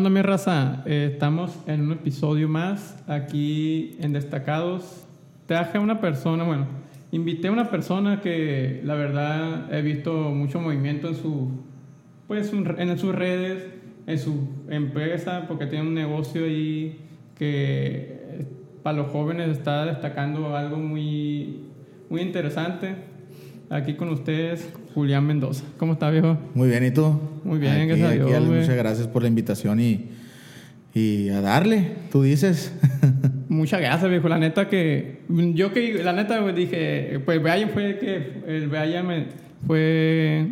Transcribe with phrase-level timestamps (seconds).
[0.00, 0.82] onda, mi raza?
[0.86, 5.04] Eh, estamos en un episodio más aquí en Destacados.
[5.44, 6.68] Traje a una persona, bueno,
[7.12, 11.50] invité a una persona que la verdad he visto mucho movimiento en su,
[12.26, 13.66] pues, en sus redes,
[14.06, 16.98] en su empresa, porque tiene un negocio ahí
[17.36, 18.46] que eh,
[18.82, 21.60] para los jóvenes está destacando algo muy,
[22.08, 22.94] muy interesante.
[23.68, 25.64] Aquí con ustedes, Julián Mendoza.
[25.78, 26.38] ¿Cómo está, viejo?
[26.54, 27.18] Muy bien, ¿y tú?
[27.44, 28.42] Muy bien, Aquí- gracias a Dios.
[28.46, 30.08] Muchas gracias por la invitación y,
[30.94, 32.72] y a darle, tú dices.
[33.48, 34.28] Muchas gracias, viejo.
[34.28, 35.20] La neta que.
[35.54, 36.02] Yo que.
[36.02, 37.20] La neta güey, dije.
[37.24, 38.42] Pues Brian fue que.
[38.46, 39.26] El Brian me,
[39.66, 40.48] fue.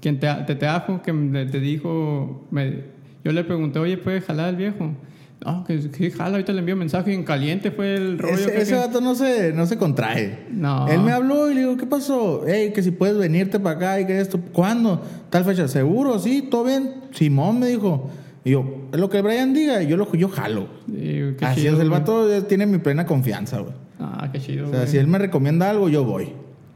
[0.00, 2.46] Quien te, te trajo, que me- te dijo.
[2.50, 4.92] me- yo le pregunté, oye, ¿puedes jalar al viejo?
[5.44, 7.12] No, que, que jala, ahorita le envío mensaje.
[7.14, 8.34] En caliente fue el rollo.
[8.34, 10.46] ese que- ese que- vato no se, no se contrae.
[10.50, 10.88] No.
[10.88, 12.46] Él me habló y le digo, ¿qué pasó?
[12.46, 14.40] Ey, que si puedes venirte para acá y que esto.
[14.52, 15.00] ¿Cuándo?
[15.30, 15.68] Tal fecha.
[15.68, 16.18] ¿Seguro?
[16.18, 16.94] Sí, todo bien.
[17.12, 18.10] Simón me dijo.
[18.44, 20.66] Y yo, lo que Brian diga, yo lo yo jalo.
[20.86, 23.74] Sí, Así chido, es, el vato tiene mi plena confianza, güey.
[24.00, 24.66] Ah, qué chido.
[24.66, 24.90] O sea, güey.
[24.90, 26.32] si él me recomienda algo, yo voy.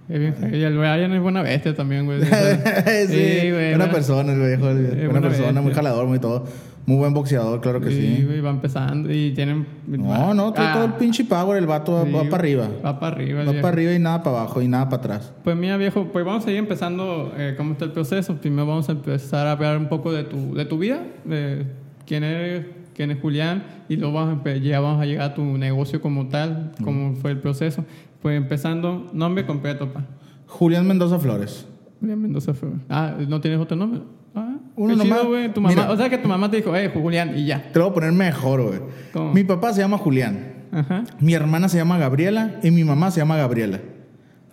[0.08, 2.20] Y el Brian es buena bestia también, güey.
[3.08, 3.92] Sí, güey, buena ¿no?
[3.92, 4.64] persona, el viejo.
[4.64, 6.45] Buena buena persona, muy jalador, muy todo.
[6.84, 8.17] Muy buen boxeador, claro que sí.
[8.17, 9.64] Sí, güey, va empezando y tienen.
[9.86, 12.69] No, no, Ah, todo el pinche power, el vato va, sí, para arriba.
[12.84, 13.45] Va para arriba.
[13.45, 15.33] Va para arriba y nada para abajo y nada para atrás.
[15.45, 18.34] Pues mira, viejo, pues vamos a ir empezando eh, cómo está el proceso.
[18.34, 21.67] Primero vamos a empezar a hablar un poco de tu, de tu vida, de
[22.05, 25.35] quién eres, quién es Julián, y luego vamos a empe- ya vamos a llegar a
[25.35, 27.85] tu negocio como tal, cómo fue el proceso.
[28.21, 30.05] Pues empezando, nombre completo, pa.
[30.47, 31.67] Julián Mendoza Flores.
[32.01, 32.69] Julián Mendoza fue.
[32.89, 34.01] Ah, ¿no tienes otro nombre?
[34.35, 35.27] Ah, Uno chido, nomás.
[35.27, 35.53] güey.
[35.53, 35.91] Tu mamá, Mira.
[35.91, 37.70] o sea que tu mamá te dijo, eh, Julián, y ya.
[37.73, 39.33] Te lo voy a poner mejor, güey.
[39.35, 40.53] Mi papá se llama Julián.
[40.73, 41.05] Ajá.
[41.20, 43.81] Mi hermana se llama Gabriela y mi mamá se llama Gabriela.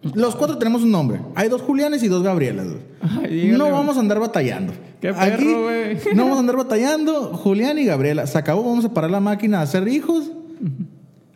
[0.02, 1.20] Los cuatro tenemos un nombre.
[1.36, 2.68] Hay dos Julianes y dos Gabrielas.
[3.02, 4.74] Ay, no vamos a andar batallando.
[5.02, 5.98] Qué Aquí perro, güey.
[6.16, 7.34] No vamos a andar batallando.
[7.36, 8.26] Julián y Gabriela.
[8.28, 10.32] Se acabó, vamos a parar la máquina a hacer hijos.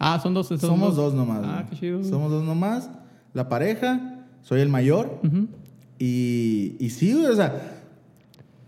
[0.06, 0.48] Ah, son dos.
[0.48, 1.40] son Somos dos nomás.
[1.46, 2.04] Ah, qué chido.
[2.04, 2.90] Somos dos nomás.
[3.34, 4.26] La pareja.
[4.42, 5.22] Soy el mayor.
[5.98, 7.80] Y, y sí, o sea,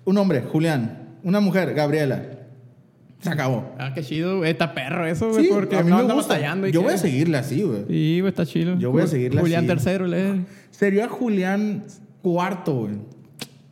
[0.05, 1.17] un hombre, Julián.
[1.23, 2.23] Una mujer, Gabriela.
[3.25, 3.74] Se acabó.
[3.78, 4.52] Ah, qué chido, güey.
[4.52, 6.36] Está perro eso, güey, Sí, porque a mí no me anda gusta.
[6.36, 6.68] batallando.
[6.68, 7.86] y Yo voy a seguirle así, güey.
[7.88, 8.78] Sí, güey, está chido.
[8.80, 9.68] Yo voy a Ju- seguirle Julián así.
[9.68, 10.41] tercero, le
[10.72, 11.84] Sería Julián
[12.22, 12.94] cuarto, güey.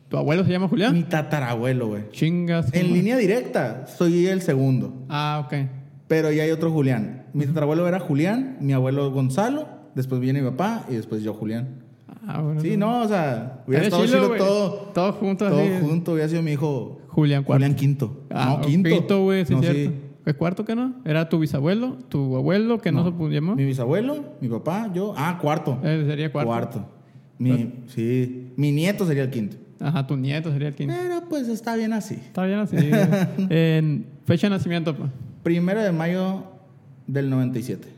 [0.08, 0.92] ¿Tu abuelo se llama Julián?
[0.92, 2.02] Mi tatarabuelo, güey.
[2.12, 2.72] Chingas.
[2.74, 4.94] En línea directa, soy el segundo.
[5.08, 5.54] Ah, ok.
[6.06, 7.24] Pero ya hay otro Julián.
[7.32, 11.82] Mi tatarabuelo era Julián, mi abuelo Gonzalo, después viene mi papá y después yo Julián.
[12.26, 12.60] Ah, bueno.
[12.60, 14.38] Sí, no, o sea, hubiera Estaría estado chido, chido güey.
[14.38, 14.70] todo.
[14.94, 15.70] Todos juntos Todo así.
[15.80, 17.62] junto, hubiera sido mi hijo Julián cuarto.
[17.62, 18.26] Julián Quinto.
[18.30, 18.88] Ah, no, Quinto.
[18.88, 19.92] Quinto, güey, sí, No, cierto.
[20.26, 20.94] ¿Es cuarto que no?
[21.04, 21.98] ¿Era tu bisabuelo?
[22.08, 23.56] ¿Tu abuelo que no, se pudo llamar?
[23.56, 25.14] Mi bisabuelo, mi papá, yo.
[25.16, 25.78] Ah, cuarto.
[25.82, 26.48] Él sería cuarto.
[26.48, 26.88] Cuarto.
[27.38, 28.52] Mi, sí.
[28.56, 29.56] Mi nieto sería el quinto.
[29.80, 30.94] Ajá, tu nieto sería el quinto.
[30.96, 32.14] Pero pues está bien así.
[32.14, 32.76] Está bien así.
[33.50, 34.96] en fecha de nacimiento.
[35.42, 36.44] Primero de mayo
[37.06, 37.93] del 97.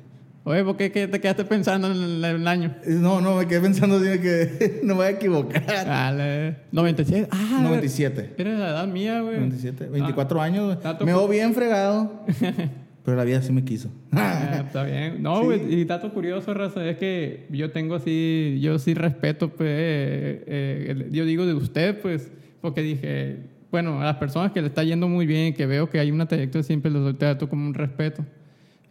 [0.49, 2.73] Oye, ¿por qué, qué te quedaste pensando en el, año?
[2.87, 5.65] No, no, me quedé pensando así que no me voy a equivocar.
[5.89, 7.27] Ah, le- 97.
[7.33, 8.35] Ah, 97.
[8.39, 9.39] Era la edad mía, güey.
[9.39, 9.89] 97.
[9.89, 10.67] 24 años.
[10.67, 10.79] güey.
[10.81, 12.25] Dato Me veo bien fregado.
[13.05, 13.91] pero la vida sí me quiso.
[14.13, 15.21] Ah, está bien.
[15.21, 15.45] No, Sí.
[15.47, 20.45] güey, y dato curioso, raza, es que yo tengo así, yo sí respeto, pues, eh,
[20.47, 22.31] eh, yo digo de usted, pues,
[22.61, 23.39] porque dije,
[23.73, 26.27] bueno, a las personas que le está yendo muy bien, que veo que hay una
[26.27, 27.17] trayectoria, siempre les doy
[27.49, 28.25] como un respeto.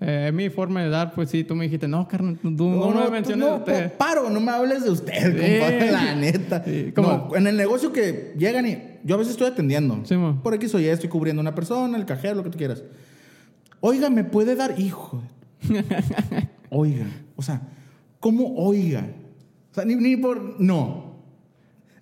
[0.01, 3.09] Eh, mi forma de dar, pues sí, tú me dijiste, no, carnal, tú no, me
[3.09, 3.91] menciones no, usted.
[3.93, 5.59] pa- paro, no me hables de usted, Sí.
[5.59, 6.63] compadre, la neta.
[6.65, 6.93] Sí.
[6.97, 10.01] No, en el negocio que llegan y yo a veces estoy atendiendo.
[10.03, 10.15] Sí.
[10.43, 12.83] Por aquí soy estoy cubriendo una persona, el cajero, lo que tú quieras.
[13.79, 15.21] Oiga, ¿me puede dar hijo?
[16.69, 17.61] oiga, o sea,
[18.19, 19.05] ¿cómo oiga?
[19.71, 21.15] O sea, ni, ni por no.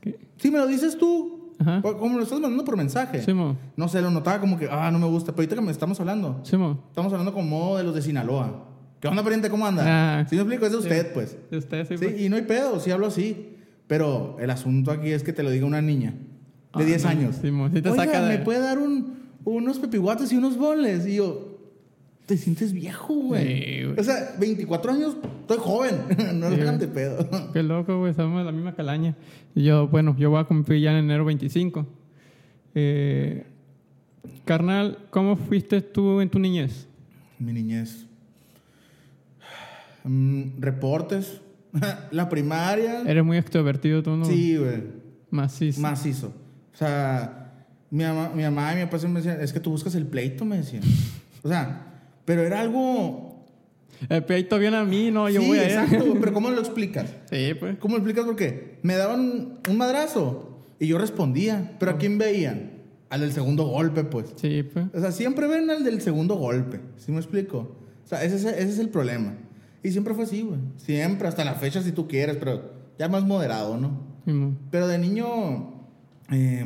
[0.01, 0.17] ¿Qué?
[0.37, 1.81] Si me lo dices tú, Ajá.
[1.81, 3.21] como lo estás mandando por mensaje.
[3.21, 3.55] Sí, mo.
[3.77, 5.31] No sé, lo notaba como que, ah, no me gusta.
[5.31, 6.83] Pero ahorita que me estamos hablando, Sí, mo.
[6.89, 8.65] estamos hablando como de los de Sinaloa.
[8.99, 9.49] ¿Qué onda, pariente?
[9.49, 9.83] ¿Cómo anda?
[10.21, 10.25] Ah.
[10.29, 10.83] Si me explico, es de Sí.
[10.83, 11.37] usted, pues.
[11.51, 12.21] De usted, sí, Sí, pues.
[12.21, 13.49] y no hay pedo, sí hablo así.
[13.87, 16.11] Pero el asunto aquí es que te lo diga una niña
[16.75, 17.35] de Ah, 10 no, años.
[17.41, 19.13] sí, mo, sí te Oiga, saca de- ¿me puede dar un,
[19.43, 21.05] unos pepihuates y unos boles?
[21.05, 21.52] Y yo,
[22.25, 23.45] te sientes viejo, güey.
[23.45, 23.99] Sí, güey.
[23.99, 25.95] o sea, 24 años, estoy joven.
[26.39, 26.77] no Sí, güey.
[26.77, 27.51] de pedo.
[27.51, 29.15] Qué loco, güey, somos de la misma calaña.
[29.55, 31.85] Y yo, bueno, yo voy a cumplir ya en enero 25.
[32.75, 33.45] Eh,
[34.45, 36.87] carnal, ¿cómo fuiste tú en tu niñez?
[37.39, 38.05] Mi niñez.
[40.03, 41.41] Mm, reportes.
[42.11, 43.01] La primaria.
[43.01, 44.25] Eres muy extrovertido tú, ¿no?
[44.25, 44.83] Sí, güey.
[45.29, 45.81] Macizo.
[45.81, 46.27] Macizo.
[46.73, 47.51] O sea,
[47.89, 50.05] mi mamá, mi mamá y mi papá siempre me decían, es que tú buscas el
[50.05, 50.83] pleito, me decían.
[51.43, 51.92] O sea,
[52.25, 53.45] pero era algo...
[54.09, 57.13] El peito viene a mí, no, yo sí, voy a exacto, pero ¿cómo lo explicas?
[57.29, 57.77] Sí, pues.
[57.77, 58.25] ¿Cómo lo explicas?
[58.25, 62.71] Porque me daban un madrazo y yo respondía, pero ¿a quién veían?
[63.09, 64.33] al del segundo golpe, pues.
[64.37, 64.87] Sí, pues.
[64.91, 66.79] O sea, siempre ven al del segundo golpe.
[66.97, 67.77] ¿Sí me explico?
[68.03, 69.35] O sea, ese, es- ese es el problema.
[69.83, 70.59] Y siempre fue así, güey.
[70.77, 74.01] Siempre, hasta la fecha si tú quieres, pero ya más moderado, ¿no?
[74.71, 75.73] Pero de niño
[76.31, 76.65] eh,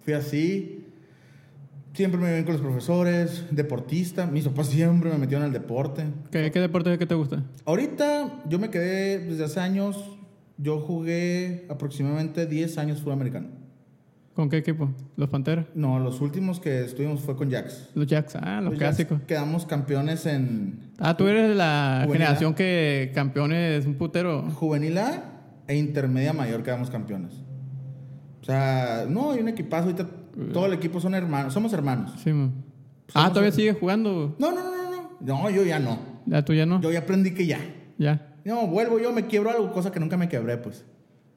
[0.00, 0.77] fui así.
[1.94, 4.26] Siempre me ven con los profesores, deportista.
[4.26, 6.04] Mis papás siempre me metieron al deporte.
[6.30, 7.42] ¿Qué, qué deporte que te gusta?
[7.64, 10.16] Ahorita yo me quedé desde hace años.
[10.58, 13.48] Yo jugué aproximadamente 10 años fútbol americano.
[14.34, 14.90] ¿Con qué equipo?
[15.16, 15.66] ¿Los Panteras?
[15.74, 17.88] No, los últimos que estuvimos fue con Jacks.
[17.94, 18.36] Los Jacks.
[18.36, 19.20] Ah, los Los clásicos.
[19.26, 24.48] Quedamos campeones en Ah, tú eres de la Juvenil generación que campeones un putero.
[24.50, 25.22] juvenil A
[25.66, 27.32] e intermedia mayor quedamos campeones.
[28.40, 29.86] O sea, no, hay un equipazo.
[29.86, 30.08] Ahorita
[30.52, 31.52] todo el equipo son hermanos.
[31.52, 32.12] Somos hermanos.
[32.22, 32.52] Sí, man.
[33.14, 34.34] Ah, Somos- todavía sigues jugando.
[34.38, 34.90] No, no, no,
[35.20, 35.50] no, no.
[35.50, 35.98] Yo ya no.
[36.26, 36.80] Ya tú ya no.
[36.80, 37.58] Yo ya aprendí que ya.
[37.98, 38.34] Ya.
[38.44, 40.84] No, vuelvo yo, me quiebro algo, cosa que nunca me quebré, pues.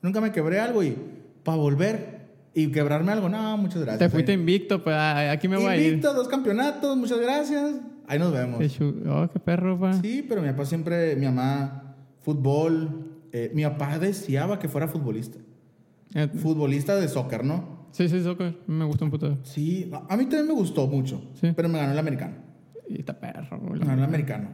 [0.01, 0.95] Nunca me quebré algo y
[1.43, 2.21] para volver
[2.53, 3.99] y quebrarme algo, no, muchas gracias.
[3.99, 5.85] Te fuiste invicto, pues ah, aquí me voy a ir.
[5.87, 7.75] Invicto, dos campeonatos, muchas gracias.
[8.07, 8.59] Ahí nos vemos.
[8.59, 9.93] Qué Oh, qué perro, pa.
[9.93, 13.07] Sí, pero mi papá siempre, mi mamá, fútbol.
[13.31, 15.39] eh, mi papá deseaba que fuera futbolista.
[16.13, 17.80] Eh, Futbolista de soccer, ¿no?
[17.91, 18.57] Sí, sí, soccer.
[18.67, 19.37] Me gusta un putero.
[19.43, 21.51] Sí, a mí también me gustó mucho, Sí.
[21.55, 22.35] pero me ganó el americano.
[22.87, 24.49] Y está perro, Me ganó el americano.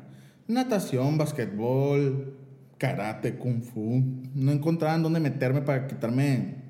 [0.47, 2.33] Natación, basquetbol,
[2.77, 4.01] karate, kung fu.
[4.33, 6.65] No encontraban dónde meterme para quitarme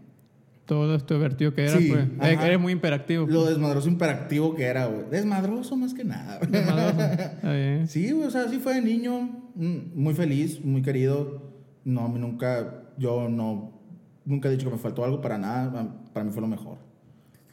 [0.65, 2.05] Todo esto divertido que era, Sí, pues.
[2.19, 2.29] ajá.
[2.31, 3.25] Eh, Eres muy imperactivo.
[3.27, 5.09] lo desmadroso imperactivo que era, güey.
[5.09, 6.39] Desmadroso más que nada.
[6.39, 6.51] güey.
[6.51, 6.97] Desmadroso.
[7.87, 11.53] Sí, güey, o sea, sí fue de niño, mm, muy feliz, muy querido.
[11.85, 13.76] No, a mí nunca, yo no,
[14.27, 15.95] nunca he dicho que me faltó algo para nada.
[16.13, 16.77] Para mí fue lo mejor.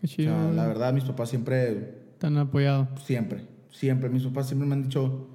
[0.01, 0.35] Qué O chido.
[0.35, 0.57] sea, güey.
[0.57, 2.89] la verdad, mis papás siempre, Tan apoyado.
[3.05, 5.29] siempre, siempre, mis papás siempre me han dicho,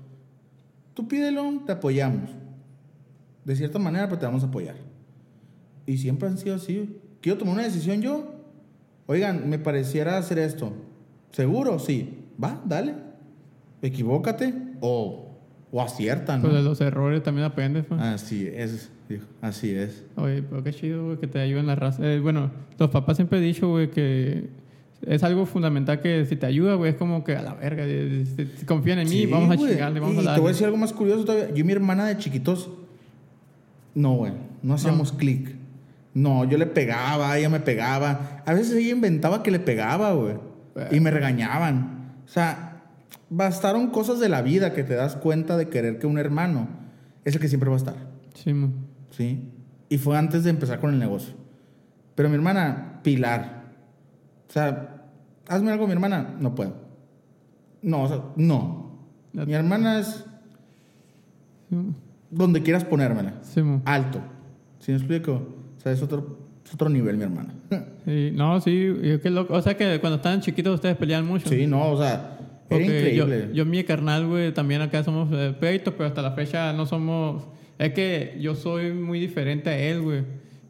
[0.94, 2.30] tú pídelo, te apoyamos.
[3.45, 4.75] De cierta manera, pero te vamos a apoyar.
[5.86, 7.00] Y siempre han sido así.
[7.21, 8.36] Quiero tomar una decisión yo.
[9.07, 10.71] Oigan, me pareciera hacer esto.
[11.31, 11.80] ¿Seguro?
[11.80, 12.25] Sí.
[12.41, 12.94] Va, dale.
[13.81, 15.30] Equivócate o,
[15.71, 16.44] o acierta, ¿no?
[16.44, 18.00] Pues de los errores también aprendes, pues.
[18.01, 20.03] Así es, hijo, así es.
[20.15, 22.06] Oye, pero qué chido, güey, que te ayuden la raza.
[22.06, 24.50] Eh, bueno, los papás siempre han dicho, güey, que
[25.06, 28.65] es algo fundamental que si te ayuda, güey, es como que a la verga, si,
[28.65, 30.41] confían en mí, Sí, vamos a chingarle, vamos y a te darle.
[30.41, 31.50] voy a decir algo más curioso todavía.
[31.50, 32.69] Yo y mi hermana de chiquitos,
[33.95, 35.55] no, güey, no hacíamos clic.
[36.13, 38.41] No, yo le pegaba, ella me pegaba.
[38.45, 40.35] A veces ella inventaba que le pegaba, güey.
[40.91, 42.13] Y me regañaban.
[42.25, 42.81] O sea,
[43.29, 46.67] bastaron cosas de la vida que te das cuenta de querer que un hermano
[47.25, 47.95] es el que siempre va a estar.
[48.33, 48.88] Sí, man.
[49.11, 49.44] ¿Sí?
[49.89, 51.33] Y fue antes de empezar con el negocio.
[52.15, 53.63] Pero mi hermana, Pilar.
[54.47, 55.03] O sea,
[55.47, 56.73] hazme algo, mi hermana, no puedo.
[57.81, 59.00] No, o sea, no.
[59.33, 60.25] Mi hermana es
[62.29, 63.33] donde quieras ponérmela.
[63.41, 63.61] Sí.
[63.85, 64.19] Alto.
[64.79, 65.33] ¿Sí me explico?
[65.77, 67.53] O sea, es otro, es otro nivel, mi hermana.
[68.05, 68.91] Sí, no, sí,
[69.21, 69.53] qué loco.
[69.53, 71.47] O sea que cuando estaban chiquitos ustedes peleaban mucho.
[71.47, 73.50] sí, no, o sea, era Porque yo, increíble.
[73.53, 77.44] yo, mi carnal, güey, también acá somos eh, peitos, pero hasta la fecha no somos.
[77.79, 80.23] Es que yo soy muy diferente a él, güey.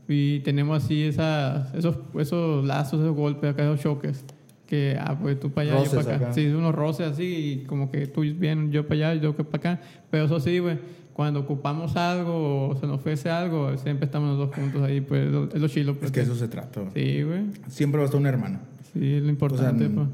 [0.07, 4.23] Y tenemos así esas, esos, esos lazos, esos golpes, acá, esos choques.
[4.65, 6.25] Que, ah, pues tú para allá, Roces yo para acá.
[6.27, 6.33] acá.
[6.33, 7.23] Sí, unos roces así,
[7.63, 9.81] y como que tú bien, yo para allá, yo para acá.
[10.11, 10.77] Pero eso sí, güey,
[11.13, 15.27] cuando ocupamos algo o se nos ofrece algo, siempre estamos los dos juntos ahí, pues
[15.31, 15.91] lo- es lo chilo.
[15.93, 16.81] es Pues, que eso se trata.
[16.93, 17.41] Sí, güey.
[17.67, 18.59] Siempre va a estar un hermano.
[18.93, 20.07] Sí, es lo O sea, importante, pues.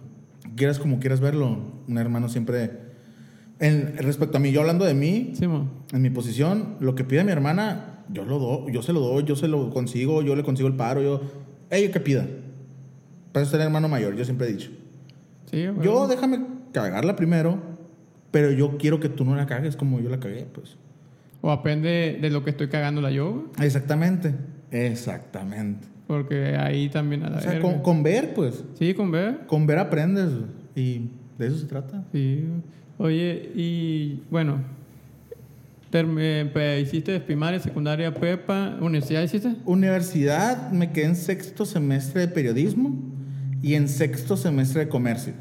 [0.55, 2.84] quieras como quieras verlo, un hermano siempre...
[3.59, 5.45] En, respecto a mí, yo hablando de mí, Sí.
[5.45, 9.23] En mi posición, lo que pide mi hermana, yo lo doy, yo se lo doy,
[9.23, 11.21] yo se lo consigo, yo le consigo el paro, yo,
[11.69, 12.25] ella que pida.
[13.31, 14.71] Para ser hermano mayor, yo siempre he dicho.
[15.49, 15.85] Sí, güey.
[15.85, 16.39] Yo déjame
[16.71, 17.59] cagarla primero,
[18.31, 20.75] pero yo quiero que tú no la cagues como yo la cagué, pues.
[21.41, 23.45] O aprende de lo que estoy cagándola yo.
[23.61, 24.33] Exactamente,
[24.71, 25.87] exactamente.
[26.07, 29.45] Porque ahí también a la O sea, con, con ver, pues, Sí, con ver.
[29.47, 30.29] con ver aprendes
[30.75, 32.03] y de eso se trata.
[32.11, 32.45] Sí.
[32.97, 34.59] Oye, y bueno,
[35.91, 39.55] eh, hiciste primaria, secundaria, prepa, universidad hiciste.
[39.65, 42.93] Universidad, me quedé en sexto semestre de periodismo
[43.61, 45.33] y en sexto semestre de comercio.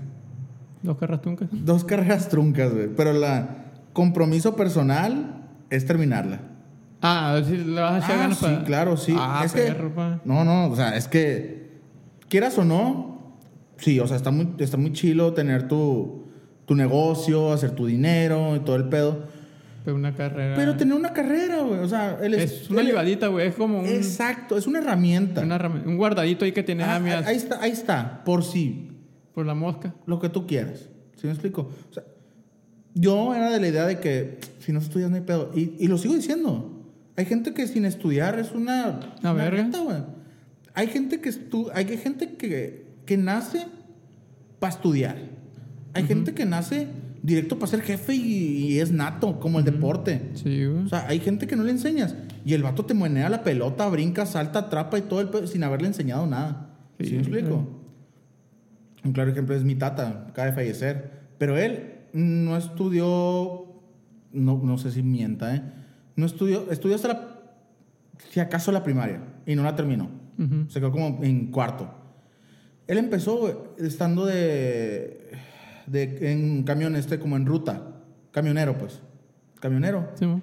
[0.83, 1.49] Dos carras truncas.
[1.51, 2.89] Dos carreras truncas, güey.
[2.95, 3.49] Pero la
[3.93, 6.41] compromiso personal es terminarla.
[7.03, 8.65] Ah, si le vas a echar Ah, ganas sí, para.
[8.65, 9.15] claro, sí.
[9.19, 10.21] Ah, es que, pa.
[10.25, 11.69] no, no, o sea, es que
[12.29, 13.35] quieras o no,
[13.77, 16.24] sí, o sea, está muy, está muy chilo tener tu,
[16.67, 19.25] tu negocio, hacer tu dinero y todo el pedo.
[19.85, 20.57] Pero una carrera.
[20.57, 23.49] Pero tener una carrera, güey, o sea, el es una libadita, güey.
[23.49, 25.43] Es como un, Exacto, es una herramienta.
[25.43, 28.91] una rama- un guardadito ahí que tienes Ah, ah, ahí está, ahí está, por sí,
[29.35, 29.95] por la mosca.
[30.07, 30.89] lo que tú quieras.
[31.17, 31.71] ¿Sí me explico?
[31.91, 32.03] O sea,
[32.95, 35.51] yo era de la idea de que si no estudias no hay pedo.
[35.55, 36.71] Y, y lo sigo diciendo.
[37.17, 39.01] Hay gente que sin estudiar es una...
[39.21, 39.69] Una verga.
[39.83, 39.99] güey.
[40.75, 43.67] Hay gente que estu hay gente que, que nace
[44.59, 45.17] para estudiar.
[45.95, 46.89] Hay gente que nace
[47.23, 50.31] directo para ser jefe y, y es nato, como el deporte.
[50.35, 50.85] Sí, güey.
[50.85, 52.15] O sea, hay gente que no le enseñas.
[52.45, 55.63] Y el vato te menea la pelota, brinca, salta, atrapa y todo el pe- sin
[55.65, 56.77] haberle enseñado nada.
[56.99, 57.81] ¿Sí, Sí, me explico?
[59.05, 61.11] Un claro ejemplo es mi tata, acaba de fallecer.
[61.39, 63.67] Pero él no estudió,
[64.33, 65.63] no, no sé si mienta, ¿eh?
[66.17, 67.41] No estudió, estudió hasta la,
[68.31, 70.09] si acaso la primaria, y no la terminó.
[70.69, 71.93] Se quedó como en cuarto.
[72.87, 75.31] Él empezó estando de,
[75.87, 77.95] de en camión este, como en ruta.
[78.31, 79.01] Camionero, pues.
[79.61, 80.11] Camionero.
[80.15, 80.43] Sí, mo.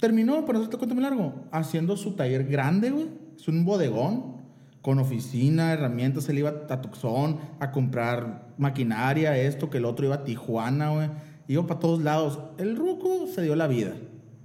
[0.00, 3.08] Terminó, por eso te cuento muy largo, haciendo su taller grande, güey.
[3.36, 4.36] Es un bodegón
[4.80, 6.28] con oficina, herramientas.
[6.28, 11.10] Él iba a Tucson a comprar maquinaria, esto, que el otro iba a Tijuana, güey.
[11.48, 12.38] Iba para todos lados.
[12.58, 13.92] El ruco se dio la vida.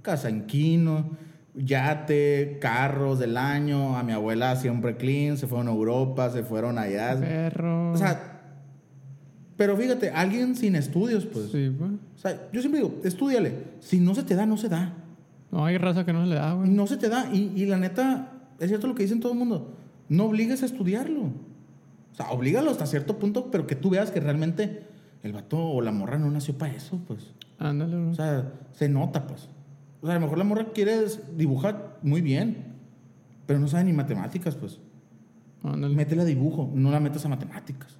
[0.02, 1.10] Casa en Quino,
[1.54, 3.96] yate, carros del año.
[3.96, 5.36] A mi abuela siempre clean.
[5.36, 7.16] Se fueron a Europa, se fueron allá.
[7.18, 7.92] Perro.
[7.92, 8.33] O sea,
[9.56, 11.50] pero fíjate, alguien sin estudios, pues.
[11.50, 11.92] Sí, güey.
[11.92, 13.54] O sea, yo siempre digo, estudiale.
[13.80, 14.94] Si no se te da, no se da.
[15.52, 16.70] No, hay raza que no se le da, güey.
[16.70, 17.28] No se te da.
[17.32, 19.76] Y, y la neta, es cierto lo que dicen todo el mundo.
[20.08, 21.22] No obligues a estudiarlo.
[21.22, 24.86] O sea, oblígalo hasta cierto punto, pero que tú veas que realmente
[25.22, 27.32] el vato o la morra no nació para eso, pues.
[27.58, 28.10] Ándale, güey.
[28.10, 29.48] O sea, se nota, pues.
[30.00, 30.98] O sea, a lo mejor la morra quiere
[31.36, 32.74] dibujar muy bien,
[33.46, 34.80] pero no sabe ni matemáticas, pues.
[35.62, 35.94] Ándale.
[35.94, 37.98] Métela a dibujo, no la metas a matemáticas.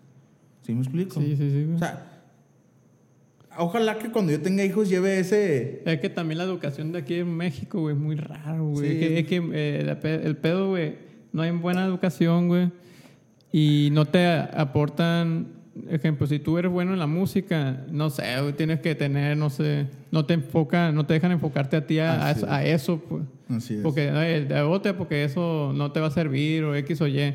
[0.65, 1.21] ¿Sí me explico?
[1.21, 1.77] Sí, sí, sí, güey.
[1.77, 2.23] O sea,
[3.59, 5.83] ojalá que cuando yo tenga hijos lleve ese...
[5.85, 8.91] Es que también la educación de aquí en México, güey, es muy raro, güey.
[8.91, 8.93] Sí.
[8.93, 10.97] Es que, es que, eh, el pedo, güey,
[11.33, 12.71] no hay buena educación, güey.
[13.53, 15.49] Y no te aportan,
[15.91, 19.51] ejemplo, si tú eres bueno en la música, no sé, güey, tienes que tener, no
[19.51, 23.23] sé, no te enfocan, no te dejan enfocarte a ti a, a a eso, pues.
[23.51, 23.81] Así es.
[23.81, 27.35] Porque bote, porque eso no te va a servir o X o Y.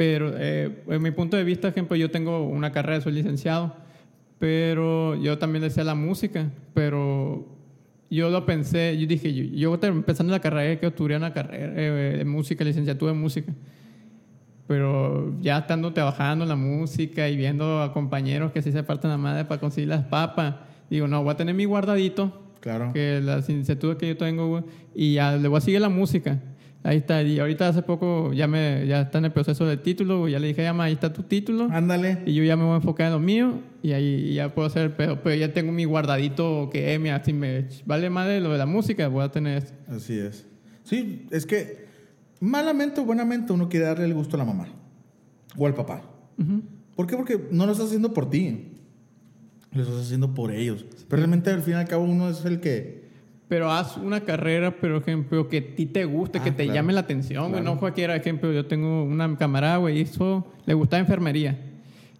[0.00, 3.74] Pero eh, en mi punto de vista, ejemplo, yo tengo una carrera, soy licenciado,
[4.38, 7.46] pero yo también decía la música, pero
[8.08, 12.16] yo lo pensé, yo dije, yo, yo empezando la carrera, que estudié una carrera eh,
[12.16, 13.52] de música, licenciatura en música.
[14.66, 19.10] Pero ya estando trabajando en la música y viendo a compañeros que sí se parten
[19.10, 20.54] la madre para conseguir las papas,
[20.88, 22.90] digo, no, voy a tener mi guardadito Claro.
[22.94, 24.64] que la licenciatura que yo tengo,
[24.94, 26.40] y ya le voy a seguir la música.
[26.82, 30.28] Ahí está, y ahorita hace poco ya me ya está en el proceso del título,
[30.28, 32.22] ya le dije, ya, ma, ahí está tu título, Ándale.
[32.24, 34.84] y yo ya me voy a enfocar en lo mío, y ahí ya puedo hacer
[34.84, 38.50] el pedo, pero ya tengo mi guardadito que, eh, mira, si me vale madre lo
[38.50, 39.74] de la música, voy a tener esto.
[39.88, 40.46] Así es.
[40.84, 41.84] Sí, es que
[42.40, 44.68] malamente o buenamente uno quiere darle el gusto a la mamá
[45.58, 46.02] o al papá.
[46.38, 46.62] Ujú.
[46.96, 47.16] ¿Por qué?
[47.16, 48.72] Porque no lo estás haciendo por ti.
[49.72, 50.84] Lo estás haciendo por ellos.
[51.08, 53.09] Pero realmente al fin y al cabo uno es el que...
[53.50, 56.72] Pero haz una carrera, por ejemplo, que a ti te guste, Ah, que te claro.
[56.76, 57.60] llame la atención, güey.
[57.60, 57.74] Claro.
[57.74, 58.52] No cualquiera ejemplo.
[58.52, 61.58] Yo tengo una camarada, güey, hizo, le gustaba enfermería.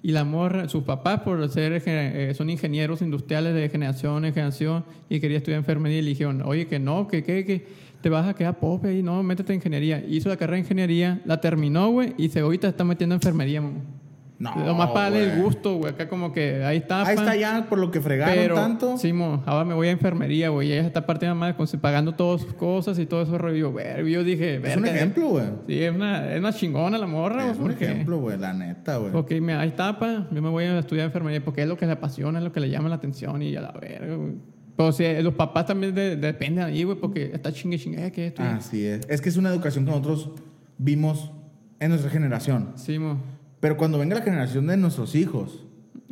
[0.02, 4.84] Y la morra, sus papás, por ser, eh, son ingenieros industriales de generación en generación,
[5.08, 7.64] y quería estudiar enfermería, y le dijeron, oye, que no, que, que, que
[8.00, 10.02] te vas a quedar pobre y no, métete en ingeniería.
[10.08, 13.60] Hizo la carrera de ingeniería, la terminó, güey, y se ahorita está metiendo en enfermería,
[13.60, 13.99] man.
[14.40, 15.92] No, Nomás para darle el gusto, güey.
[15.92, 17.02] Acá como que ahí está.
[17.06, 18.96] Ahí está ya por lo que fregaron Pero, tanto.
[18.96, 20.72] sí, mo, ahora me voy a enfermería, güey.
[20.72, 23.36] Ella está partiendo más pagando todas sus cosas y todo eso.
[23.36, 23.70] rollo.
[24.08, 25.44] Yo, dije, es un ejemplo, güey.
[25.68, 27.60] Sí, es una, es una chingona la morra, Es güey.
[27.60, 28.38] un porque- ejemplo, güey.
[28.38, 29.14] La neta, güey.
[29.14, 30.26] Ok, mira, ahí está, pa.
[30.30, 32.60] Yo me voy a estudiar enfermería porque es lo que le apasiona, es lo que
[32.60, 34.36] le llama la atención y a la verga, güey.
[34.74, 38.42] Pero si los papás también de- dependen ahí, güey, porque está chingue chingue, que esto.
[38.42, 39.02] Así es.
[39.10, 40.30] Es que es una educación que nosotros
[40.78, 41.30] vimos
[41.78, 42.70] en nuestra generación.
[42.76, 43.18] Sí, mo.
[43.60, 45.66] Pero cuando venga la generación de nuestros hijos,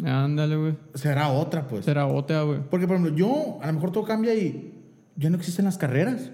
[0.04, 0.74] Ándale, güey.
[0.94, 1.84] será otra, pues.
[1.84, 2.60] Será otra, güey.
[2.70, 4.74] Porque, por ejemplo, yo, a lo mejor todo cambia y
[5.16, 6.30] ya no existen las carreras.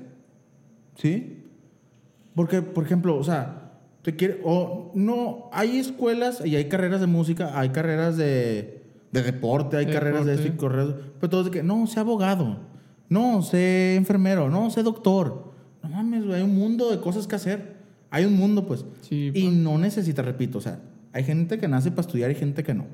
[0.97, 1.45] ¿Sí?
[2.35, 7.07] Porque, por ejemplo, o sea, te quiere, o no, hay escuelas y hay carreras de
[7.07, 10.77] música, hay carreras de, de deporte, hay De carreras de esto y deporte.
[10.77, 12.59] carreras, pero todos de que, no, sé abogado,
[13.09, 15.55] no, sé enfermero, no, sé doctor.
[15.83, 17.75] No mames, güey, hay un mundo de cosas que hacer.
[18.11, 18.85] Hay un mundo, pues.
[19.03, 19.55] Sí, y pues.
[19.55, 20.81] no necesitas, repito, o sea,
[21.15, 22.85] hay gente que nace para estudiar y gente que no.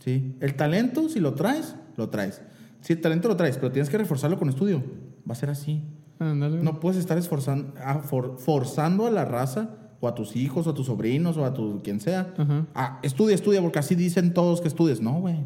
[0.00, 0.34] ¿Sí?
[0.40, 2.42] El talento, si lo traes, lo traes.
[2.80, 4.82] Si el talento lo traes, pero tienes que reforzarlo con estudio,
[5.28, 5.82] va a ser así.
[6.20, 9.70] No puedes estar esforzando, a- for- forzando a la raza,
[10.00, 12.32] o a tus hijos, o a tus sobrinos, o a tu quien sea.
[12.36, 12.66] Ajá.
[12.74, 15.00] a estudia, estudia, porque así dicen todos que estudies.
[15.00, 15.36] No, güey.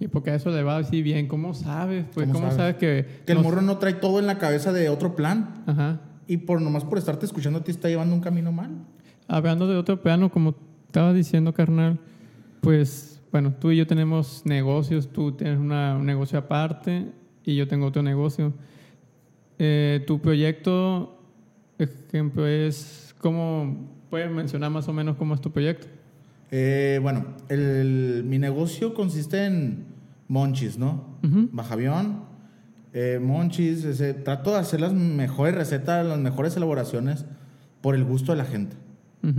[0.00, 1.28] Y porque a eso le va así bien.
[1.28, 2.06] ¿Cómo sabes?
[2.14, 2.56] Pues, ¿Cómo ¿cómo, sabes?
[2.56, 2.76] sabes?
[2.76, 3.22] que.?
[3.26, 5.62] Que el morro no trae todo en la cabeza de otro plan.
[5.66, 6.00] Ajá.
[6.26, 8.70] Y por nomás por estarte escuchando a ti está llevando un camino mal.
[9.28, 10.54] Hablando de otro plano, como
[10.90, 12.00] estaba diciendo, carnal,
[12.60, 17.06] pues, bueno, tú y yo tenemos negocios, tú tienes una- un negocio aparte
[17.44, 18.52] y yo tengo otro negocio.
[19.60, 21.16] Eh, tu proyecto,
[21.78, 25.86] ejemplo, es, ¿cómo puedes mencionar más o menos cómo es tu proyecto?
[26.50, 29.84] Eh, bueno, el- mi negocio consiste en
[30.26, 31.04] monchis, ¿no?
[31.22, 31.48] Ujú.
[31.52, 32.24] Bajavión,
[32.92, 33.84] eh, monchis.
[33.84, 37.26] ese- trato de hacer las mejores recetas, las mejores elaboraciones
[37.80, 38.74] por el gusto de la gente.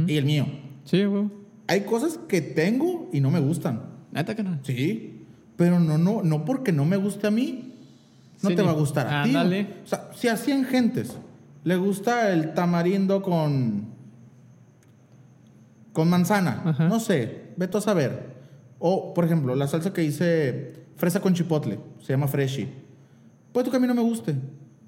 [0.08, 0.46] Y el mío.
[0.86, 1.41] Sí, güey.
[1.72, 3.82] Hay cosas que tengo y no me gustan.
[4.12, 4.60] Neta que no.
[4.64, 5.24] Sí,
[5.56, 7.76] pero no, no, no porque no me guste a mí,
[8.42, 9.34] no Sí, te va a gustar a ti.
[9.36, 11.16] O sea, si a 100 gentes
[11.64, 13.86] le gusta el tamarindo con,
[15.94, 16.90] con manzana, Ajá.
[16.90, 18.32] no sé, vete a saber.
[18.80, 22.68] O, por ejemplo, la salsa que hice fresa con chipotle, se llama Freshy.
[23.54, 24.36] Puede que a mí no me guste,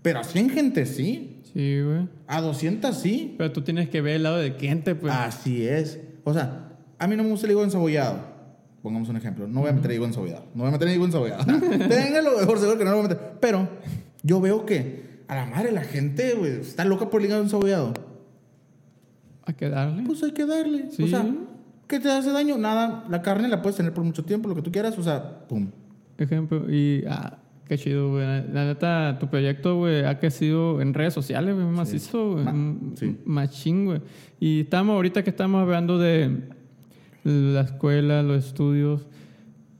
[0.01, 2.09] pero a 100 gentes sí, Sí, güey.
[2.27, 3.35] a 200 sí.
[3.37, 5.13] Pero tú tienes que ver el lado del cliente, pues.
[5.13, 5.99] Así es.
[6.23, 6.72] O sea,
[7.03, 8.17] a mí no me gusta el higo encebollado.
[8.81, 9.45] Pongamos un ejemplo.
[9.45, 10.45] No voy a meter higo encebollado.
[10.55, 11.43] No voy a meter higo encebollado.
[11.69, 13.31] Ténganlo mejor seguro que no lo voy a meter.
[13.41, 13.67] Pero
[14.23, 17.93] yo veo que a la madre la gente güey, está loca por el higo encebollado.
[19.45, 20.03] Hay que darle.
[20.03, 20.91] Pues hay que darle.
[20.91, 21.03] Sí.
[21.03, 21.25] O sea,
[21.87, 22.57] ¿qué te hace daño?
[22.57, 23.03] Nada.
[23.09, 24.97] La carne la puedes tener por mucho tiempo, lo que tú quieras.
[24.97, 25.71] O sea, pum.
[26.17, 26.71] Ejemplo.
[26.71, 27.03] Y.
[27.09, 28.25] Ah, qué chido, güey.
[28.25, 31.67] La, neta, tu proyecto, güey, ha crecido en redes sociales, güey.
[31.67, 32.45] Macizo, güey.
[32.45, 33.17] Ma- sí.
[33.25, 34.01] Machín, güey.
[34.39, 36.62] Y estamos, ahorita que estamos hablando de
[37.23, 39.05] la escuela, los estudios.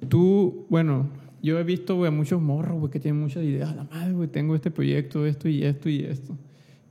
[0.10, 1.08] Tú, bueno,
[1.42, 3.76] yo he visto, güey, a muchos morros, güey, que tienen muchas ideas.
[3.76, 6.38] La madre, güey, tengo este proyecto, esto y esto y esto.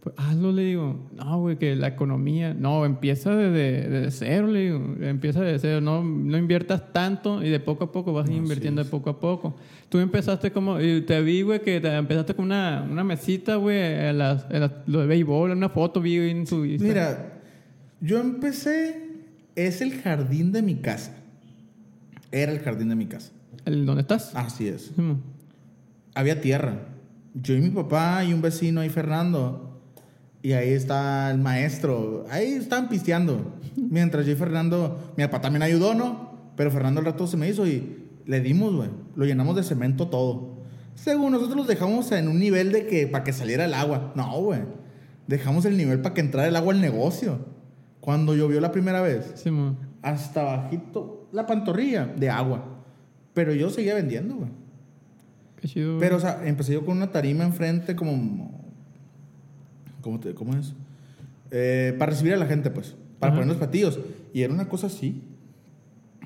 [0.00, 1.08] Pues hazlo, le digo.
[1.16, 2.54] No, güey, que la economía.
[2.54, 4.96] No, empieza desde, desde cero, le digo.
[5.00, 5.80] Empieza desde cero.
[5.80, 8.88] No, no inviertas tanto y de poco a poco vas Así invirtiendo es.
[8.88, 9.54] de poco a poco.
[9.88, 10.78] Tú empezaste como.
[10.78, 14.72] te vi, güey, que te empezaste con una, una mesita, güey, en las- en las-
[14.86, 16.88] lo de béisbol, una foto vi en su Instagram.
[17.14, 17.40] Mira,
[18.00, 19.01] yo empecé.
[19.54, 21.12] Es el jardín de mi casa.
[22.30, 23.32] Era el jardín de mi casa.
[23.64, 24.34] El, ¿Dónde estás?
[24.34, 24.90] Así es.
[26.14, 26.86] Había tierra.
[27.34, 29.80] Yo y mi papá y un vecino ahí, Fernando.
[30.42, 32.26] Y ahí está el maestro.
[32.30, 33.54] Ahí estaban pisteando.
[33.76, 36.32] Mientras yo y Fernando, mi papá también ayudó, ¿no?
[36.56, 38.88] Pero Fernando al rato se me hizo y le dimos, güey.
[39.14, 40.62] Lo llenamos de cemento todo.
[40.94, 44.12] Según nosotros los dejamos en un nivel de que para que saliera el agua.
[44.16, 44.60] No, güey.
[45.26, 47.38] Dejamos el nivel para que entrara el agua al negocio.
[48.02, 49.78] Cuando llovió la primera vez, Simón.
[50.02, 52.64] hasta bajito la pantorrilla de agua.
[53.32, 54.50] Pero yo seguía vendiendo, güey.
[55.60, 55.98] Qué chido.
[55.98, 58.60] Pero, o sea, empecé yo con una tarima enfrente como...
[60.02, 60.74] ¿Cómo, te- cómo es?
[61.52, 62.96] Eh, para recibir a la gente, pues.
[63.20, 63.40] Para Ajá.
[63.40, 64.00] poner los platillos.
[64.34, 65.22] Y era una cosa así.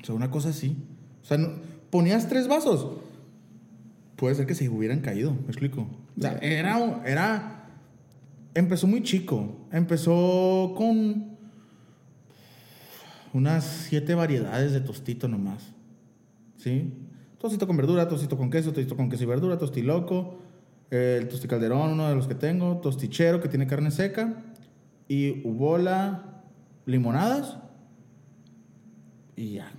[0.01, 0.75] O sea, una cosa así.
[1.21, 1.51] O sea, no-
[1.91, 2.87] ponías tres vasos.
[4.15, 5.87] Puede ser que se hubieran caído, me explico.
[6.17, 7.03] O sea, era...
[7.05, 7.53] era
[8.55, 9.55] empezó muy chico.
[9.71, 11.36] Empezó con
[13.37, 15.73] unas siete variedades de tostito nomás.
[16.57, 16.93] ¿Sí?
[17.37, 20.39] Tostito con verdura, tostito con queso, tostito con queso y verdura, tostiloco,
[20.89, 24.43] el tosticalderón, uno de los que tengo, tostichero que tiene carne seca
[25.07, 26.41] y ubola,
[26.85, 27.57] limonadas
[29.35, 29.71] y ya.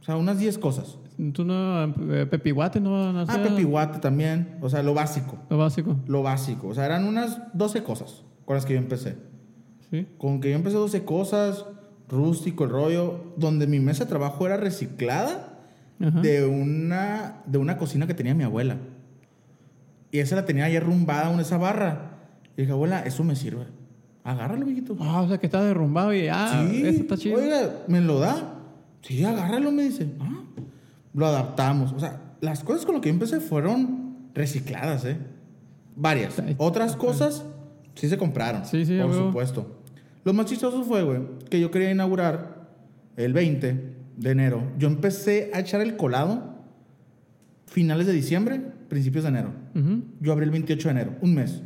[0.00, 0.96] O sea, unas 10 cosas.
[1.32, 1.84] Tú no.
[2.14, 3.12] eh, Pepihuate no.
[3.12, 5.96] no Ah, sé, pepihuate también, o sea, lo básico, Lo básico.
[6.06, 6.68] lo básico.
[6.68, 9.16] O sea, eran unas 12 cosas con las que yo empecé.
[9.90, 10.06] Sí.
[10.16, 11.64] Con que yo empecé 12 cosas,
[12.08, 15.58] rústico el rollo, donde mi mesa de trabajo era reciclada
[16.00, 16.20] Ajá.
[16.20, 18.78] de una, de una cocina que tenía mi abuela.
[20.10, 22.12] Y esa la tenía ahí arrumbada en esa barra.
[22.56, 23.66] Y dije, abuela, eso me sirve.
[24.24, 24.96] Agárralo, mijito.
[25.00, 26.28] Ah, o sea que está derrumbado y.
[26.28, 27.38] Ah, sí, eso está chido.
[27.38, 28.54] Oiga, ¿me lo da?
[29.02, 30.08] Sí, agárralo, me dice.
[30.20, 30.42] Ah,
[31.14, 31.92] lo adaptamos.
[31.92, 35.16] O sea, las cosas con lo que yo empecé fueron recicladas, ¿eh?
[35.96, 36.42] Varias.
[36.58, 37.44] Otras cosas
[37.94, 38.64] sí se compraron.
[38.64, 39.77] Sí, sí, Por supuesto.
[40.24, 42.68] Lo más chistoso fue, güey, que yo quería inaugurar
[43.16, 44.62] el 20 de enero.
[44.78, 46.54] Yo empecé a echar el colado
[47.66, 49.52] finales de diciembre, principios de enero.
[50.20, 51.62] Yo abrí el 28 de enero, un mes.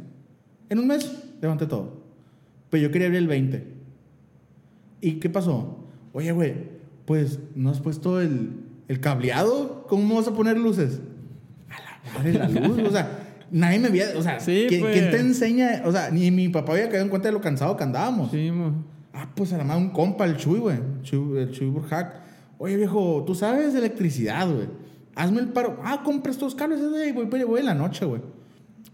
[0.68, 1.10] En un mes
[1.40, 2.02] levanté todo.
[2.70, 3.66] Pero yo quería abrir el 20.
[5.00, 5.86] ¿Y qué pasó?
[6.12, 6.54] Oye, güey,
[7.06, 8.50] pues no has puesto el,
[8.88, 9.86] el cableado.
[9.88, 11.00] ¿Cómo vas a poner luces?
[11.68, 12.78] A la madre la luz.
[12.86, 13.21] o sea,
[13.52, 14.06] nadie me había.
[14.16, 14.92] O sea, Sí, ¿quién, pues.
[14.94, 15.82] quién te enseña?
[15.84, 18.30] O sea, ni mi papá había caído en cuenta de lo cansado que andábamos.
[18.32, 18.84] Sí, mo.
[19.12, 20.76] Ah, pues a la madre un compa, el Chuy, güey.
[20.76, 22.20] El Chuy Burjac.
[22.58, 24.68] Oye, viejo, tú sabes de electricidad, güey.
[25.14, 25.78] Hazme el paro.
[25.84, 27.12] Ah, compra estos cables, güey.
[27.12, 28.22] Voy, voy, voy en la noche, güey.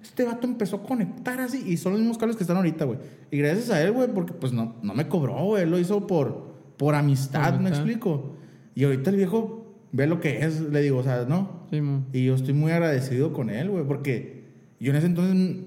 [0.03, 2.99] Este vato empezó a conectar así y son los mismos cables que están ahorita, güey.
[3.31, 5.67] Y gracias a él, güey, porque pues no, no me cobró, güey.
[5.67, 8.35] Lo hizo por, por amistad, Por me explico.
[8.75, 11.67] Y ahorita el viejo ve lo que es, le digo, o sea, ¿no?
[11.71, 12.05] Sí, mo.
[12.13, 14.38] Y yo estoy muy agradecido con él, güey, porque
[14.81, 15.65] yo en ese entonces,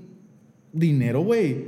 [0.74, 1.66] dinero, güey,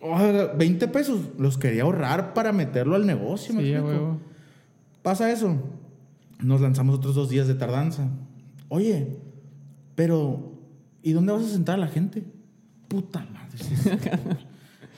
[0.00, 0.18] oh,
[0.56, 4.18] 20 pesos, los quería ahorrar para meterlo al negocio, ¿me Sí, a explico?
[5.02, 5.56] Pasa eso,
[6.42, 8.08] nos lanzamos otros dos días de tardanza.
[8.68, 9.16] Oye,
[9.94, 10.52] pero,
[11.02, 12.24] ¿y dónde vas a sentar a la gente?
[12.88, 14.36] Puta madre.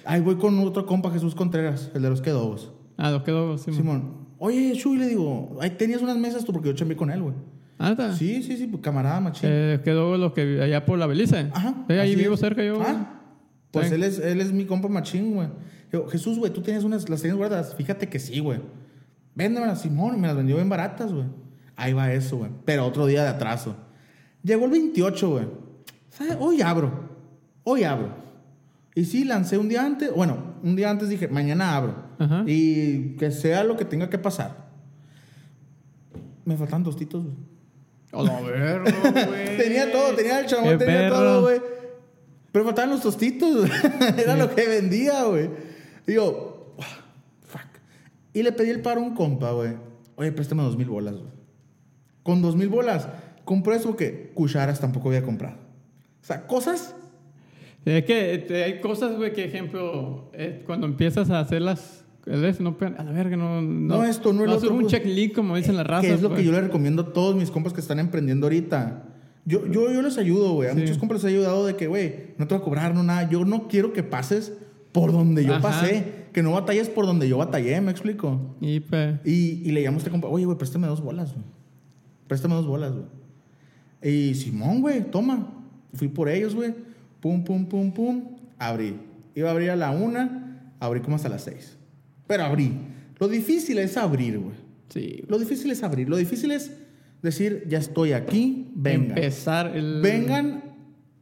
[0.04, 2.72] Ahí voy con otro compa, Jesús Contreras, el de los quedobos.
[2.96, 3.76] Ah, los sí, mo.
[3.76, 7.22] Simón, Oye, Chuy, le digo, ahí tenías unas mesas tú porque yo chambeé con él,
[7.22, 7.34] güey.
[7.82, 8.14] ¿Ah?
[8.16, 9.48] Sí, sí, sí, pues, camarada machín.
[9.50, 11.50] Eh, quedó lo que allá por la Belice.
[11.52, 11.74] Ajá.
[11.88, 12.40] Sí, ahí así vivo es.
[12.40, 12.80] cerca yo.
[12.80, 13.20] Ah,
[13.72, 15.48] pues él es, él es mi compa machín, güey.
[16.10, 17.74] Jesús, güey, tú tienes unas, las tienes guardadas.
[17.74, 18.60] Fíjate que sí, güey.
[19.34, 21.26] Véndemelas, Simón, me las vendió bien baratas, güey.
[21.76, 22.50] Ahí va eso, güey.
[22.64, 23.76] Pero otro día de atraso.
[24.42, 25.46] Llegó el 28, güey.
[26.38, 27.10] Hoy abro.
[27.64, 28.14] Hoy abro.
[28.94, 30.14] Y sí, lancé un día antes.
[30.14, 31.94] Bueno, un día antes dije, mañana abro.
[32.18, 32.44] Ajá.
[32.46, 34.68] Y que sea lo que tenga que pasar.
[36.44, 37.51] Me faltan tostitos, güey.
[38.12, 38.92] A la verga,
[39.26, 39.56] güey.
[39.56, 41.14] Tenía todo, tenía el Qué chamón, tenía perro.
[41.16, 41.60] todo, güey.
[42.52, 43.70] Pero faltaban los tostitos, güey.
[44.18, 45.48] Era lo que vendía, güey.
[46.06, 46.84] Y yo, "Uah,
[47.46, 47.62] fuck.
[48.34, 49.72] Y le pedí el paro a un compa, güey.
[50.16, 51.32] Oye, préstame dos mil bolas, güey.
[52.22, 53.08] Con dos mil bolas,
[53.44, 55.56] compré eso que cucharas tampoco había comprado.
[56.20, 56.94] O sea, cosas.
[57.84, 62.60] Es que este, hay cosas, güey, que ejemplo, eh, cuando empiezas a hacerlas, ¿ves?
[62.60, 63.60] no, a la verga, no.
[63.62, 64.92] No, No, esto, no el haces otro, un pues.
[64.92, 66.06] checklist, como dicen las razas.
[66.06, 69.04] que es lo que yo le recomiendo a todos mis compas que están emprendiendo ahorita.
[69.44, 70.68] Yo, yo, yo les ayudo, güey.
[70.68, 70.80] A Sí.
[70.80, 73.28] muchos compas les he ayudado de que, güey, no te voy a cobrar, no nada.
[73.28, 74.52] Yo no quiero que pases
[74.92, 75.62] por donde yo Ajá.
[75.62, 76.22] pasé.
[76.32, 78.56] Que no batalles por donde yo batallé, ¿me explico?
[78.60, 79.16] Y pues.
[79.24, 81.44] Y, y le llamo a este compa, oye, güey, préstame dos bolas, güey.
[82.28, 83.04] Préstame dos bolas, güey.
[84.02, 85.46] Y Simón, güey, toma.
[85.92, 86.72] Fui por ellos, güey.
[87.20, 88.22] Pum, pum, pum, pum.
[88.58, 88.96] Abrí.
[89.34, 91.76] Iba a abrir a la una, abrí como hasta las seis.
[92.32, 92.72] Pero abrí.
[93.18, 94.54] Lo difícil es abrir, güey.
[94.88, 95.22] Sí.
[95.28, 96.08] Lo difícil es abrir.
[96.08, 96.72] Lo difícil es
[97.20, 99.18] decir, ya estoy aquí, vengan.
[99.18, 100.00] Empezar el.
[100.00, 100.64] Vengan.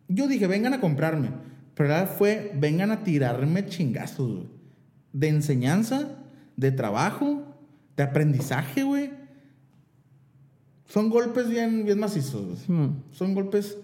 [0.07, 1.31] Yo dije, vengan a comprarme.
[1.75, 4.47] Pero la verdad fue, vengan a tirarme chingazos, güey.
[5.13, 6.17] De enseñanza,
[6.57, 7.57] de trabajo,
[7.97, 9.11] de aprendizaje, güey.
[10.87, 12.57] Son golpes bien, bien macizos, güey.
[12.57, 13.03] Sí, mo.
[13.11, 13.79] Son golpes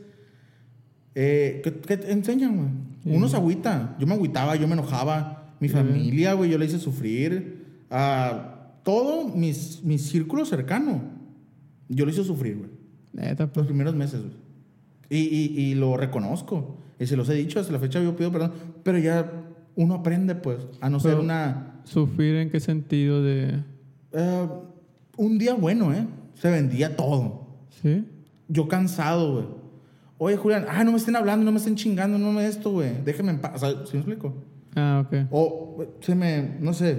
[1.16, 2.68] eh, que, que te enseñan, güey.
[3.02, 3.10] Sí.
[3.10, 3.96] Uno se agüita.
[3.98, 5.42] Yo me agüitaba, yo me enojaba.
[5.60, 7.64] Mi familia, güey, yo le hice sufrir.
[7.90, 11.02] A todo mis, mi círculo cercano.
[11.88, 12.70] Yo lo hice sufrir, güey.
[13.12, 13.58] Neta, pues.
[13.58, 14.34] Los primeros meses, güey.
[15.08, 16.78] Y, y, y lo reconozco.
[16.98, 18.52] Y se los he dicho, hasta la fecha yo pido perdón.
[18.82, 19.30] Pero ya
[19.76, 21.80] uno aprende, pues, a no ser una...
[21.84, 23.62] ¿Sufrir en qué sentido de.?
[24.12, 24.48] eh,
[25.16, 26.06] un día bueno, ¿eh?
[26.34, 27.46] Se vendía todo.
[27.82, 28.04] ¿Sí?
[28.48, 29.46] Yo cansado, güey.
[30.18, 33.02] Oye, Julián, ah, no me estén hablando, no me estén chingando, no me esto, güey.
[33.04, 33.52] Déjeme en paz.
[33.56, 34.34] O sea, ¿sí me explico?
[34.76, 35.26] Ah, ok.
[35.30, 36.98] O se me, no sé,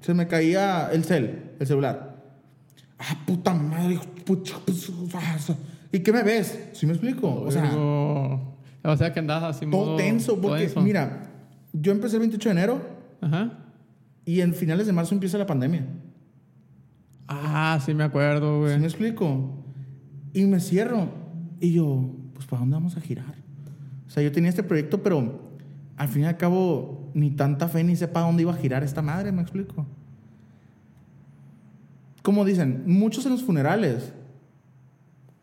[0.00, 2.22] se me caía el cel, el celular.
[2.98, 4.40] Ah, puta madre, pues,
[5.92, 6.68] ¿Y qué me ves?
[6.74, 7.32] ¿Sí me explico?
[7.42, 11.30] O sea, o sea que andas así todo modo- tenso, porque, mira,
[11.72, 12.80] yo empecé el 28 de enero
[13.22, 13.58] Ajá.
[14.24, 15.86] y en finales de marzo empieza la pandemia.
[17.28, 18.74] Ah, sí me acuerdo, güey.
[18.74, 19.64] ¿Sí me explico?
[20.32, 21.08] Y me cierro.
[21.60, 23.34] Y yo, pues, ¿para dónde vamos a girar?
[24.06, 25.49] O sea, yo tenía este proyecto, pero
[26.00, 28.82] al fin y al cabo, ni tanta fe ni sé para dónde iba a girar
[28.82, 29.84] esta madre, ¿me explico?
[32.22, 34.14] Como dicen, muchos en los funerales,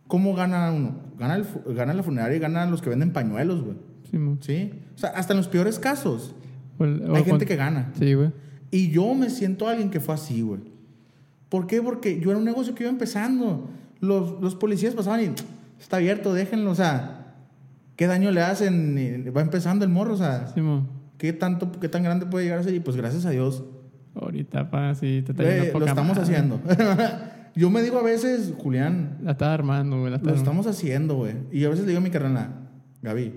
[0.08, 0.96] ¿cómo gana uno?
[1.16, 3.78] Gana, el, gana la funeraria y ganan los que venden pañuelos, güey.
[4.10, 4.18] Sí.
[4.40, 4.72] ¿Sí?
[4.96, 6.34] O sea, hasta en los peores casos,
[6.80, 7.92] hay gente que gana.
[8.00, 8.32] Sí, güey.
[8.72, 10.62] Y yo me siento alguien que fue así, güey.
[11.50, 11.84] ¿Por qué?
[11.84, 13.70] Porque yo era un negocio que iba empezando.
[14.00, 15.30] Los, los policías pasaban y
[15.80, 16.72] está abierto, déjenlo.
[16.72, 17.17] O sea,
[17.98, 18.96] ¿qué daño le hacen?
[19.36, 20.62] Va empezando el morro, o sea, Sí.
[21.18, 22.74] ¿qué, tanto, ¿qué tan grande puede llegar a ser?
[22.74, 23.66] Y pues gracias a Dios,
[24.16, 26.24] Ahorita, pa, sí, te está eh, yendo lo poca estamos madre.
[26.24, 26.60] haciendo.
[27.56, 30.12] yo me digo a veces, Julián, La estás armando, güey.
[30.12, 31.34] La lo estamos haciendo, güey.
[31.52, 32.70] Y a veces le digo a mi carnal,
[33.04, 33.34] Gaby,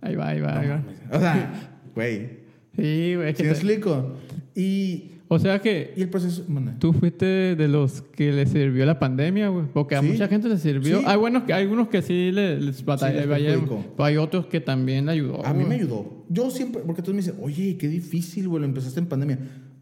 [0.00, 0.82] Ahí va, ahí va, no ahí va.
[1.12, 1.52] o sea,
[1.94, 2.40] güey,
[2.76, 3.34] Sí, güey.
[3.34, 4.12] ¿sí me te- explico?
[4.54, 6.76] Y, O sea que y el proceso, manda.
[6.78, 9.66] tú fuiste de los que le sirvió la pandemia, güey.
[9.72, 10.06] Porque a Sí.
[10.08, 10.98] mucha gente le sirvió.
[11.00, 11.04] Sí.
[11.06, 13.84] Hay, buenos que, hay algunos que sí le- les batalla, les vayan, perjudicó.
[13.96, 15.44] pero hay otros que también le ayudó.
[15.46, 16.24] A mí me ayudó.
[16.28, 19.38] Yo siempre, porque todos me dicen, oye, qué difícil, güey, lo empezaste en pandemia.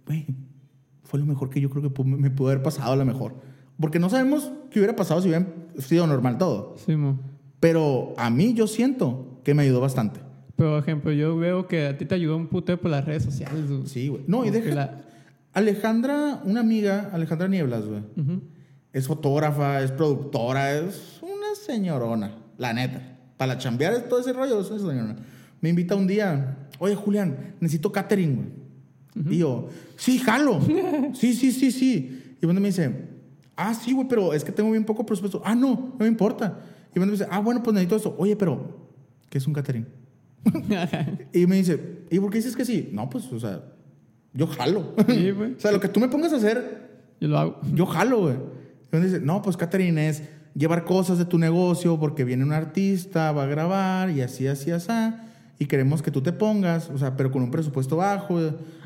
[0.06, 0.26] Güey,
[1.02, 3.34] fue lo mejor que yo creo que me pudo haber pasado a lo mejor.
[3.80, 5.46] Porque no sabemos qué hubiera pasado si hubiera
[5.78, 6.76] sido normal todo.
[6.84, 7.18] Sí, mo.
[7.58, 10.20] Pero a mí yo siento que me ayudó bastante.
[10.56, 13.22] Pero, por ejemplo, yo veo que a ti te ayudó un puteo por las redes
[13.24, 13.68] sociales.
[13.68, 13.86] güey.
[13.86, 14.22] Sí, güey.
[14.26, 14.74] No, y deja.
[14.74, 15.04] la-
[15.52, 18.02] Alejandra, una amiga, Alejandra Nieblas, güey.
[18.92, 23.18] Es fotógrafa, es productora, es una señorona, la neta.
[23.36, 25.16] Para chambear todo ese rollo, es una señorona.
[25.60, 29.34] Me invita un día, oye Julián, necesito catering, güey.
[29.34, 30.60] Y yo, sí, jalo.
[31.14, 32.36] sí, sí, sí, sí.
[32.40, 33.08] Y bueno me dice,
[33.56, 35.42] ah, sí, güey, pero es que tengo bien poco presupuesto.
[35.44, 36.60] Ah, no, no me importa.
[36.94, 38.14] Y bueno me dice, ah, bueno, pues necesito esto.
[38.18, 38.88] Oye, pero,
[39.28, 39.86] ¿qué es un catering?
[41.32, 42.88] Y me dice, ¿y por qué dices que sí?
[42.92, 43.62] No, pues, o sea,
[44.32, 44.94] yo jalo.
[45.08, 45.54] Sí, güey.
[45.54, 46.88] o sea, lo que tú me pongas a hacer,
[47.20, 47.60] Yo lo hago.
[47.74, 48.36] yo jalo, güey.
[48.92, 50.22] Me dice, no, pues catering es
[50.54, 54.70] llevar cosas de tu negocio porque viene un artista, va a grabar y así, así,
[54.72, 54.90] así.
[55.58, 58.38] Y queremos que tú te pongas, o sea, pero con un presupuesto bajo.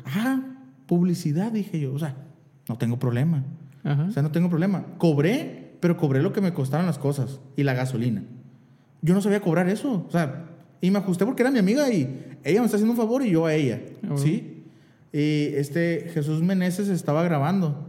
[0.05, 0.41] Ah,
[0.85, 1.93] publicidad, dije yo.
[1.93, 2.15] O sea,
[2.67, 3.43] No tengo problema.
[3.83, 4.05] Ajá.
[4.09, 4.85] O sea, no tengo problema.
[4.97, 8.23] Cobré, pero cobré lo que me costaron las cosas y la gasolina.
[9.01, 10.05] Yo no sabía cobrar eso.
[10.07, 10.45] O sea,
[10.81, 13.31] y me ajusté porque era mi amiga y ella me está haciendo un favor y
[13.31, 13.81] yo a ella.
[13.85, 14.17] Ah, bueno.
[14.17, 14.54] ¿Sí?
[15.17, 17.87] Y este Jesús Meneses estaba grabando.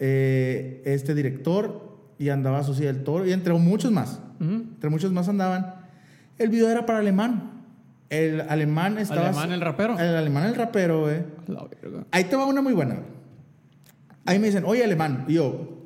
[0.00, 4.20] eh, este director y andaba Susi del Toro y entre muchos más.
[4.40, 5.74] Entre muchos más andaban.
[6.38, 7.62] El video era para alemán.
[8.08, 9.28] El alemán estaba.
[9.28, 9.98] Alemán, el rapero.
[9.98, 11.18] El alemán, el rapero, güey.
[11.46, 12.06] La verga.
[12.10, 12.94] Ahí te va una muy buena.
[12.94, 13.06] güey.
[14.24, 15.26] Ahí me dicen, oye, alemán.
[15.28, 15.76] Y yo,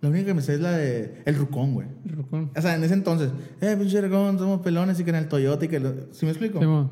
[0.00, 1.86] la única que me sé es la de El Rucón, güey.
[2.06, 2.50] El rucón.
[2.56, 5.64] O sea, en ese entonces, eh, pinche Rucón, somos pelones y que en el Toyota
[5.64, 5.78] y que.
[5.78, 6.58] lo- ¿Sí me explico?
[6.58, 6.90] Simón.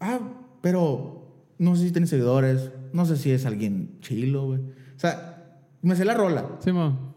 [0.00, 0.18] Ah,
[0.60, 1.15] pero
[1.58, 2.70] no sé si tiene seguidores.
[2.92, 4.60] No sé si es alguien chilo, güey.
[4.60, 6.56] O sea, me sé la rola.
[6.60, 7.14] Simón.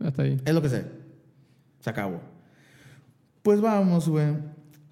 [0.00, 0.40] Hasta ahí.
[0.44, 0.84] Es lo que sé.
[1.80, 2.20] Se acabó.
[3.42, 4.28] Pues vamos, güey.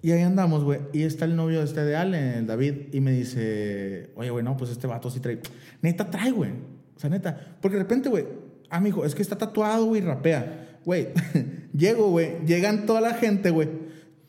[0.01, 0.81] Y ahí andamos, güey.
[0.93, 4.57] Y está el novio este de Ale, el David, y me dice, oye, güey, no,
[4.57, 5.39] pues este vato sí trae.
[5.81, 6.51] Neta trae, güey.
[6.95, 7.55] O sea, neta.
[7.61, 8.25] Porque de repente, güey,
[8.69, 10.79] ah, mijo, es que está tatuado, güey, rapea.
[10.83, 11.09] Güey,
[11.73, 13.69] llego, güey, llegan toda la gente, güey.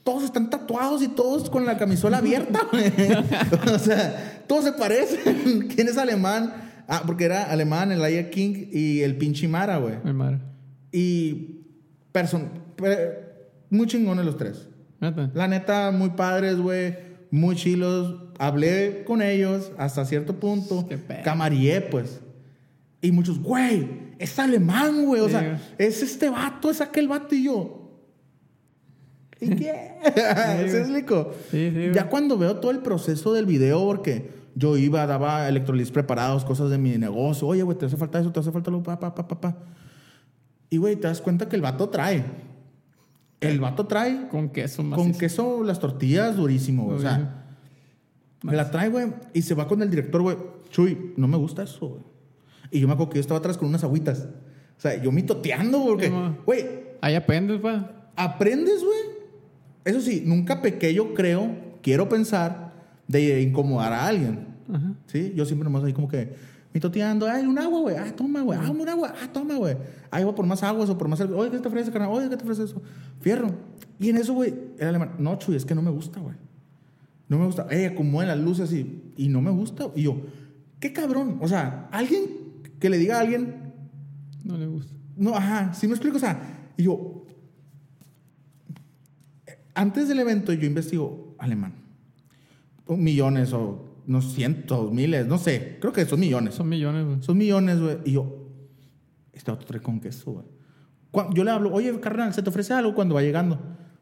[0.04, 2.60] Todos están tatuados y todos con la camisola abierta,
[3.74, 5.68] o sea, todos se parecen.
[5.74, 6.54] ¿Quién es alemán?
[6.88, 9.94] Ah, porque era alemán, el Aya King y el pinche Mara, güey.
[10.04, 10.38] Mi madre.
[10.90, 11.60] Y
[12.10, 13.20] person pe-
[13.70, 14.66] muy chingones los tres.
[15.00, 15.30] Neta.
[15.34, 16.96] La neta, muy padres, güey.
[17.30, 18.16] Muy chilos.
[18.38, 20.86] Hablé con ellos hasta cierto punto.
[21.24, 22.20] Camarié, pues.
[23.00, 23.88] Y muchos, güey,
[24.18, 25.20] es alemán, güey.
[25.22, 27.34] O Sí, sea, es este vato, es aquel vato.
[27.34, 27.81] Y yo,
[29.42, 29.90] ¿y qué?
[30.14, 30.76] ¿Se güey.
[30.76, 31.32] explico?
[31.50, 31.92] Sí, sí, güey.
[31.94, 36.70] Ya cuando veo todo el proceso del video, porque yo iba, daba electrolits preparados, cosas
[36.70, 37.46] de mi negocio.
[37.48, 39.56] Oye, güey, te hace falta eso, te hace falta lo, pa, pa, pa, pa, pa.
[40.70, 42.24] Y, güey, te das cuenta que el vato trae.
[43.40, 44.96] El vato trae Con queso más.
[44.98, 46.98] con queso las tortillas durísimo, güey.
[46.98, 47.44] O sea,
[48.42, 50.36] me la trae, güey, y se va con el director, güey.
[50.70, 52.02] Chuy, no me gusta eso, güey.
[52.70, 54.28] Y yo me acuerdo que yo estaba atrás con unas agüitas.
[54.78, 56.10] O sea, yo mitoteando, porque,
[56.46, 56.64] güey,
[57.00, 58.08] Ahí aprendes, pa.
[58.16, 59.11] aprendes, güey.
[59.84, 61.50] Eso sí, nunca pequé, yo creo,
[61.82, 62.72] quiero pensar,
[63.08, 64.46] de incomodar a alguien.
[64.72, 64.94] Ajá.
[65.06, 65.32] ¿Sí?
[65.34, 66.34] Yo siempre nomás ahí como que
[66.72, 69.76] mitoteando, ay, un agua, güey, ah, toma, güey, ah, un agua, ah, toma, güey.
[70.10, 71.36] Ahí va por más aguas o por más algo.
[71.36, 72.10] Oye, ¿qué te ofrece, carnal?
[72.10, 72.80] Oye, ¿qué te ofrece eso?
[73.20, 73.50] Fierro.
[73.98, 76.34] Y en eso, güey, el alemán, no, Chuy, es que no me gusta, güey.
[77.28, 77.66] No me gusta.
[77.70, 79.88] Eh, como en las luces y, y no me gusta.
[79.94, 80.22] Y yo,
[80.80, 81.38] qué cabrón.
[81.40, 82.22] O sea, alguien
[82.78, 83.72] que le diga a alguien,
[84.44, 84.92] No le gusta.
[85.16, 86.16] no, ajá, sí me explico.
[86.16, 87.21] O sea, y yo,
[89.74, 91.74] antes del evento yo investigo alemán.
[92.88, 95.78] Millones o no cientos, miles, no sé.
[95.80, 96.54] Creo que son millones.
[96.54, 97.22] Son millones, güey.
[97.22, 97.98] Son millones, güey.
[98.04, 98.48] Y yo,
[99.32, 101.32] este otro trae con queso, güey.
[101.34, 103.60] Yo le hablo, oye, carnal, ¿se te ofrece algo cuando va llegando?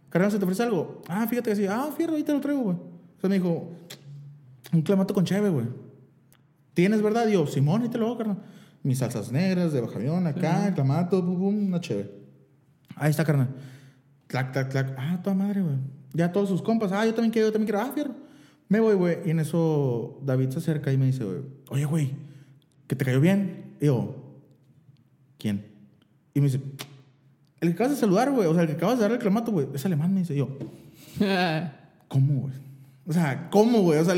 [0.09, 1.02] Carnal, ¿se te ofrece algo?
[1.09, 1.66] Ah, fíjate que sí.
[1.66, 2.76] Ah, fierro, ahí te lo traigo, güey.
[2.76, 3.72] O sea, me dijo,
[4.72, 5.66] un clamato con cheve, güey.
[6.74, 7.28] ¿Tienes, verdad?
[7.28, 8.38] Y yo, Simón, ahí te lo hago, carnal.
[8.83, 12.11] Mis salsas negras de bajamión, acá, el clamato, pum, pum, una cheve.
[12.96, 13.48] Ahí está, carnal.
[14.30, 14.94] Clac, clac, clac.
[14.96, 15.74] Ah, toda madre, güey.
[16.12, 16.92] Ya todos sus compas.
[16.92, 17.80] Ah, yo también quiero, yo también quiero.
[17.80, 18.14] Ah, fierro.
[18.68, 19.18] Me voy, güey.
[19.26, 21.38] Y en eso David se acerca y me dice, güey,
[21.68, 22.12] oye, güey,
[22.86, 23.74] ¿que te cayó bien?
[23.80, 24.14] Y yo,
[25.36, 25.66] ¿quién?
[26.32, 26.60] Y me dice,
[27.60, 28.46] el que acabas de saludar, güey.
[28.46, 29.66] O sea, el que acabas de dar el clamato, güey.
[29.74, 30.34] Es alemán, me dice.
[30.34, 30.48] Y yo,
[32.06, 32.54] ¿cómo, güey?
[33.08, 33.98] O sea, ¿cómo, güey?
[33.98, 34.14] O sea,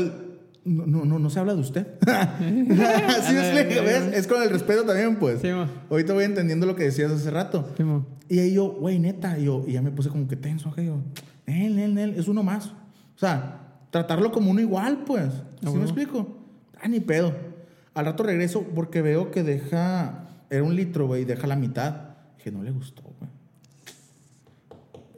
[0.65, 1.87] no, no, no, no se habla de usted.
[2.07, 4.13] Así es, ¿ves?
[4.13, 5.41] Es con el respeto también, pues.
[5.41, 5.49] Sí.
[5.89, 7.69] Ahorita voy entendiendo lo que decías hace rato.
[7.77, 7.83] Sí.
[8.29, 10.85] Y ahí yo, güey, neta, y yo, y ya me puse como que tenso, y
[10.85, 11.01] yo,
[11.45, 12.67] él, él, él, es uno más.
[12.67, 15.29] O sea, tratarlo como uno igual, pues.
[15.61, 16.37] ¿Sí me explico?
[16.81, 17.33] Ah, ni pedo.
[17.93, 22.15] Al rato regreso porque veo que deja, era un litro, güey, deja la mitad.
[22.37, 23.31] Dije, no le gustó, güey.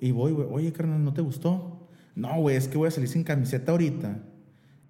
[0.02, 1.88] Y voy, güey, oye, carnal, ¿no te gustó?
[2.16, 4.20] No, güey, es que voy a salir sin camiseta ahorita.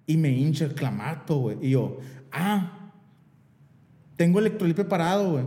[0.06, 1.58] Y me hincha el clamato, güey.
[1.60, 1.98] Y yo,
[2.32, 2.90] ah,
[4.16, 5.44] tengo electrolit preparado, güey.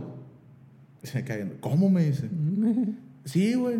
[1.02, 2.28] Y se me cae viendo, ¿Cómo me dice?
[3.24, 3.76] Sí, güey,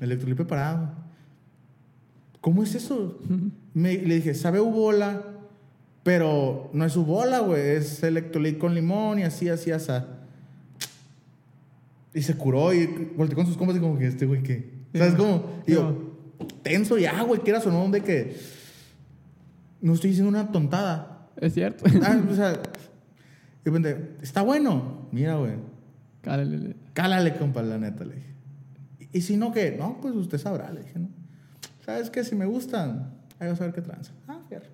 [0.00, 0.90] electrolit preparado.
[2.40, 3.20] ¿Cómo es eso?
[3.74, 5.22] Me, le dije, sabe ubola,
[6.02, 9.92] pero no es ubola, güey, es electrolit con limón y así, así, así.
[12.14, 14.70] Y se curó y volteó con sus compas y como que este güey, ¿qué?
[14.94, 15.62] ¿Sabes cómo?
[15.66, 16.16] Y yo,
[16.62, 18.36] tenso ya, güey, quieras o no, de que
[19.80, 21.28] no estoy diciendo una tontada.
[21.36, 21.84] Es cierto.
[22.04, 25.08] Ah, o sea, y de repente, está bueno.
[25.12, 25.54] Mira, güey,
[26.22, 26.76] Cálale.
[26.92, 28.34] cálale, compa, la neta, le dije.
[29.12, 29.76] Y, y si no, ¿qué?
[29.78, 31.08] No, pues usted sabrá, le dije, ¿no?
[31.84, 32.24] ¿Sabes qué?
[32.24, 34.12] Si me gustan, ahí vas a ver qué tranza.
[34.28, 34.66] Ah, fierro.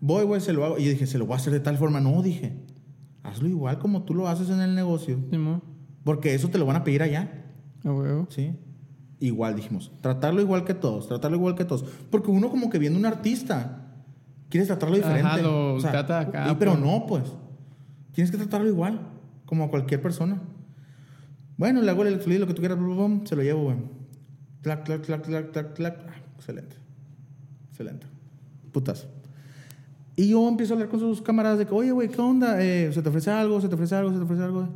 [0.00, 0.78] Voy, güey, se lo hago.
[0.78, 2.00] Y yo dije, se lo voy a hacer de tal forma.
[2.00, 2.52] No, dije,
[3.22, 5.18] hazlo igual como tú lo haces en el negocio.
[5.30, 5.38] Sí.
[6.04, 7.44] Porque eso te lo van a pedir allá.
[7.84, 8.26] A huevo.
[8.30, 8.52] ¿Sí?
[9.24, 11.82] Igual dijimos, tratarlo igual que todos, tratarlo igual que todos.
[12.10, 13.86] Porque uno como que viendo un artista,
[14.50, 15.26] quiere tratarlo diferente.
[15.26, 16.84] Ajá, lo trata acá, y- pero pues.
[16.84, 17.22] no, pues.
[18.12, 19.00] Tienes que tratarlo igual,
[19.46, 20.42] como a cualquier persona.
[21.56, 22.78] Bueno, le hago el electrolito, lo que tú quieras,
[23.24, 23.76] se lo llevo, güey.
[24.60, 25.96] Clac, clac, clac, clac, clac, clac.
[26.06, 26.76] Ah, excelente.
[27.70, 28.06] Excelente.
[28.72, 29.06] Putas.
[30.16, 32.62] Y yo empiezo a hablar con sus camaradas de que, oye, güey, ¿qué onda?
[32.62, 33.58] Eh, ¿Se te ofrece algo?
[33.62, 34.10] ¿Se te ofrece algo?
[34.12, 34.68] ¿Se te ofrece algo?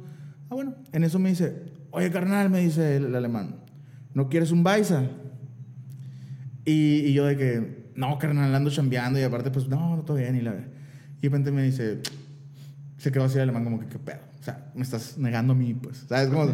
[0.49, 0.75] Ah, bueno.
[0.93, 3.57] En eso me dice, oye, carnal, me dice el, el alemán,
[4.19, 5.05] ¿no quieres un Baisa?
[6.65, 10.17] Y, y yo de que, no, carnal, ando chambeando y aparte, pues, no, no, todo
[10.17, 10.35] bien.
[10.35, 12.01] Y, la, y de repente me dice,
[12.97, 14.19] se quedó así el alemán como que, ¿qué pedo?
[14.41, 16.31] O sea, me estás negando a mí, pues, ¿sabes?
[16.31, 16.47] Como,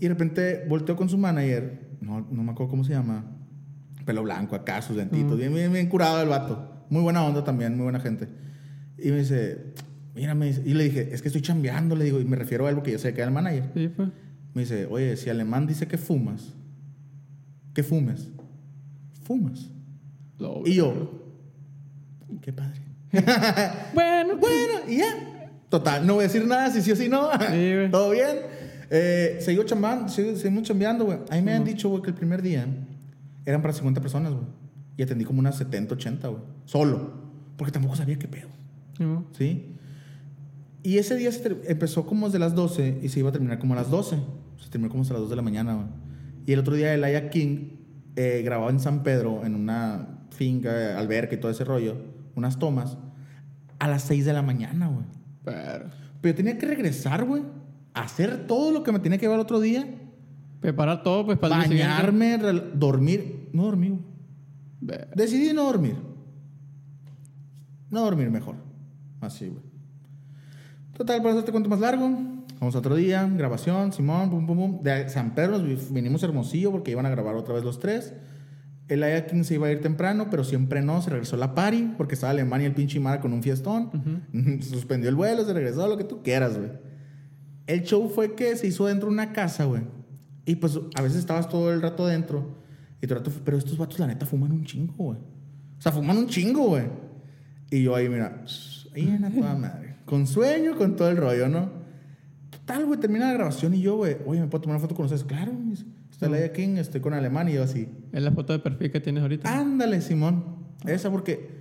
[0.00, 3.24] de repente volteó con su manager, no, no me acuerdo cómo se llama,
[4.04, 6.86] pelo blanco acá, sus dentitos, bien, bien, bien curado el vato.
[6.90, 8.26] Muy buena onda también, muy buena gente.
[8.98, 9.74] Y me dice,
[10.16, 12.66] mira, me dice, y le dije, es que estoy chambeando, le digo, y me refiero
[12.66, 13.70] a algo que yo sé que era el manager.
[13.74, 14.08] Sí, pues.
[14.54, 16.54] Me dice, oye, si alemán dice que fumas,
[17.74, 18.28] que fumes,
[19.24, 19.68] fumas.
[20.38, 21.12] Lo- Y yo,
[22.42, 22.80] qué padre.
[23.94, 25.50] Bueno, Bueno, y ya.
[25.68, 27.28] Total, no voy a decir nada, si sí o si no.
[27.36, 27.90] güey.
[27.92, 28.38] Todo bien.
[28.90, 31.18] Eh, seguimos chambeando, seguimos chambeando, güey.
[31.30, 32.66] A mí me han dicho, güey, que el primer día
[33.46, 34.46] eran para 50 personas, güey.
[34.96, 36.42] Y atendí como unas 70, 80, güey.
[36.64, 37.12] Solo.
[37.56, 38.48] Porque tampoco sabía qué pedo.
[38.96, 39.24] Sí, ¿no?
[39.36, 39.76] ¿Sí?
[40.82, 43.74] Y ese día se empezó como desde las 12 y se iba a terminar como
[43.74, 44.16] a las 12.
[44.58, 45.86] Se terminó como hasta las 2 de la mañana, güey.
[46.46, 47.76] Y el otro día el Aya King
[48.16, 51.96] eh, grababa en San Pedro, en una finca, alberca y todo ese rollo,
[52.34, 52.96] unas tomas,
[53.78, 55.04] a las 6 de la mañana, güey.
[55.44, 57.42] Pero, Pero yo tenía que regresar, güey,
[57.94, 59.86] a hacer todo lo que me tenía que llevar el otro día,
[60.60, 62.38] preparar todo, pues, para bañarme,
[62.74, 63.48] dormir.
[63.52, 64.00] No dormí, güey.
[65.14, 65.96] Decidí no dormir.
[67.90, 68.56] No dormir mejor.
[69.20, 69.62] Así, güey.
[70.96, 72.08] Total, para hacerte cuento más largo.
[72.60, 74.82] Vamos a otro día, grabación, Simón, pum, pum, pum.
[74.82, 77.78] De San Pedro nos vi- vinimos a Hermosillo porque iban a grabar otra vez los
[77.80, 78.12] tres.
[78.88, 81.00] El Ayakin se iba a ir temprano, pero siempre no.
[81.00, 83.90] Se regresó la party porque estaba Alemania el pinche Mara con un fiestón.
[84.62, 86.70] Suspendió el vuelo, se regresó, lo que tú quieras, güey.
[87.66, 89.82] El show fue que se hizo dentro de una casa, güey.
[90.44, 92.58] Y pues a veces estabas todo el rato dentro.
[93.00, 95.18] Y todo el rato, pero estos vatos, la neta, fuman un chingo, güey.
[95.78, 96.84] O sea, fuman un chingo, güey.
[97.70, 98.42] Y yo ahí, mira,
[98.94, 99.94] ahí en la toda madre.
[100.04, 101.79] Con sueño, con todo el rollo, ¿no?
[102.70, 105.04] Total, güey, termina la grabación y yo, güey, oye, ¿me puedo tomar una foto con
[105.06, 105.24] ustedes?
[105.24, 107.88] Claro, me dice, está Laia King, estoy con Alemán y yo así.
[108.12, 109.58] Es la foto de perfil que tienes ahorita.
[109.58, 110.44] Ándale, Simón.
[110.86, 111.60] Esa porque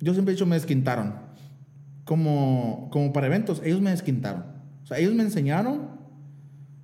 [0.00, 1.14] yo siempre he dicho me desquintaron.
[2.04, 4.44] Como, como para eventos, ellos me desquintaron.
[4.84, 5.88] O sea, ellos me enseñaron.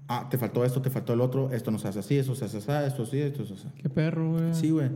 [0.09, 1.53] Ah, te faltó esto, te faltó el otro.
[1.53, 3.69] Esto no se hace así, eso se hace así, esto sí, esto es así.
[3.81, 4.55] Qué perro, güey.
[4.55, 4.91] Sí, güey.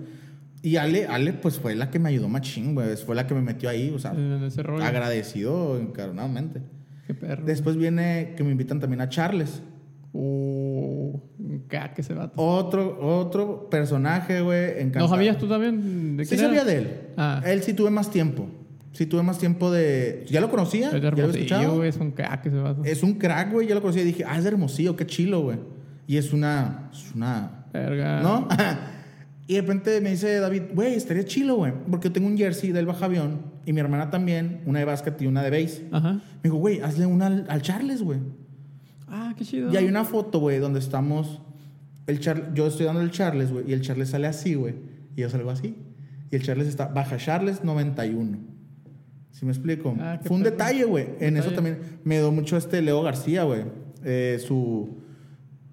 [0.63, 2.97] Y Ale, Ale, pues fue la que me ayudó machín, güey.
[2.97, 4.83] Fue la que me metió ahí, o sea, En ese rollo.
[4.85, 6.61] agradecido encarnadamente.
[7.07, 7.45] Qué perro.
[7.45, 9.63] Después viene que me invitan también a Charles.
[10.13, 11.21] Uh,
[11.95, 12.33] que se va.
[12.37, 14.85] Otro, otro personaje, güey.
[14.95, 17.01] ¿No sabías tú también de Sí sabía de él.
[17.17, 17.43] Ah.
[17.45, 18.49] Él sí tuve más tiempo.
[18.93, 20.25] Sí tuve más tiempo de...
[20.29, 20.89] ¿Ya lo conocía?
[20.89, 21.85] Es ¿Ya lo había escuchado?
[21.85, 22.85] Es un crack ese vato.
[22.85, 23.67] Es un crack, güey.
[23.67, 25.59] Ya lo conocía y dije, ah, es de Hermosillo, qué chilo, güey.
[26.07, 26.89] Y es una...
[26.93, 27.67] Es una...
[27.75, 28.23] Verga.
[28.23, 28.49] ¿No?
[29.47, 31.75] y de repente me dice David, güey, estaría chilo, güey.
[31.91, 35.27] Porque yo tengo un jersey del Bajavión y mi hermana también, una de básquet y
[35.27, 35.87] una de base.
[35.93, 36.13] Ajá.
[36.15, 38.21] Me dijo, güey, hazle una al, al Charles, güey.
[39.09, 39.71] Ah, qué chido.
[39.73, 41.43] Y hay una foto, güey, donde estamos.
[42.07, 44.75] El Char- yo estoy dando el Charles, güey, y el Charles sale así, güey.
[45.17, 45.77] Y yo salgo así.
[46.31, 46.87] Y el Charles está.
[46.87, 48.39] Baja Charles 91.
[49.33, 49.95] ¿Sí me explico?
[50.01, 51.09] Ah, Fue un detalle, güey.
[51.21, 53.65] En eso también me dio mucho este Leo García, güey.
[54.05, 55.03] Eh, su.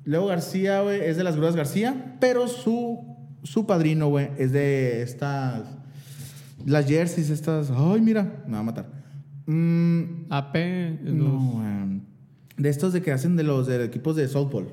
[0.06, 5.02] Leo García, güey, es de las Grúas García, pero su, su padrino, güey, es de
[5.02, 5.64] estas.
[6.66, 7.72] Las jerseys, estas.
[7.72, 8.86] Ay, mira, me va a matar.
[9.46, 11.00] Mm, AP.
[11.04, 11.62] No.
[12.58, 14.68] De estos de que hacen de los de equipos de softball.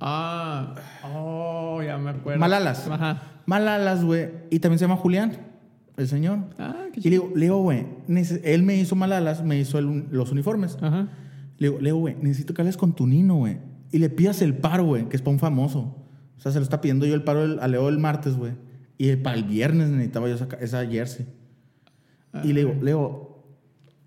[0.00, 0.74] Ah.
[1.14, 2.38] Oh, ya me acuerdo.
[2.40, 2.86] Malalas.
[2.88, 3.22] Ajá.
[3.46, 4.28] Malalas, güey.
[4.50, 5.32] Y también se llama Julián,
[5.96, 6.38] el señor.
[6.58, 7.22] Ah, qué Y le chido.
[7.24, 7.86] digo, Leo, güey,
[8.44, 10.76] él me hizo Malalas, me hizo el- los uniformes.
[10.80, 11.08] Ajá.
[11.58, 13.58] Le digo, Leo, güey, necesito que hables con tu nino, güey.
[13.92, 15.96] Y le pidas el paro, güey, que es para un famoso.
[16.36, 18.52] O sea, se lo está pidiendo yo el paro a Leo el martes, güey.
[18.98, 21.26] Y para el viernes necesitaba yo esa, esa jersey.
[22.44, 23.44] Y le digo, Leo,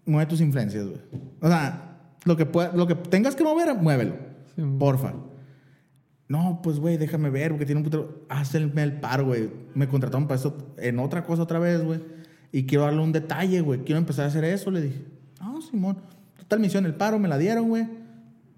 [0.05, 1.01] mueve tus influencias, güey.
[1.41, 4.15] O sea, lo que, pueda- lo que tengas que mover, muévelo.
[4.55, 5.13] Sí, Porfa.
[6.27, 8.25] No, pues, güey, déjame ver, porque tiene un puto...
[8.29, 9.49] Hazme el paro, güey.
[9.73, 11.99] Me contrataron para eso en otra cosa otra vez, güey.
[12.51, 13.79] Y quiero darle un detalle, güey.
[13.83, 15.05] Quiero empezar a hacer eso, le dije.
[15.39, 15.97] Ah, Simón.
[16.37, 17.87] Total misión, el paro, me la dieron, güey.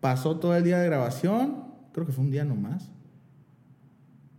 [0.02, 1.64] Pasó todo el día de grabación.
[1.94, 2.92] Creo que fue un día nomás.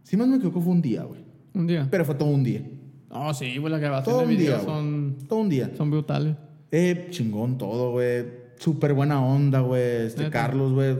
[0.02, 1.21] Si más me equivoco, fue un día, güey.
[1.54, 1.86] Un día.
[1.90, 2.62] Pero fue todo un día.
[3.10, 5.70] Oh, sí, pues las grabaciones Todo de día, video son, Todo un día.
[5.76, 6.36] son brutales.
[6.70, 8.24] Eh, chingón todo, güey.
[8.56, 10.06] Súper buena onda, güey.
[10.06, 10.30] Este, Neta.
[10.30, 10.96] Carlos, güey.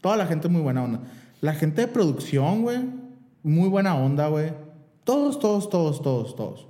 [0.00, 1.02] Toda la gente muy buena onda.
[1.40, 2.78] La gente de producción, güey.
[3.42, 4.52] Muy buena onda, güey.
[5.04, 6.66] Todos, todos, todos, todos, todos.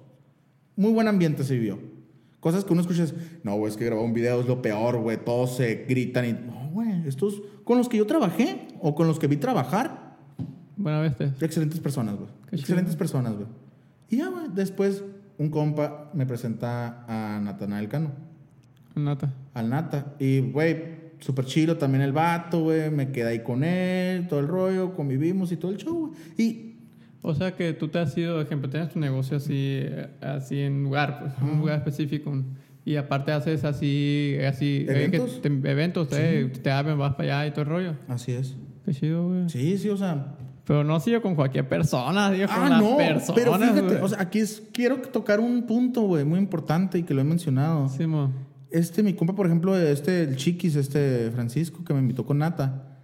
[0.74, 1.78] Muy buen ambiente se vio.
[2.40, 4.98] Cosas que uno escucha es, no, güey, es que grabar un video es lo peor,
[4.98, 6.32] güey, todos se gritan y...
[6.32, 10.03] No, güey, estos con los que yo trabajé o con los que vi trabajar,
[10.76, 11.34] Buena bestia.
[11.40, 12.28] excelentes personas, güey.
[12.52, 13.46] Excelentes personas, güey.
[14.10, 15.02] Y ya, güey, después
[15.38, 18.10] un compa me presenta a Natanael Cano,
[18.94, 19.32] Nata.
[19.54, 20.14] al Nata.
[20.18, 22.90] Y, güey, súper chido también el vato, güey.
[22.90, 26.12] Me quedé ahí con él, todo el rollo, convivimos y todo el show, güey.
[26.36, 26.76] Y
[27.22, 30.82] O sea que tú te has ido, ejemplo, tienes tu negocio así, eh, así en
[30.84, 32.32] lugar, pues, un lugar específico.
[32.84, 34.84] Y aparte haces así, así...
[34.86, 35.40] eh, que ¿Eventos?
[35.40, 37.94] te- eventos, eh, te abren, vas para allá y todo el rollo.
[38.08, 38.54] así es.
[38.84, 39.48] Qué chido, güey.
[39.48, 40.36] Sí, sí, o sea,
[40.66, 43.32] Pero no sigo con cualquier persona, digo con Ah, las no, personas.
[43.34, 47.12] pero fíjate, o sea, aquí es, quiero tocar un punto, güey, muy importante y que
[47.12, 47.88] lo he mencionado.
[47.90, 48.32] Sí, mo.
[48.70, 52.96] Este, mi compa, por ejemplo, este, el Chiquis, este Francisco, que me invitó con Nata,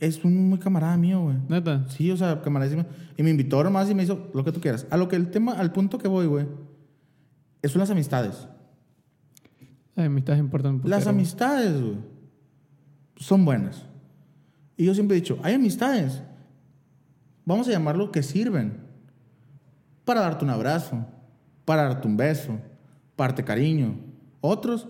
[0.00, 1.36] es un muy camarada mío, güey.
[1.48, 1.86] Neta.
[1.88, 2.84] Sí, o sea, camaradísimo.
[3.16, 4.86] Y me invitó nomás y me hizo lo que tú quieras.
[4.90, 6.46] A lo que el tema, al punto que voy, güey,
[7.64, 8.46] son las amistades.
[9.94, 11.96] Las amistades importan un Las amistades, güey,
[13.16, 13.86] son buenas.
[14.76, 16.22] Y yo siempre he dicho, hay amistades,
[17.46, 18.84] vamos a llamarlo que sirven
[20.04, 21.06] para darte un abrazo,
[21.64, 22.58] para darte un beso,
[23.16, 23.96] para darte cariño.
[24.42, 24.88] Otros,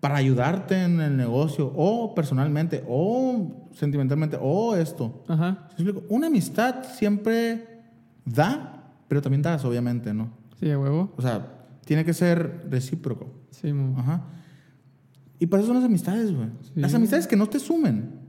[0.00, 5.24] para ayudarte en el negocio, o personalmente, o sentimentalmente, o esto.
[5.26, 5.68] Ajá.
[6.08, 7.82] Una amistad siempre
[8.24, 10.30] da, pero también das, obviamente, ¿no?
[10.60, 11.12] Sí, a huevo.
[11.16, 13.32] O sea, tiene que ser recíproco.
[13.50, 13.98] Sí, mo.
[13.98, 14.22] Ajá.
[15.38, 16.48] Y para eso son las amistades, güey.
[16.62, 16.72] Sí.
[16.76, 18.25] Las amistades que no te sumen.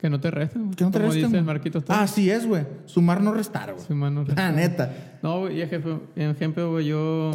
[0.00, 0.70] Que no te resten.
[0.72, 1.26] Que no te Como resten.
[1.26, 1.44] dice el.
[1.44, 2.64] Marquito Así es, güey.
[2.86, 3.84] Sumar no restar, güey.
[3.86, 4.24] Sí, mano.
[4.36, 5.18] La neta.
[5.22, 7.32] No, güey, y ejemplo, ejemplo, güey, yo,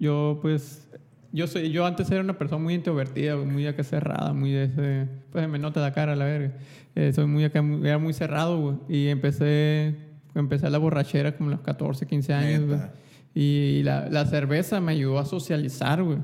[0.00, 0.88] yo, pues,
[1.32, 5.08] yo soy, yo antes era una persona muy introvertida, muy acá cerrada, muy de ese,
[5.30, 6.52] pues me nota la cara, la verga.
[6.96, 9.94] Eh, soy muy acá, muy- era muy cerrado, güey, y empecé,
[10.34, 12.78] empecé la borrachera como a los 14, 15 años, güey.
[12.78, 12.92] Neta.
[13.36, 16.18] Y la, la cerveza me ayudó a socializar, güey.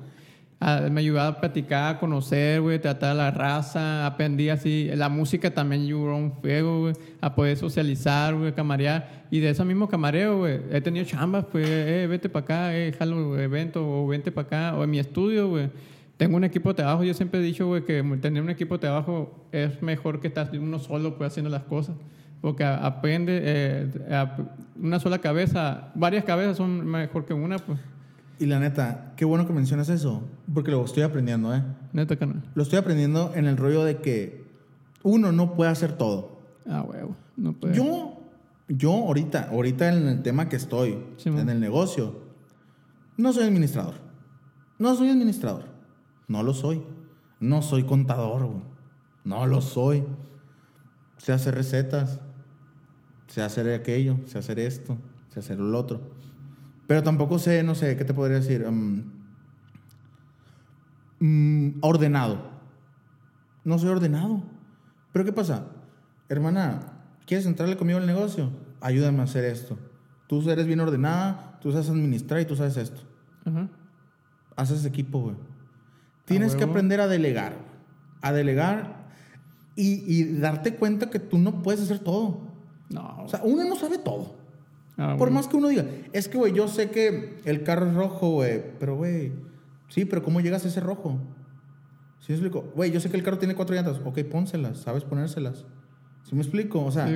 [0.60, 4.04] Me ayudó a platicar, a conocer, güey, tratar la raza.
[4.04, 4.90] Aprendí así.
[4.94, 6.92] La música también ayudó un fuego.
[7.22, 9.24] A poder socializar, güey, camarear.
[9.30, 12.92] Y de ese mismo camareo, güey, he tenido chambas, pues, eh, vete para acá, eh,
[12.92, 14.76] jalo evento, o vente para acá.
[14.76, 15.70] O en mi estudio, güey.
[16.18, 17.04] Tengo un equipo de trabajo.
[17.04, 20.50] Yo siempre he dicho, güey, que tener un equipo de trabajo es mejor que estar
[20.58, 21.96] uno solo, pues, haciendo las cosas.
[22.42, 23.90] Porque aprende, eh,
[24.78, 27.78] una sola cabeza, varias cabezas son mejor que una, pues.
[28.40, 30.22] Y la neta, qué bueno que mencionas eso.
[30.52, 31.62] Porque lo estoy aprendiendo, ¿eh?
[31.92, 32.42] Neta que no.
[32.54, 34.46] Lo estoy aprendiendo en el rollo de que
[35.02, 36.40] uno no puede hacer todo.
[36.66, 37.14] Ah, huevo.
[37.36, 37.74] No puede.
[37.74, 38.18] Yo,
[38.66, 42.22] yo ahorita, ahorita en el tema que estoy, Sí, en el negocio,
[43.18, 43.96] no soy administrador.
[44.78, 45.64] No soy administrador.
[46.26, 46.82] No lo soy.
[47.40, 48.62] No soy contador, güey.
[49.22, 50.02] No lo soy.
[51.18, 52.20] Sé hacer recetas.
[53.26, 54.16] Sé hacer aquello.
[54.24, 54.96] Sé hacer esto.
[55.28, 56.00] Sé hacer lo otro.
[56.90, 58.66] Pero tampoco sé, no sé, ¿qué te podría decir?
[61.20, 62.50] Mm, ordenado.
[63.62, 64.42] No soy ordenado.
[65.12, 65.66] Pero ¿qué pasa?
[66.28, 66.80] Hermana,
[67.26, 68.50] ¿quieres entrarle conmigo al negocio?
[68.80, 69.78] Ayúdame a hacer esto.
[70.26, 73.02] Tú eres bien ordenada, tú sabes administrar y tú sabes esto.
[74.56, 75.36] Haces equipo, güey.
[76.24, 77.54] Tienes que aprender a delegar.
[78.20, 79.06] A delegar
[79.76, 82.48] y, y darte cuenta que tú no puedes hacer todo.
[82.88, 83.22] No.
[83.22, 84.39] O sea, uno no sabe todo.
[85.02, 87.94] Ah, Por más que uno diga, es que, güey, yo sé que el carro es
[87.94, 88.62] rojo, güey.
[88.78, 89.32] Pero, güey,
[89.88, 91.18] sí, pero ¿cómo llegas a ese rojo?
[92.18, 92.70] ¿Sí me explico?
[92.76, 93.98] Güey, yo sé que el carro tiene cuatro llantas.
[94.04, 95.64] Ok, pónselas, sabes ponérselas.
[96.24, 96.84] ¿Sí me explico?
[96.84, 97.14] O sea, Sí,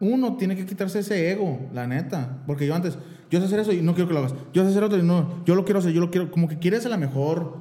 [0.00, 2.42] uno tiene que quitarse ese ego, la neta.
[2.46, 2.96] Porque yo antes,
[3.30, 4.34] yo sé hacer eso y no quiero que lo hagas.
[4.54, 6.30] Yo sé hacer otro y no, yo lo quiero hacer, yo lo quiero.
[6.30, 7.58] Como que quieres a la mejor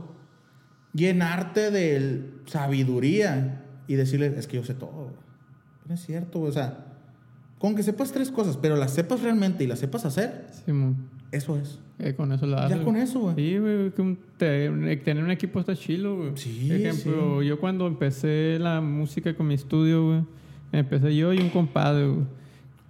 [0.93, 5.11] llenarte de sabiduría y decirle, es que yo sé todo.
[5.86, 6.91] No es cierto, o sea,
[7.62, 10.72] con que sepas tres cosas, pero las sepas realmente y las sepas hacer, Sí,
[11.32, 11.78] eso es.
[11.99, 12.76] Eh, con eso haces.
[12.80, 13.36] Ya con eso, güey.
[13.36, 13.91] Sí, güey.
[14.97, 16.32] tener un equipo está chilo, güey.
[16.34, 20.24] Sí, Por ejemplo, yo cuando empecé la música con mi estudio, güey,
[20.72, 22.26] empecé yo y un compadre, güey.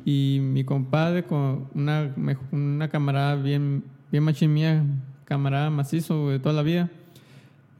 [0.05, 2.15] Y mi compadre con una,
[2.53, 4.85] una camarada bien, bien machín mía,
[5.25, 6.89] camarada macizo güey, de toda la vida.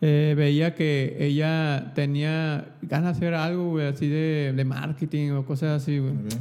[0.02, 5.46] eh, veía que ella tenía ganas de hacer algo, güey, así de, de marketing o
[5.46, 6.12] cosas así, güey.
[6.12, 6.34] Ok.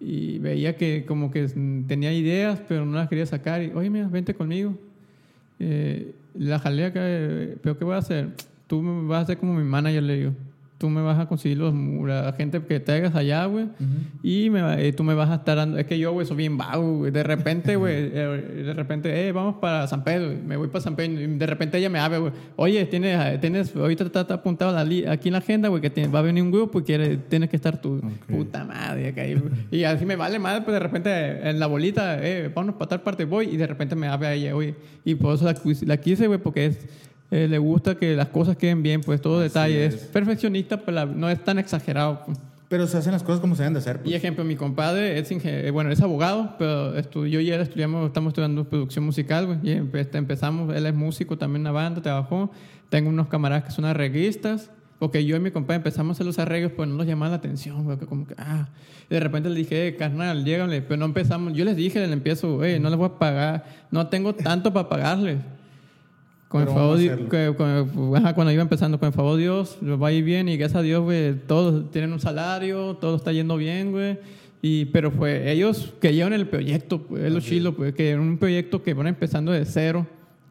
[0.00, 1.48] Y veía que como que
[1.86, 3.62] tenía ideas, pero no las quería sacar.
[3.62, 4.78] Y, oye, mira, vente conmigo.
[5.58, 8.28] Eh, la jalé acá, eh, ¿pero qué voy a hacer?
[8.66, 10.32] Tú vas a ser como mi manager, le digo.
[10.78, 13.66] Tú me vas a conseguir los, la gente que te hagas allá, güey.
[14.22, 15.76] Y me, eh, tú me vas a estar dando.
[15.76, 17.10] Es que yo, güey, soy bien vago, güey.
[17.10, 20.32] De repente, güey, eh, de repente, eh, vamos para San Pedro.
[20.46, 21.20] Me voy para San Pedro.
[21.20, 22.32] Y de repente ella me habla, güey.
[22.54, 26.10] Oye, tienes, tienes ahorita está, está apuntado la aquí en la agenda, güey, que tiene-
[26.12, 28.00] va a venir un grupo y quiere, tienes que estar tú.
[28.28, 29.42] Puta madre, güey.
[29.72, 33.00] Y así me vale madre, pues de repente en la bolita, eh, vámonos para tal
[33.02, 33.46] parte, voy.
[33.48, 34.76] Y de repente me habla ella, güey.
[35.04, 35.56] Y por eso la,
[35.86, 36.78] la quise, güey, porque es.
[37.30, 39.86] Eh, le gusta que las cosas queden bien, pues todo detalle.
[39.86, 39.94] Es.
[39.94, 40.00] es.
[40.02, 42.22] perfeccionista, pero la- no es tan exagerado.
[42.26, 42.38] pues.
[42.68, 43.98] Pero se hacen las cosas como se deben de hacer.
[44.00, 44.10] pues.
[44.10, 46.94] Y ejemplo, mi compadre es eh, bueno, es abogado, pero
[47.26, 49.58] yo y él estudiamos, estamos estudiando producción musical, güey.
[49.62, 52.50] Y empe- empezamos, él es músico también en una banda, trabajó.
[52.90, 54.70] Tengo unos camaradas que son arreglistas.
[54.98, 57.36] Porque yo y mi compadre empezamos a hacer los arreglos, pero no nos llamaba la
[57.36, 57.98] atención, güey.
[57.98, 58.68] que Como que, ah.
[59.08, 60.82] Y de repente le dije, eh, carnal, llégale.
[60.82, 61.52] Pero no empezamos.
[61.54, 63.64] Yo les dije, le empiezo, eh, no les voy a pagar.
[63.92, 65.38] No tengo tanto para pagarles.
[66.48, 70.08] Con el favor que- con- ajá, cuando iba empezando, con el favor de Dios, va
[70.08, 73.56] a ir bien y gracias a Dios, güey, todos tienen un salario, todo está yendo
[73.58, 74.18] bien, güey.
[74.62, 78.20] Y, pero fue ellos que llevan el proyecto, pues, es lo chilo, pues, que era
[78.20, 80.06] un proyecto que van empezando de cero,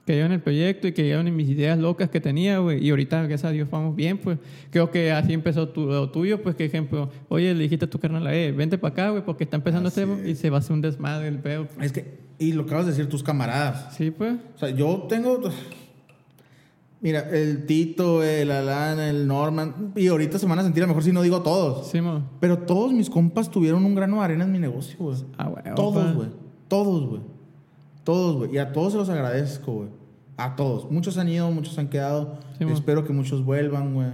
[0.06, 2.82] que llevan el proyecto y que llevan mis ideas locas que tenía, güey.
[2.86, 4.38] Y ahorita, gracias a Dios, vamos bien, pues.
[4.70, 8.00] Creo que así empezó tu, lo tuyo, pues, que ejemplo, oye, le dijiste a tu
[8.00, 10.60] carnal, eh, vente para acá, güey, porque está empezando Así este, y se va a
[10.60, 11.68] hacer un desmadre el pedo.
[11.82, 13.94] Es que, y lo acabas de decir tus camaradas.
[13.98, 14.36] Sí, pues.
[14.56, 15.42] O sea, yo tengo.
[17.08, 19.94] Mira, el Tito, el Alan, el Norman.
[19.96, 21.88] Y ahorita se van a sentir a lo mejor si no digo todos.
[21.88, 22.22] Sí, mo.
[22.42, 25.16] Pero todos mis compas tuvieron un grano de arena en mi negocio, güey.
[25.38, 25.64] Ah, güey.
[25.74, 26.28] Todos, güey.
[26.68, 27.22] Todos, güey.
[28.04, 28.56] Todos, güey.
[28.56, 29.90] Y a todos se los agradezco, güey.
[30.36, 30.92] A todos.
[30.92, 32.40] Muchos han ido, muchos han quedado.
[32.58, 32.66] Sí.
[32.66, 34.10] Espero que muchos vuelvan, güey.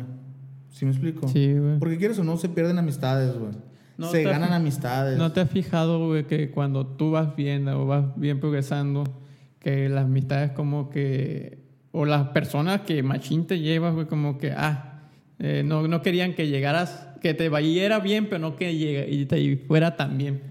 [0.70, 1.28] ¿Sí me explico?
[1.28, 1.80] Sí, güey.
[1.80, 3.54] Porque quieres o no, se pierden amistades, güey.
[3.98, 5.18] No se ganan amistades.
[5.18, 9.04] ¿No te has fijado, güey, que cuando tú vas viendo o vas bien progresando,
[9.58, 11.63] que las amistades como que,
[11.94, 15.04] o las personas que machín te llevas, güey, como que, ah,
[15.38, 19.26] eh, no, no querían que llegaras, que te vayera bien, pero no que llegue, y
[19.28, 20.42] te fuera tan bien.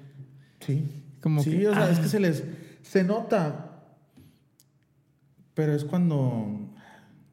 [0.61, 0.85] Sí.
[1.21, 2.03] Como sí, que, o sea, es ah.
[2.03, 2.45] que se les.
[2.83, 3.83] Se nota.
[5.55, 6.71] Pero es cuando.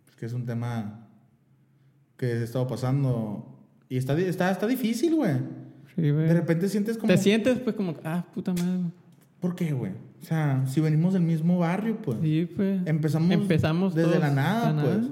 [0.09, 1.07] Es que es un tema
[2.17, 3.59] que he estado pasando.
[3.89, 5.37] Y está, está, está difícil, güey.
[5.95, 6.27] Sí, güey.
[6.27, 7.13] De repente sientes como.
[7.13, 8.91] Te sientes, pues, como, ah, puta madre.
[9.39, 9.93] ¿Por qué, güey?
[10.21, 12.19] O sea, si venimos del mismo barrio, pues.
[12.21, 12.81] Sí, pues.
[12.85, 15.05] Empezamos, Empezamos desde la nada, pues.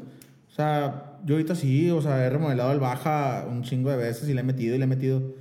[0.47, 4.27] O sea, yo ahorita sí, o sea, he remodelado el baja un chingo de veces
[4.27, 5.35] y le he metido y le he metido.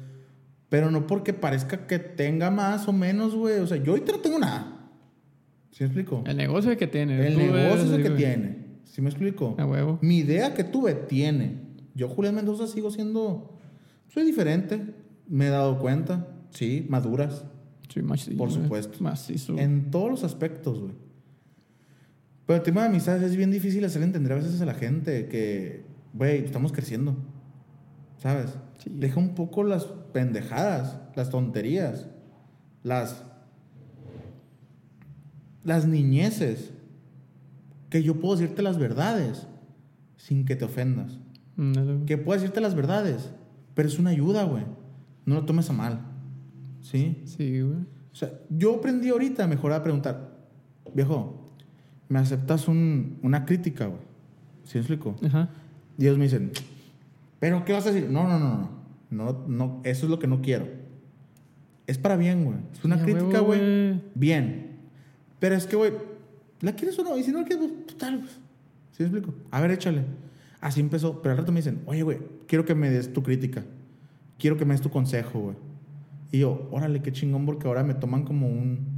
[0.69, 3.59] Pero no porque parezca que tenga más o menos, güey.
[3.59, 4.91] O sea, yo ahorita no tengo nada.
[5.71, 6.25] ¿Sí me explico?
[6.27, 7.27] El negocio es que tiene.
[7.27, 8.17] El negocio es el que güey.
[8.17, 8.67] tiene.
[8.85, 9.55] ¿Sí me explico?
[9.59, 9.99] A huevo.
[10.01, 11.61] Mi idea que tuve tiene.
[11.95, 13.57] Yo, Julián Mendoza, sigo siendo.
[14.09, 14.81] Soy diferente.
[15.29, 16.29] Me he dado cuenta.
[16.51, 17.45] Sí, maduras.
[17.89, 18.99] Sí, macizo, Por supuesto.
[19.03, 19.57] Macizo.
[19.59, 20.93] En todos los aspectos, güey.
[22.47, 25.26] Pero el tema de amistades es bien difícil hacer entender a veces a la gente
[25.28, 27.16] que, güey, estamos creciendo.
[28.18, 28.57] ¿Sabes?
[28.78, 28.91] Sí.
[28.95, 32.09] Deja un poco las pendejadas, las tonterías,
[32.82, 33.24] las.
[35.64, 36.72] las niñeces.
[37.91, 39.47] Que yo puedo decirte las verdades
[40.16, 41.18] sin que te ofendas.
[41.57, 42.05] Güey.
[42.05, 43.30] Que puedo decirte las verdades,
[43.74, 44.64] pero es una ayuda, güey.
[45.24, 46.06] No lo tomes a mal.
[46.91, 47.22] ¿Sí?
[47.24, 47.78] Sí, güey.
[48.12, 50.37] O sea, yo aprendí ahorita mejor a preguntar,
[50.95, 51.51] viejo,
[52.09, 54.01] ¿me aceptas un- una crítica, güey?
[54.64, 55.16] ¿Sí me explico?
[55.26, 55.51] Ajá.
[55.99, 56.53] Y ellos me dicen,
[57.41, 58.09] ¿pero qué vas a decir?
[58.11, 58.76] No, no, no, no.
[59.11, 60.66] No, no, eso es lo que no quiero.
[61.87, 62.59] Es para bien, güey.
[62.72, 63.59] Es una Sí, crítica, güey.
[63.61, 64.01] güey.
[64.14, 64.76] Bien.
[65.39, 65.93] Pero es que, güey,
[66.61, 67.16] ¿la quieres o no?
[67.18, 68.30] Y si no la quieres, pues, total, pues.
[68.93, 69.34] ¿Sí me explico?
[69.51, 70.03] A ver, échale.
[70.61, 71.20] Así empezó.
[71.22, 73.64] Pero al rato me dicen, oye, güey, quiero que me des tu crítica.
[74.39, 75.57] Quiero que me des tu consejo, güey.
[76.33, 78.97] Y yo, órale, qué chingón, porque ahora me toman como un.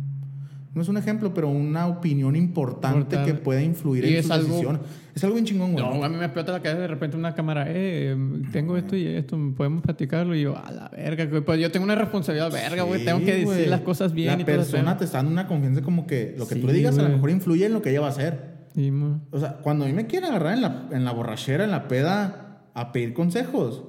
[0.74, 3.33] No es un ejemplo, pero una opinión importante Importante.
[3.33, 4.83] que puede influir Y en sus algo- decisiones.
[5.14, 5.85] Es algo bien chingón, güey.
[5.85, 8.16] No, a mí me explota la cabeza de repente una cámara, eh,
[8.53, 10.37] tengo esto y esto, podemos platicarlo.
[10.37, 13.18] Y yo, a la verga, güey, pues yo tengo una responsabilidad, verga, güey, Sí, tengo
[13.20, 13.66] que decir güey.
[13.66, 16.55] las cosas bien La y persona te está dando una confianza como que lo que
[16.55, 17.14] Sí, tú le digas a lo güey.
[17.14, 18.68] mejor influye en lo que ella va a hacer.
[18.74, 18.93] Sí.
[19.33, 21.89] O sea, cuando a mí me quieren agarrar en la, en la borrachera, en la
[21.89, 23.85] peda, a pedir consejos,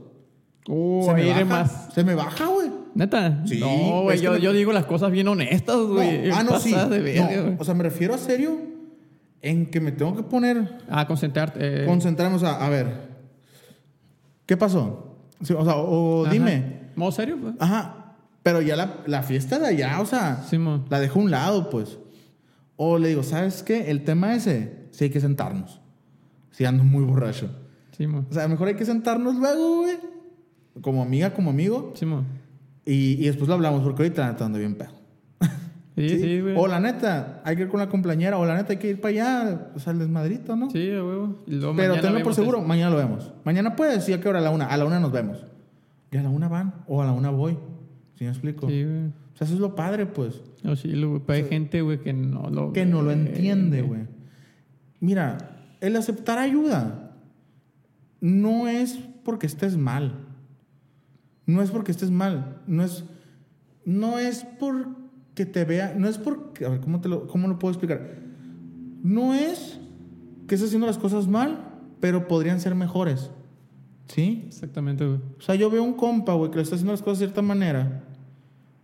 [0.67, 1.89] Uh, se, me baja, más.
[1.93, 2.69] se me baja, güey.
[2.99, 3.43] Neta.
[3.45, 6.29] Sí, no, güey, yo, me- yo digo las cosas bien honestas, No, güey.
[6.31, 6.73] ah, no, sí.
[6.73, 8.57] De verga, No, o sea, me refiero a serio
[9.41, 11.59] en que me tengo que poner, Ah, concentrarte.
[11.83, 11.85] eh.
[11.85, 13.07] concentrarnos a, a ver,
[14.45, 15.15] ¿qué pasó?
[15.41, 16.33] Sí, o sea, o Ajá.
[16.33, 17.37] dime, ¿Modo serio?
[17.41, 17.55] pues?
[17.59, 20.83] ajá, pero ya la, la fiesta de allá, o sea, Sí, mo.
[20.89, 21.97] la dejo a un lado, pues.
[22.75, 23.89] O le digo, ¿sabes qué?
[23.91, 25.79] El tema ese, sí hay que sentarnos.
[26.51, 27.49] Si ando muy borracho.
[27.97, 28.25] Sí, mo.
[28.29, 29.97] O sea, mejor hay que sentarnos luego, güey.
[30.81, 31.93] Como amiga, como amigo.
[31.95, 32.23] Sí, mo.
[32.91, 34.89] Y, y después lo hablamos, porque ahorita ando bien pedo.
[35.95, 36.55] Sí, sí, güey.
[36.57, 39.01] O la neta, hay que ir con la compañera, o la neta, hay que ir
[39.01, 40.69] para allá, o sea, el desmadrito, ¿no?
[40.69, 41.35] Sí, a huevo.
[41.45, 43.33] Y Pero tenlo por seguro, mañana lo vemos.
[43.43, 44.39] Mañana puedes, sí, ¿a qué hora?
[44.39, 44.65] A la una.
[44.67, 45.45] A la una nos vemos.
[46.09, 47.57] Y a la una van, o a la una voy.
[48.15, 48.69] ¿Sí me explico?
[48.69, 49.07] Sí, güey.
[49.07, 50.41] O sea, eso es lo padre, pues.
[50.63, 52.71] O sí, lo- güey, pero hay gente, güey, que no lo...
[52.71, 54.03] Que no lo entiende, güey.
[55.01, 55.37] Mira,
[55.81, 57.11] el aceptar ayuda
[58.21, 60.13] no es porque estés mal.
[61.49, 62.61] No es porque estés mal.
[62.67, 63.03] No es,
[63.83, 65.95] no es porque te vea.
[65.97, 66.63] No es porque.
[66.65, 68.17] A ver, ¿cómo, te lo, ¿cómo lo puedo explicar?
[69.01, 69.79] No es
[70.47, 73.31] que estés haciendo las cosas mal, pero podrían ser mejores.
[74.05, 74.43] ¿Sí?
[74.45, 75.19] Exactamente, güey.
[75.39, 77.41] O sea, yo veo un compa, güey, que le está haciendo las cosas de cierta
[77.41, 78.03] manera.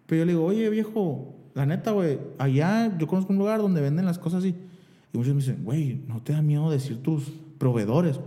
[0.07, 3.81] Pero yo le digo, oye, viejo, la neta, güey, allá yo conozco un lugar donde
[3.81, 4.55] venden las cosas así.
[5.13, 8.19] Y muchos me dicen, güey, ¿no te da miedo decir tus proveedores?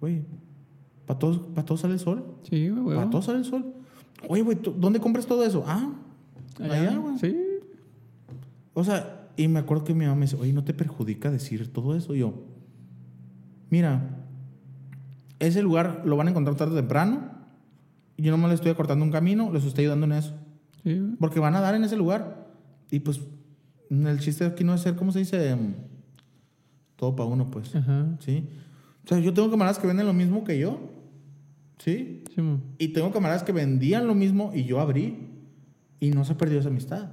[0.00, 0.24] Güey,
[1.06, 2.24] ¿para todos, pa todos sale el sol?
[2.48, 2.96] Sí, güey.
[2.96, 3.74] ¿Para todos sale el sol?
[4.28, 5.64] Oye, güey, ¿tú- ¿dónde compras todo eso?
[5.66, 5.92] Ah,
[6.60, 7.18] allá, güey.
[7.18, 7.36] Sí.
[8.74, 11.72] O sea, y me acuerdo que mi mamá me dice, oye, ¿no te perjudica decir
[11.72, 12.14] todo eso?
[12.14, 12.34] Y yo,
[13.70, 14.24] mira,
[15.38, 17.30] ese lugar lo van a encontrar tarde o temprano.
[18.16, 20.34] Yo nomás le estoy acortando un camino, les estoy ayudando en eso.
[20.84, 21.16] Sí, güey.
[21.16, 22.46] Porque van a dar en ese lugar.
[22.90, 23.20] Y pues,
[23.90, 25.56] el chiste aquí no es ser, ¿cómo se dice?
[26.96, 27.74] Todo para uno, pues.
[27.74, 28.06] Ajá.
[28.20, 28.46] ¿Sí?
[29.04, 30.78] O sea, yo tengo camaradas que venden lo mismo que yo.
[31.78, 32.22] ¿Sí?
[32.34, 32.42] Sí.
[32.78, 35.28] Y tengo camaradas que vendían lo mismo y yo abrí.
[35.98, 37.10] Y no se perdió esa amistad.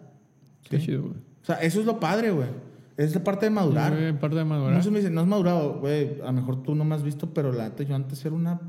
[0.69, 0.87] Qué ¿Sí?
[0.87, 1.15] chido, güey.
[1.41, 2.49] O sea, eso es lo padre, güey.
[2.97, 3.93] Es la parte de madurar.
[3.95, 4.75] Güey, parte de madurar.
[4.75, 6.19] Muchos me dicen, no has madurado, güey.
[6.21, 8.59] A lo mejor tú no me has visto, pero la yo antes era una.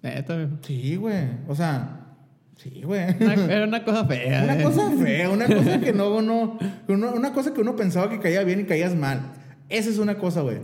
[0.00, 0.48] Neta, güey.
[0.62, 1.24] Sí, güey.
[1.48, 2.14] O sea,
[2.56, 3.02] sí, güey.
[3.20, 4.44] Era una cosa fea.
[4.44, 4.62] Una eh.
[4.62, 6.58] cosa fea, una cosa que no, no.
[6.88, 9.32] Una, una cosa que uno pensaba que caía bien y caías mal.
[9.68, 10.58] Esa es una cosa, güey.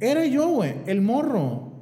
[0.00, 1.72] Era yo, güey, el morro.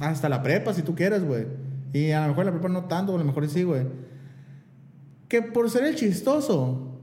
[0.00, 1.46] Hasta la prepa, si tú quieres, güey.
[1.92, 3.84] Y a lo mejor la prepa no tanto, a lo mejor sí, güey.
[5.28, 7.00] Que por ser el chistoso,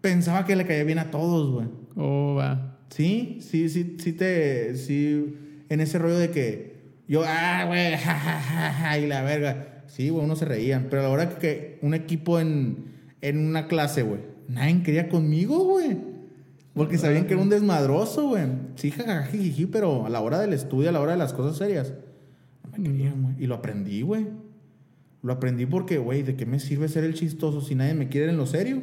[0.00, 1.68] pensaba que le caía bien a todos, güey.
[1.96, 2.78] Oh, va.
[2.90, 4.76] Sí, sí, sí, sí te.
[4.76, 5.34] Sí,
[5.68, 9.84] en ese rollo de que yo, ah, güey, ja, ja, ja, y la verga.
[9.86, 10.88] Sí, güey, uno se reían.
[10.90, 15.64] Pero a la hora que un equipo en, en una clase, güey, nadie quería conmigo,
[15.64, 15.96] güey.
[16.78, 18.44] Porque sabían que era un desmadroso, güey.
[18.76, 21.56] Sí, jajaja, jiji, pero a la hora del estudio, a la hora de las cosas
[21.56, 21.92] serias,
[22.64, 23.34] no me querían, güey.
[23.38, 24.28] Y lo aprendí, güey.
[25.22, 28.30] Lo aprendí porque, güey, ¿de qué me sirve ser el chistoso si nadie me quiere
[28.30, 28.80] en lo serio?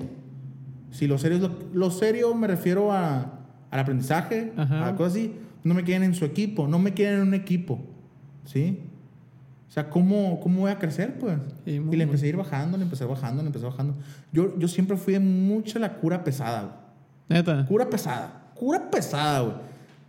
[0.91, 3.39] Si lo serio es lo, lo serio me refiero a,
[3.71, 4.87] al aprendizaje, Ajá.
[4.89, 5.33] a cosas así.
[5.63, 7.79] No me quieren en su equipo, no me quieren en un equipo.
[8.43, 8.81] ¿Sí?
[9.69, 11.37] O sea, ¿cómo, cómo voy a crecer, pues?
[11.63, 13.95] Sí, y le empecé a ir bajando, le empecé bajando, le empecé bajando.
[14.31, 16.84] Yo, yo siempre fui de mucha la cura pesada, güey.
[17.29, 17.65] Neta.
[17.67, 18.51] Cura pesada.
[18.55, 19.55] Cura pesada, güey.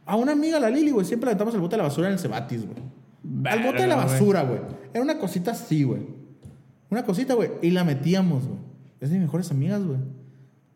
[0.05, 2.13] A una amiga, la Lili, güey, siempre le aventamos el bote de la basura en
[2.15, 2.79] el Cebatis, güey.
[3.47, 4.61] Al bote de la basura, güey.
[4.95, 6.03] Era una cosita así, güey.
[6.91, 7.51] Una cosita, güey.
[7.63, 8.61] Y la metíamos, güey.
[9.01, 9.99] Es de mis mejores amigas, güey.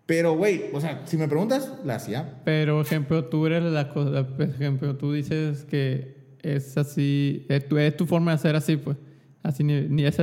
[0.07, 2.41] Pero, güey, o sea, si me preguntas, la hacía.
[2.45, 4.27] Pero, ejemplo, tú eres la cosa.
[4.41, 7.47] Ejemplo, tú dices que es así.
[7.49, 8.97] Es tu, es tu forma de ser así, pues.
[9.45, 9.65] Así,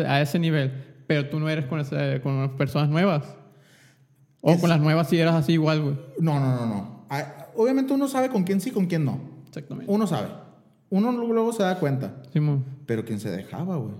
[0.06, 0.74] a ese nivel.
[1.08, 3.38] Pero tú no eres con, esa- con personas nuevas.
[4.48, 6.00] O Es- con las nuevas si eras así igual, güey.
[6.20, 7.06] No, no, no, no.
[7.58, 9.20] Obviamente uno sabe con quién sí, con quién no.
[9.46, 9.92] Exactamente.
[9.92, 10.30] Uno sabe.
[10.90, 12.22] Uno luego, se da cuenta.
[12.32, 12.64] Simón.
[12.86, 13.96] Pero quién se dejaba, güey.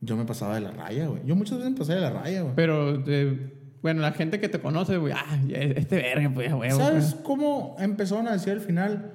[0.00, 1.22] Yo me pasaba de la raya, güey.
[1.26, 2.54] Yo muchas veces me pasé de la raya, güey.
[2.54, 5.12] Pero, eh, bueno, la gente que te conoce, güey.
[5.16, 6.78] Ah, este verga, pues, huevo.
[6.78, 7.24] ¿Sabes pues.
[7.24, 9.14] cómo empezaron a decir al final?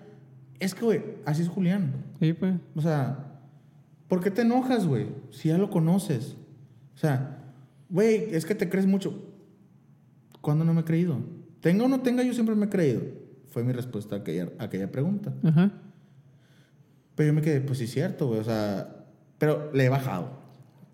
[0.59, 1.93] Es que, güey, así es Julián.
[2.19, 2.55] Sí, pues.
[2.75, 3.19] O sea,
[4.09, 5.07] ¿por qué te enojas, güey?
[5.31, 6.35] Si ya lo conoces.
[6.93, 7.37] O sea,
[7.89, 9.26] güey, es que te crees mucho.
[10.47, 11.19] ¿Cuándo no me he creído?
[11.59, 13.01] Tenga o no tenga, yo siempre me he creído.
[13.49, 15.33] Fue mi respuesta a aquella, a aquella pregunta.
[15.43, 15.73] Ajá.
[17.15, 18.39] Pero yo me quedé, pues sí, cierto, güey.
[18.39, 19.07] O sea,
[19.39, 20.29] pero le he bajado.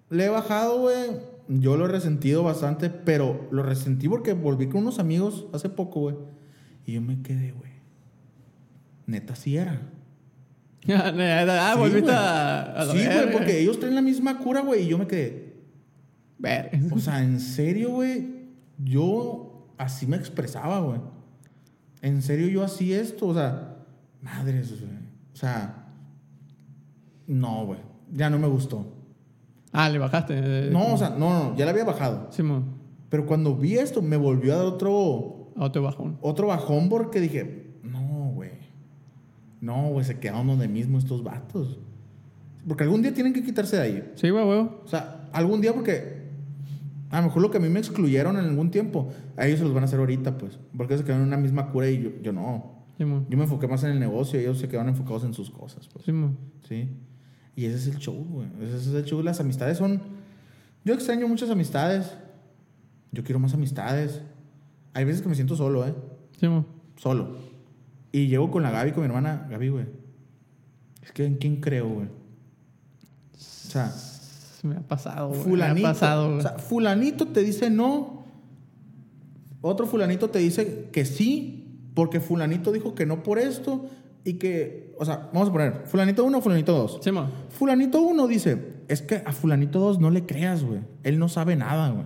[0.10, 1.20] Le he bajado, güey.
[1.47, 5.99] Yo lo he resentido bastante, pero lo resentí porque volví con unos amigos hace poco,
[5.99, 6.16] güey.
[6.88, 7.74] Y yo me quedé, güey.
[9.06, 9.84] Neta, sí era.
[10.89, 12.16] ah, Sí, volviste güey.
[12.16, 14.86] a, Sí, güey, porque ellos traen la misma cura, güey.
[14.86, 15.54] Y yo me quedé.
[16.39, 16.80] Verga.
[16.89, 18.33] O sea, en serio, güey.
[18.84, 21.00] Yo así me expresaba, güey.
[22.02, 23.28] En serio, yo así esto.
[23.28, 23.78] O sea,
[24.22, 24.92] madres, güey.
[25.34, 25.88] O sea,
[27.28, 27.80] no, güey.
[28.12, 28.86] Ya no me gustó.
[29.72, 30.34] Ah, le bajaste.
[30.38, 32.28] eh, No, o sea, no, no, ya la había bajado.
[32.32, 32.66] Simón.
[33.10, 36.18] Pero cuando vi esto, me volvió a dar otro, otro bajón.
[36.22, 38.52] otro bajón porque dije, no, güey.
[39.62, 41.80] No, güey, se quedaron donde mismo estos vatos.
[42.68, 44.12] Porque algún día tienen que quitarse de ahí.
[44.16, 44.82] Sí, güey, huevo.
[44.84, 46.12] O sea, algún día porque
[47.14, 49.66] a lo mejor lo que a mí me excluyeron en algún tiempo, a ellos se
[49.66, 50.57] los van a hacer ahorita, pues.
[50.76, 52.74] Porque se quedaron en una misma cura y yo, yo no.
[52.97, 55.88] Yo me enfoqué más en el negocio y ellos se quedaron enfocados en sus cosas,
[55.93, 56.05] pues.
[56.05, 56.39] Simón.
[56.68, 56.89] Sí.
[57.55, 58.47] Y ese es el show, güey.
[58.61, 59.22] Ese es el show.
[59.22, 60.01] Las amistades son...
[60.84, 62.18] Yo extraño muchas amistades.
[63.11, 64.22] yo quiero más amistades.
[64.95, 65.93] Hay veces que me siento solo, ¿eh?
[66.39, 66.66] Sí, mo.
[66.95, 67.38] Solo.
[68.11, 69.45] Y llego con la Gaby, con mi hermana.
[69.51, 69.86] Gaby, güey.
[71.03, 72.07] Es que en quién creo, güey.
[72.07, 73.93] O sea,
[74.64, 75.41] Se me ha pasado, güey.
[75.41, 75.82] fulanito.
[75.82, 76.39] Me ha pasado, güey.
[76.39, 78.24] o sea, fulanito te dice no.
[79.59, 83.89] Otro fulanito te dice que sí, porque fulanito dijo que no por esto.
[84.24, 86.99] Y que, o sea, vamos a poner, fulanito 1 o fulanito 2.
[87.01, 87.28] Sí, mo.
[87.49, 90.80] Fulanito 1 dice, es que a fulanito 2 no le creas, güey.
[91.03, 92.05] Él no sabe nada, güey.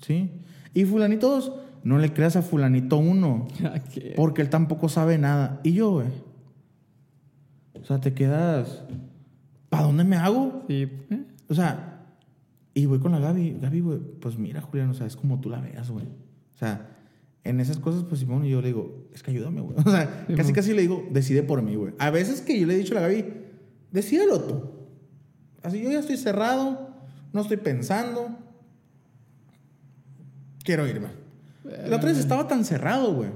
[0.00, 0.30] ¿Sí?
[0.74, 3.48] Y fulanito 2, no le creas a fulanito 1.
[3.92, 4.12] ¿Qué?
[4.14, 5.58] Porque él tampoco sabe nada.
[5.64, 6.06] Y yo, güey.
[7.82, 8.84] O sea, te quedas.
[9.68, 10.62] ¿Para dónde me hago?
[10.68, 11.24] Sí, ¿eh?
[11.50, 12.06] O sea,
[12.74, 13.58] y voy con la Gaby.
[13.60, 16.06] Gaby, güey, pues mira, Julián, o sea, es como tú la veas, güey.
[16.06, 16.96] O sea,
[17.42, 19.76] en esas cosas, pues Simón, y yo le digo, es que ayúdame, güey.
[19.84, 20.54] O sea, Sí, casi, mo.
[20.54, 21.92] casi le digo, decide por mí, güey.
[21.98, 23.24] A veces que yo le he dicho a la Gaby,
[23.90, 24.62] decídelo tú.
[25.62, 26.90] Así yo ya estoy cerrado,
[27.32, 28.28] no estoy pensando.
[30.62, 31.08] Quiero irme.
[31.64, 33.30] La otra vez estaba tan cerrado, güey.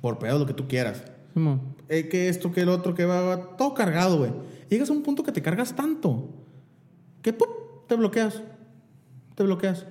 [0.00, 1.02] Por pedo, lo que tú quieras.
[1.34, 1.40] Sí.
[1.88, 4.30] Eh, que esto, que el otro, que va, va, todo cargado, güey.
[4.70, 6.37] Llegas a un punto que te cargas tanto
[7.22, 7.48] que ¡pum!
[7.86, 8.42] te bloqueas.
[9.34, 9.86] Te bloqueas.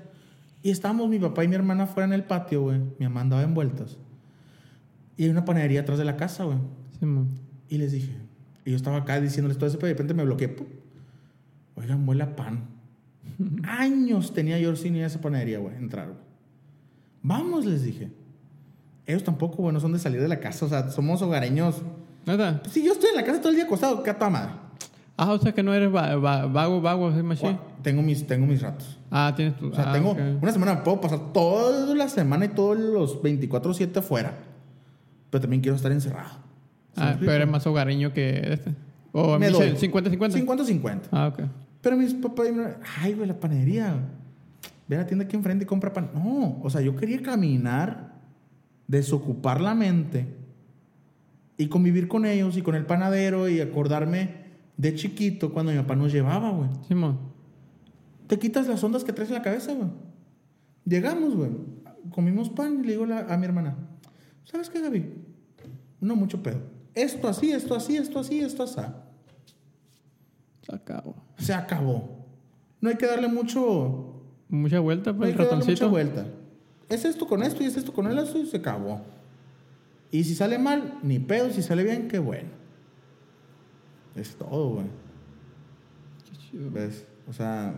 [0.63, 2.80] Y estábamos mi papá y mi hermana fuera en el patio, güey.
[2.99, 3.97] Mi mamá andaba en vueltas.
[5.15, 6.57] Y hay una panadería atrás de la casa, güey.
[6.99, 7.05] Sí.
[7.69, 8.15] Y les dije,
[8.65, 10.49] y yo estaba acá diciéndoles todo eso, pero de repente me bloqueé.
[10.49, 10.67] ¡pum!
[11.75, 12.65] Oigan, huele a pan.
[13.63, 16.19] Años tenía yo sin ir a esa panadería, güey, entrar, güey.
[17.21, 18.11] Vamos, les dije.
[19.05, 21.82] Ellos tampoco, güey, no son de salir de la casa, o sea, somos hogareños.
[22.25, 22.61] ¿Neta?
[22.69, 24.51] Si yo estoy en la casa todo el día acostado, ¿qué a toda madre?
[25.20, 27.57] Ah, o sea que no eres va- va- vago, vago, ¿sí, machín?
[27.82, 28.99] Tengo mis, tengo mis ratos.
[29.09, 29.70] Ah, tienes tu...
[29.70, 30.20] O sea, ah, tengo ok.
[30.41, 34.34] una semana, puedo pasar toda la semana y todos los 24-7 afuera.
[35.32, 36.30] Pero también quiero estar encerrado.
[36.95, 38.76] ¿Sí me Ah, pero eres más hogareño que este.
[39.11, 39.72] O Me doy.
[39.72, 40.45] 50-50.
[40.45, 40.99] 50-50.
[41.11, 41.41] Ah, ok.
[41.82, 42.47] Pero mis papás,
[43.01, 43.95] ay, güey, la panadería.
[44.88, 46.11] Ve a la tienda aquí enfrente y compra pan.
[46.13, 48.13] No, o sea, yo quería caminar,
[48.88, 50.28] desocupar la mente
[51.57, 54.47] y convivir con ellos y con el panadero y acordarme
[54.78, 56.69] de chiquito cuando mi papá nos llevaba, güey.
[56.88, 57.17] Simón.
[58.28, 59.89] Te quitas las ondas que traes en la cabeza, güey.
[60.86, 61.49] Llegamos, güey.
[62.11, 63.75] Comimos pan y le digo a, la- a mi hermana,
[64.45, 65.05] ¿sabes qué, Gaby?
[65.99, 66.59] No mucho pedo.
[66.93, 68.82] Esto así, esto así, esto así, esto así.
[70.61, 71.15] Se acabó.
[71.38, 72.25] Se acabó.
[72.82, 74.13] No hay que darle mucho
[74.49, 76.25] Mucha vuelta, No pues, hay el que darle mucha vuelta.
[76.89, 79.01] Es esto con esto y es esto con el esto y se acabó.
[80.09, 81.49] Y si sale mal, ni pedo.
[81.51, 82.49] Si sale bien, qué bueno.
[84.18, 84.86] Es todo, güey.
[86.53, 87.05] ¿Ves?
[87.28, 87.74] O sea,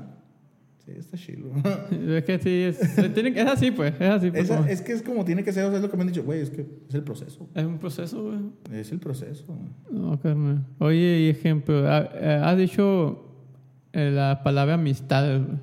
[0.86, 1.50] sí, está chido.
[1.92, 3.94] Es que sí, es, tiene es así, pues.
[4.00, 4.44] Es así, pues.
[4.46, 6.04] Esa- como- es que es como tiene que ser, o sea, es lo que me
[6.04, 7.48] han dicho, güey, es que es el proceso.
[7.56, 8.40] Es un proceso, güey.
[8.80, 9.46] Es el proceso.
[9.48, 10.00] güey.
[10.02, 10.66] No, carnal.
[10.80, 13.26] Oye, y ejemplo, eh, has dicho
[13.92, 15.46] eh, la palabra amistades.
[15.46, 15.58] güey.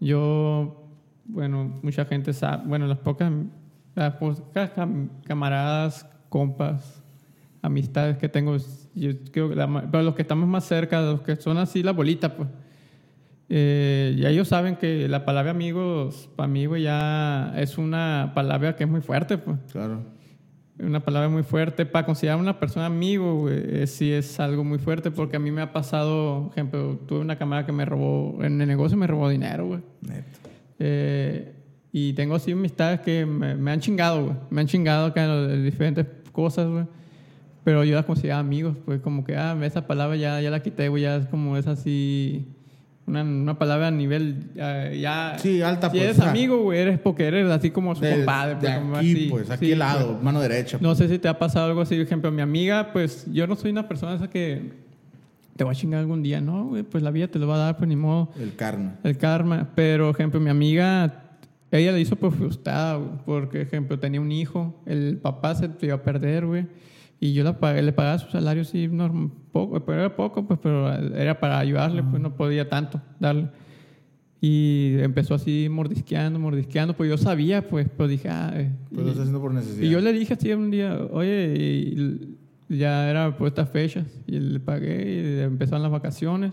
[0.00, 0.86] Yo,
[1.26, 3.30] bueno, mucha gente sabe, bueno, las pocas,
[3.94, 7.02] las pocas cam- camaradas, compas,
[7.62, 8.56] amistades que tengo,
[8.94, 11.92] yo creo que la pero los que estamos más cerca, los que son así la
[11.92, 12.48] bolita, pues.
[13.50, 18.76] Eh, ya ellos saben que la palabra amigos, para mí, güey, ya es una palabra
[18.76, 19.58] que es muy fuerte, pues.
[19.72, 20.02] Claro.
[20.78, 21.86] Una palabra muy fuerte.
[21.86, 25.40] Para considerar a una persona amigo, güey, eh, sí es algo muy fuerte porque a
[25.40, 28.96] mí me ha pasado, por ejemplo, tuve una cámara que me robó, en el negocio
[28.96, 29.80] me robó dinero, güey.
[30.02, 30.38] Neto.
[30.78, 31.54] Eh,
[31.90, 34.36] y tengo así amistades que me, me han chingado, güey.
[34.50, 36.84] Me han chingado acá en diferentes cosas, güey.
[37.68, 40.88] Pero yo las consideraba amigos, pues como que, ah, esa palabra ya, ya la quité,
[40.88, 42.46] güey, ya es como es así,
[43.06, 45.36] una, una palabra a nivel, ah, ya...
[45.38, 48.00] Sí, alta, Si pues, eres o sea, amigo, güey, eres porque eres así como su
[48.00, 48.54] De, compadre.
[48.54, 49.26] de pues, aquí, así.
[49.28, 50.22] pues, aquí Sí, al lado, pues.
[50.22, 50.78] mano derecha.
[50.80, 53.54] No sé si te ha pasado algo así, por ejemplo, mi amiga, pues yo no
[53.54, 54.62] soy una persona esa que
[55.54, 57.58] te va a chingar algún día, no, güey, pues la vida te lo va a
[57.58, 58.92] dar, pues ni modo, El carne.
[59.04, 59.68] el karma.
[59.74, 61.22] Pero, por ejemplo, mi amiga,
[61.70, 65.68] ella le hizo por frustrada, güey, porque, por ejemplo, tenía un hijo, el papá se
[65.68, 66.64] te iba a perder, güey,
[67.20, 70.58] y yo la pagué- le pagaba su salario, sí, norm- poco, pero era poco, pues,
[70.62, 73.48] pero era para ayudarle, pues no podía tanto darle.
[74.40, 79.08] Y empezó así mordisqueando, mordisqueando, pues yo sabía, pues, pero dije, ah, eh, Pues lo
[79.08, 79.82] estás haciendo por necesidad.
[79.84, 82.36] y yo le dije así un día, oye, y
[82.68, 86.52] ya era por estas fechas, y le pagué, y empezaron las vacaciones.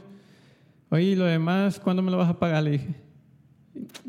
[0.89, 2.63] Oye, ¿y lo demás cuándo me lo vas a pagar?
[2.63, 2.95] Le dije.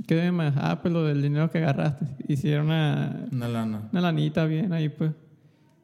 [0.07, 0.54] ¿Qué demás?
[0.57, 2.07] Ah, pues lo del dinero que agarraste.
[2.28, 3.88] Hicieron una, Una lana.
[3.92, 5.11] una lanita bien ahí, pues.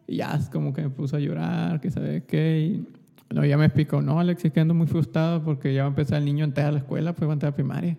[0.07, 2.61] Y ya es como que me puso a llorar, que sabe qué.
[2.61, 5.87] Y no, ya me explicó, no, Alex, es que ando muy frustrado porque ya va
[5.87, 7.97] a empezar el niño a entrar a la escuela, pues va a entrar a primaria.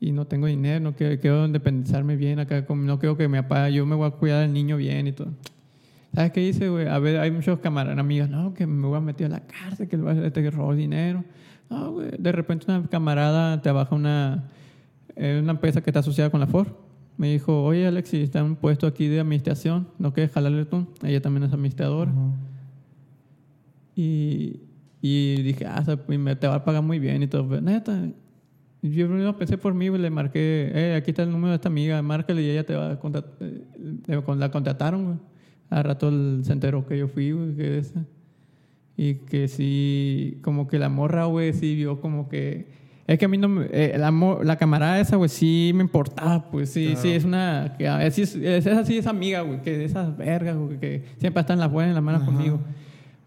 [0.00, 3.74] Y no tengo dinero, no quiero, quiero independizarme bien acá, no quiero que me apague,
[3.74, 5.28] yo me voy a cuidar del niño bien y todo.
[6.14, 6.88] ¿Sabes qué dice, güey?
[6.88, 9.88] A ver, hay muchos camaradas, amigas, no, que me voy a meter a la cárcel,
[9.88, 11.24] que le voy a hacer este robo dinero.
[11.68, 14.44] No, güey, de repente una camarada te baja una,
[15.16, 16.68] una empresa que está asociada con la Ford
[17.20, 20.86] me dijo, oye Alexis, está un puesto aquí de administración, ¿no quieres jalarle tú?
[21.02, 22.10] Ella también es administradora.
[22.10, 22.30] Ajá.
[23.94, 24.60] Y,
[25.02, 27.60] y dije, ah, te va a pagar muy bien y todo.
[27.60, 28.06] Neta,
[28.80, 31.68] yo primero pensé por mí, güey, le marqué, eh, aquí está el número de esta
[31.68, 33.34] amiga, márcale y ella te va a contratar.
[34.38, 35.16] la contrataron, güey.
[35.68, 38.06] Al rato el- se enteró que yo fui, güey, que esa.
[38.96, 42.79] Y que sí, como que la morra, güey, sí vio como que...
[43.10, 43.66] Es que a mí no me...
[43.72, 44.12] eh, la,
[44.44, 47.00] la camarada esa, güey, sí me importaba, pues sí, Claro.
[47.02, 47.74] sí, es una...
[47.76, 51.40] Que, es, es, es así, es amiga, güey, que de esas vergas, güey, que siempre
[51.40, 52.30] están las buenas y las malas Ajá.
[52.30, 52.60] conmigo.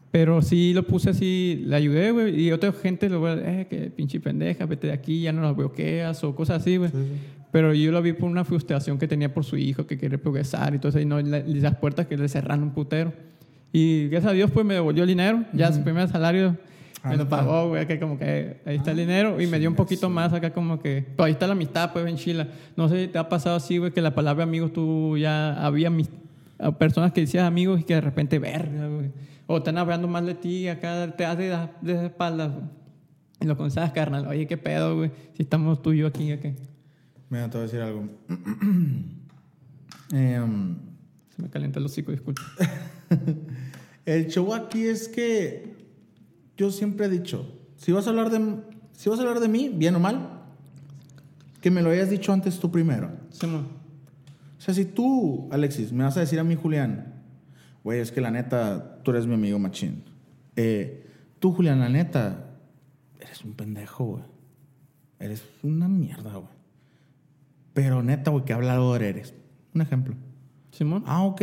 [0.09, 4.21] Pero sí lo puse así, le ayudé, güey, y otra gente lo eh, que pinche
[4.21, 6.89] pendeja, vete de aquí, ya no las bloqueas o cosas así, güey.
[6.89, 7.19] Sí, sí.
[7.51, 10.73] Pero yo lo vi por una frustración que tenía por su hijo, que quería progresar
[10.75, 13.11] y todo eso, y no, y las puertas que le cerraron un putero.
[13.73, 16.55] Y gracias a Dios, pues me devolvió el dinero, ya su primer salario
[17.10, 19.76] me lo pagó, güey, que como que ahí está el dinero, y me dio un
[19.76, 22.47] poquito más acá como que, pero ahí está la amistad, pues, en Chila.
[22.76, 25.91] No sé si te ha pasado así, güey, que la palabra amigos tú ya había
[26.78, 29.12] personas que decías amigos y que de repente, verga, güey.
[29.47, 32.51] O están hablando mal de ti, acá te hace de, de espaldas.
[33.41, 34.26] Y lo conoces, carnal.
[34.28, 35.12] Oye, qué pedo, güey.
[35.34, 36.56] Si estamos tú y yo aquí, ¿qué?
[37.30, 38.08] Mira, te voy a decir algo.
[40.12, 40.76] Em,
[41.36, 42.41] Se me calienta el hocico, disculpa.
[44.06, 45.72] el show aquí es que
[46.58, 47.47] yo siempre he dicho,
[47.78, 48.58] si vas a hablar de,
[48.93, 50.41] si vas a hablar de mí, bien o mal,
[51.62, 53.12] que me lo hayas dicho antes tú primero.
[53.30, 53.68] Simón.
[54.58, 57.22] O sea, si tú, Alexis, me vas a decir a mí, Julián,
[57.84, 60.04] güey, es que la neta, tú eres mi amigo machín.
[60.56, 61.08] Eh,
[61.39, 62.51] tú, Julián, la neta,
[63.20, 64.24] eres un pendejo, güey.
[65.20, 66.54] Eres una mierda, güey.
[67.74, 69.34] Pero neta, güey, qué hablador eres.
[69.74, 70.16] Un ejemplo.
[70.72, 71.04] Simón.
[71.08, 71.41] Ah, ok.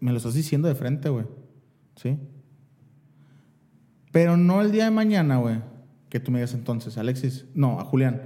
[0.00, 1.26] Me lo estás diciendo de frente, güey.
[1.96, 2.18] ¿Sí?
[4.14, 5.56] Pero no el día de mañana, güey.
[6.08, 7.46] Que tú me digas entonces, Alexis.
[7.52, 8.22] No, a Julián.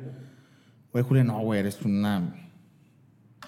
[0.93, 2.51] Güey, Julián, no, güey, eres una.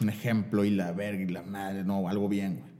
[0.01, 2.73] Un ejemplo y la verga y la madre, no, algo bien, güey.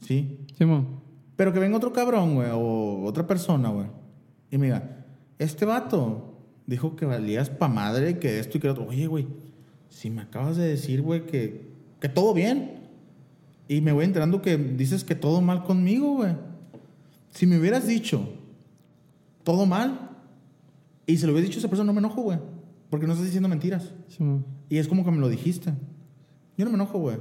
[0.00, 0.46] ¿Sí?
[0.56, 1.00] Simón.
[1.34, 3.88] Pero que venga otro cabrón, güey, o otra persona, güey.
[4.48, 5.04] Y me diga,
[5.40, 6.38] este vato
[6.68, 8.86] dijo que valías pa' madre, que esto y que lo otro.
[8.86, 9.26] Oye, güey,
[9.88, 12.78] si me acabas de decir, güey, que, que todo bien.
[13.66, 16.36] Y me voy enterando que dices que todo mal conmigo, güey.
[17.30, 18.36] Si me hubieras dicho
[19.50, 20.10] todo mal
[21.06, 22.38] y se lo hubiera dicho a esa persona, no me enojo, güey.
[22.88, 23.92] Porque no estás diciendo mentiras.
[24.06, 24.44] Simón.
[24.68, 25.72] Y es como que me lo dijiste.
[26.56, 27.16] Yo no me enojo, güey.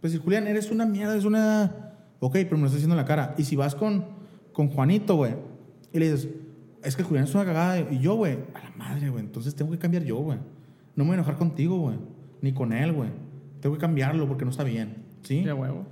[0.00, 1.94] Pues si Julián, eres una mierda, eres una...
[2.20, 3.34] Ok, pero me lo estás diciendo en la cara.
[3.36, 4.04] Y si vas con,
[4.52, 5.34] con Juanito, güey,
[5.92, 6.28] y le dices,
[6.84, 7.80] es que Julián es una cagada.
[7.80, 9.24] Y yo, güey, a la madre, güey.
[9.24, 10.38] Entonces tengo que cambiar yo, güey.
[10.94, 11.96] No me voy a enojar contigo, güey.
[12.42, 13.10] Ni con él, güey.
[13.60, 15.04] Tengo que cambiarlo porque no está bien.
[15.22, 15.42] ¿Sí?
[15.42, 15.84] Ya huevo.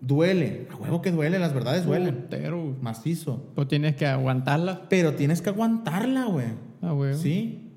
[0.00, 0.68] Duele.
[0.70, 2.26] A huevo que duele, las verdades duelen.
[2.30, 2.74] Güey.
[2.80, 3.50] Macizo.
[3.54, 4.88] Pues tienes que aguantarla.
[4.88, 6.48] Pero tienes que aguantarla, güey.
[6.82, 7.16] Ah, huevo.
[7.16, 7.72] Sí.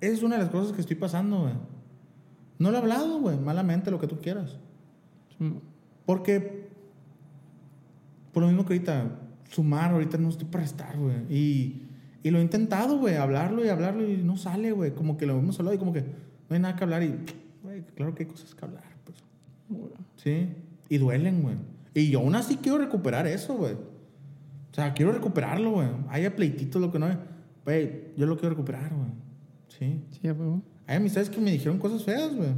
[0.00, 1.54] Esa es una de las cosas que estoy pasando, güey.
[2.58, 3.38] No lo he hablado, güey.
[3.38, 4.56] Malamente, lo que tú quieras.
[5.36, 5.60] Simón.
[6.06, 6.68] Porque,
[8.32, 9.18] por lo mismo que ahorita,
[9.50, 11.16] sumar, ahorita no estoy para estar, güey.
[11.30, 11.82] Y,
[12.22, 14.92] y lo he intentado, güey, hablarlo y hablarlo y no sale, güey.
[14.92, 17.14] Como que lo hemos hablado y como que no hay nada que hablar y,
[17.62, 19.18] güey, claro que hay cosas que hablar, pues.
[20.16, 20.48] Sí.
[20.92, 21.56] Y duelen, güey.
[21.94, 23.72] Y yo aún así quiero recuperar eso, güey.
[23.72, 25.88] O sea, quiero recuperarlo, güey.
[26.10, 27.16] Haya pleititos, lo que no hay.
[27.64, 29.08] Güey, yo lo quiero recuperar, güey.
[29.68, 30.04] Sí.
[30.10, 30.60] Sí, ya huevo.
[30.86, 32.50] Hay amistades que me dijeron cosas feas, güey.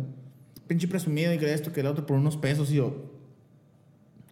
[0.66, 2.72] Pinche presumido y que esto, que el otro por unos pesos.
[2.72, 3.08] Y yo,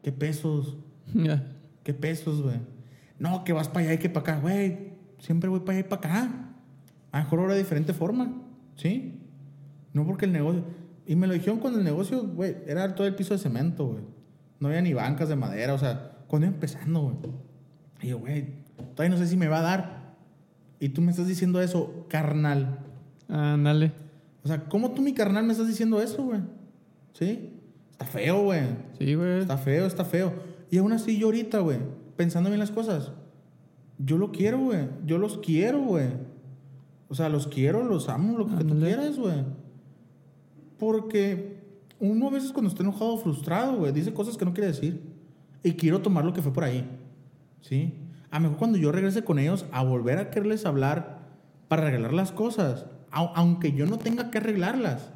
[0.03, 0.77] ¿qué pesos?
[1.15, 1.47] Ya.
[1.85, 2.57] ¿Qué pesos, güey?
[3.21, 4.95] No, que vas para allá y que para acá, güey.
[5.21, 6.55] Siempre voy para allá y para acá.
[7.13, 8.33] A lo mejor ahora de diferente forma,
[8.75, 9.21] ¿sí?
[9.93, 10.65] No porque el negocio.
[11.07, 14.05] Y me lo dijeron cuando el negocio, güey, era todo el piso de cemento, güey.
[14.61, 17.17] No había ni bancas de madera, o sea, cuando iba empezando, güey.
[18.03, 18.55] Y yo, güey,
[18.95, 20.15] todavía no sé si me va a dar.
[20.79, 22.79] Y tú me estás diciendo eso, carnal.
[23.29, 23.93] Ándale.
[24.45, 26.41] O sea, ¿cómo tú, mi carnal, me estás diciendo eso, güey?
[27.13, 27.51] ¿Sí?
[27.93, 28.63] Está feo, güey.
[28.99, 29.41] Sí, güey.
[29.41, 30.33] Está feo, está feo.
[30.71, 31.79] Y aún así yo ahorita, güey,
[32.17, 33.13] pensando bien las cosas,
[33.99, 34.89] yo lo quiero, güey.
[35.05, 36.09] Yo los quiero, güey.
[37.09, 39.45] O sea, los quiero, los amo, lo que tú quieras, güey.
[40.83, 41.59] Porque
[42.01, 45.01] uno a veces cuando está enojado o frustrado, güey, dice cosas que no quiere decir.
[45.63, 46.85] Y quiero tomar lo que fue por ahí.
[47.61, 47.95] ¿Sí?
[48.33, 51.21] A lo mejor cuando yo regrese con ellos a volver a quererles hablar
[51.69, 55.13] para arreglar las cosas, au- aunque yo no tenga que arreglarlas.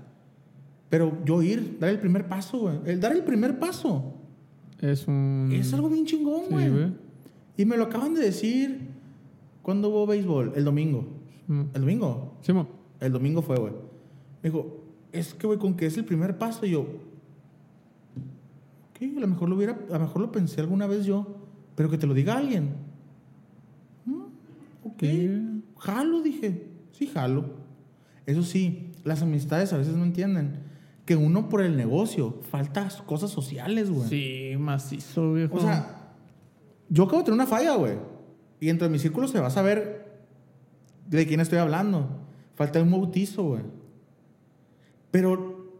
[0.88, 2.76] Pero yo ir, dar el primer paso, güey.
[2.86, 4.14] El dar el primer paso.
[4.80, 5.50] Es un.
[5.52, 6.70] Es algo bien chingón, Sí, güey.
[6.70, 6.92] güey.
[7.56, 8.86] y me lo acaban de decir
[9.62, 11.08] cuando hubo béisbol, el domingo.
[11.44, 11.70] Simón.
[11.74, 12.34] El domingo.
[12.42, 12.68] Simón.
[13.00, 13.72] El domingo fue, güey.
[14.44, 14.76] Me dijo,
[15.18, 16.80] es que, güey, con que es el primer paso, y yo.
[18.90, 21.26] Ok, a lo mejor lo hubiera, a lo mejor lo pensé alguna vez yo,
[21.74, 22.70] pero que te lo diga alguien.
[24.04, 24.22] Mm,
[24.84, 25.02] ok.
[25.78, 26.68] Jalo, dije.
[26.92, 27.44] Sí, jalo.
[28.24, 30.58] Eso sí, las amistades a veces no entienden
[31.04, 32.40] que uno por el negocio.
[32.50, 34.08] Faltas cosas sociales, güey.
[34.08, 35.56] Sí, macizo, viejo.
[35.56, 36.12] O sea,
[36.88, 37.94] yo acabo de tener una falla, güey.
[38.60, 40.24] Y entre mis círculos se va a saber
[41.06, 42.08] de quién estoy hablando.
[42.54, 43.62] Falta un bautizo, güey.
[45.11, 45.72] Pero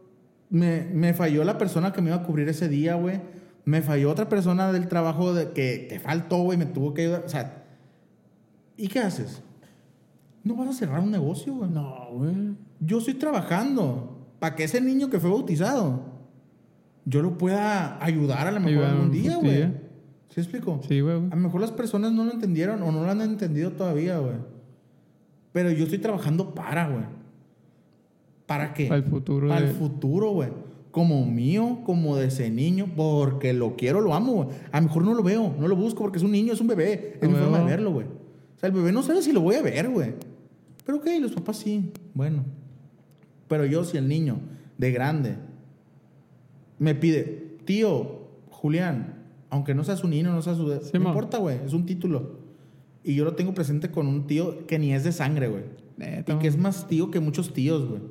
[0.49, 3.19] me, me falló la persona que me iba a cubrir ese día, güey.
[3.65, 6.57] Me falló otra persona del trabajo de que, que faltó, güey.
[6.57, 7.23] Me tuvo que ayudar.
[7.25, 7.65] O sea,
[8.77, 9.41] ¿y qué haces?
[10.43, 11.69] No vas a cerrar un negocio, güey.
[11.69, 12.55] no, güey.
[12.79, 16.05] Yo estoy trabajando para que ese niño que fue bautizado,
[17.05, 19.35] yo lo pueda ayudar a lo mejor algún día.
[19.35, 19.87] güey.
[20.29, 20.79] ¿Sí explico?
[20.87, 21.15] Sí, güey.
[21.15, 24.35] A lo mejor las personas no lo entendieron o no lo han entendido todavía, güey.
[25.51, 27.05] Pero yo estoy trabajando para, güey.
[28.47, 28.87] ¿Para qué?
[28.87, 29.47] Para el futuro.
[29.49, 30.49] Para de- el futuro, güey.
[30.89, 34.47] Como mío, como de ese niño, porque lo quiero, lo amo, güey.
[34.71, 36.67] A lo mejor no lo veo, no lo busco porque es un niño, es un
[36.67, 37.19] bebé.
[37.21, 38.07] Es mi A forma de verlo, güey.
[38.07, 40.13] O sea, el bebé no sabe si lo voy a ver, güey.
[40.85, 41.91] Pero ok, los papás sí.
[42.15, 42.43] Bueno.
[43.47, 44.39] Pero yo, si el niño
[44.79, 45.35] de grande
[46.79, 50.67] me pide, tío, Julián, aunque no sea su niño, no sea su.
[50.81, 52.37] Sí, no importa, güey, es un título.
[53.03, 55.63] Y yo lo tengo presente con un tío que ni es de sangre, güey.
[56.27, 58.01] Y que es más tío que muchos tíos, güey.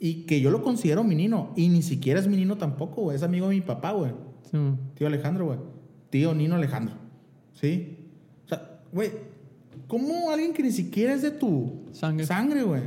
[0.00, 1.52] Y que yo lo considero mi nino.
[1.56, 3.16] Y ni siquiera es mi nino tampoco, güey.
[3.16, 4.12] Es amigo de mi papá, güey.
[4.50, 4.58] Sí.
[4.94, 5.58] Tío Alejandro, güey.
[6.10, 6.94] Tío Nino Alejandro.
[7.52, 7.98] ¿Sí?
[8.46, 9.10] O sea, güey,
[9.86, 12.24] ¿cómo alguien que ni siquiera es de tu Sangre.
[12.24, 12.82] sangre, güey,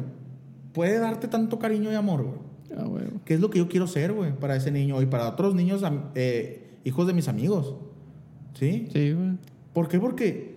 [0.73, 2.39] puede darte tanto cariño y amor, güey?
[2.77, 3.03] Ah, güey.
[3.25, 5.83] ¿Qué es lo que yo quiero ser, güey, para ese niño y para otros niños,
[6.15, 7.75] eh, hijos de mis amigos?
[8.53, 8.87] ¿Sí?
[8.91, 9.37] Sí, güey.
[9.73, 9.99] ¿Por qué?
[9.99, 10.55] Porque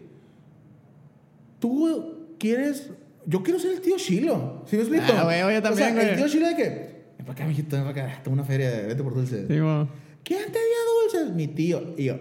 [1.58, 2.90] tú quieres.
[3.26, 4.62] Yo quiero ser el tío Chilo.
[4.66, 5.04] ¿Sí me explico?
[5.16, 6.16] Ah, güey, yo O también, sea, el güey.
[6.16, 7.04] tío Chilo de que.
[7.16, 8.22] Ven para acá, mijito, ven para acá.
[8.22, 9.46] Tengo una feria, vete por dulces.
[9.48, 9.88] Sí, mo.
[10.22, 11.34] ¿Quién te dio dulces?
[11.34, 11.94] Mi tío.
[11.96, 12.16] Y yo.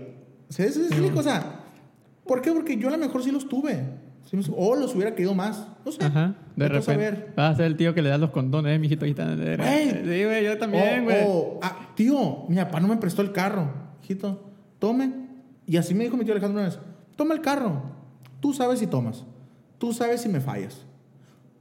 [0.50, 0.64] ¿Sí?
[1.16, 1.60] O sea,
[2.26, 2.52] ¿por qué?
[2.52, 4.02] Porque yo a lo mejor sí los tuve.
[4.56, 5.68] O los hubiera querido más.
[5.86, 6.04] No sé.
[6.04, 6.36] Ajá.
[6.56, 6.86] De repente.
[6.86, 7.34] saber.
[7.36, 9.06] Vas a ser el tío que le da los condones, eh, mijito.
[9.06, 9.36] ahí está.
[9.36, 9.90] Güey.
[9.92, 11.18] Sí, güey, yo también, O- güey.
[11.28, 13.70] o, ah, tío, mi papá no me prestó el carro.
[14.04, 14.50] Hijito,
[14.80, 15.12] tome.
[15.68, 16.80] Y así me dijo mi tío Alejandro una vez.
[17.16, 17.84] Toma el carro.
[18.40, 19.24] Tú sabes si tomas.
[19.78, 20.86] Tú sabes si me fallas.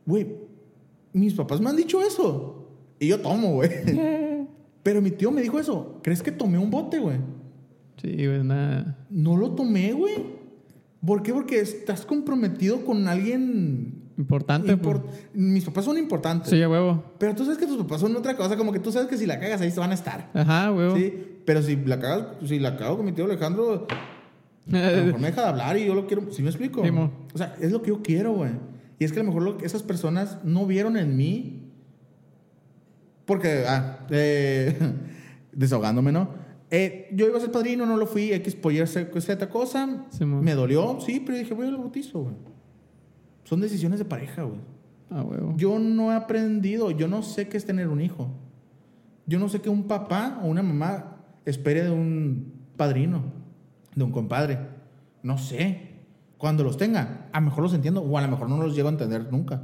[0.06, 0.26] Güey,
[1.12, 2.68] mis papás me han dicho eso.
[2.98, 3.70] Y yo tomo, güey.
[4.82, 5.98] Pero mi tío me dijo eso.
[6.02, 7.18] ¿Crees que tomé un bote, güey?
[8.00, 8.98] Sí, güey, nada.
[9.10, 10.14] No lo tomé, güey.
[11.04, 11.32] ¿Por qué?
[11.32, 14.00] Porque estás comprometido con alguien...
[14.18, 15.30] Importante, impor- pues.
[15.34, 16.50] Mis papás son importantes.
[16.50, 17.02] Sí, a huevo.
[17.18, 18.56] Pero tú sabes que tus papás son otra cosa.
[18.56, 20.30] Como que tú sabes que si la cagas ahí se van a estar.
[20.34, 20.96] Ajá, huevo.
[20.96, 21.12] Sí,
[21.46, 23.86] pero si la cagas, si la cago con mi tío Alejandro,
[24.70, 26.30] a lo mejor me deja de hablar y yo lo quiero.
[26.30, 26.82] ¿Sí me explico?
[26.84, 26.90] Sí,
[27.34, 28.50] o sea, es lo que yo quiero, güey.
[29.02, 31.72] Y es que a lo mejor lo que esas personas no vieron en mí.
[33.24, 34.78] Porque, ah, eh,
[35.52, 36.28] desahogándome, ¿no?
[36.70, 40.06] Eh, yo iba a ser padrino, no lo fui, X Y, Z Z cosa.
[40.10, 42.36] Sí, me dolió, sí, pero dije, voy al bautizo, güey.
[43.42, 44.60] Son decisiones de pareja, güey.
[45.10, 45.52] Ah, huevo.
[45.56, 48.30] Yo no he aprendido, yo no sé qué es tener un hijo.
[49.26, 53.24] Yo no sé que un papá o una mamá espere de un padrino,
[53.96, 54.60] de un compadre.
[55.24, 55.91] No sé.
[56.42, 58.88] Cuando los tenga, a lo mejor los entiendo o a lo mejor no los llego
[58.88, 59.62] a entender nunca.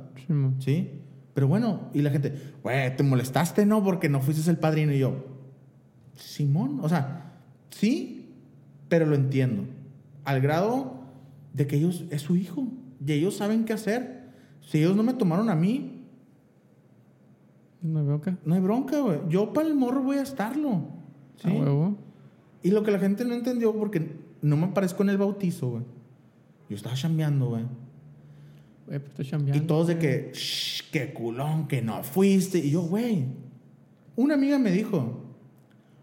[0.60, 1.02] Sí.
[1.34, 3.82] Pero bueno, y la gente, güey, te molestaste, ¿no?
[3.82, 4.92] Porque no fuiste el padrino.
[4.92, 5.16] Y yo,
[6.14, 7.32] Simón, o sea,
[7.70, 8.32] sí,
[8.88, 9.64] pero lo entiendo.
[10.24, 11.00] Al grado
[11.52, 12.68] de que ellos, es su hijo,
[13.04, 14.28] y ellos saben qué hacer.
[14.60, 16.04] Si ellos no me tomaron a mí,
[17.82, 18.38] No veo acá.
[18.44, 19.18] no hay bronca, güey.
[19.28, 20.82] Yo para el morro voy a estarlo.
[21.42, 21.48] ¿sí?
[21.48, 21.96] A huevo.
[22.62, 24.12] Y lo que la gente no entendió, porque
[24.42, 25.97] no me aparezco en el bautizo, güey.
[26.68, 27.64] Yo estaba chambeando, güey.
[28.86, 29.62] Güey, pues estoy chambeando.
[29.62, 32.58] Y todos de que, shh, qué culón, que no fuiste.
[32.58, 33.26] Y yo, güey,
[34.16, 35.24] una amiga me dijo,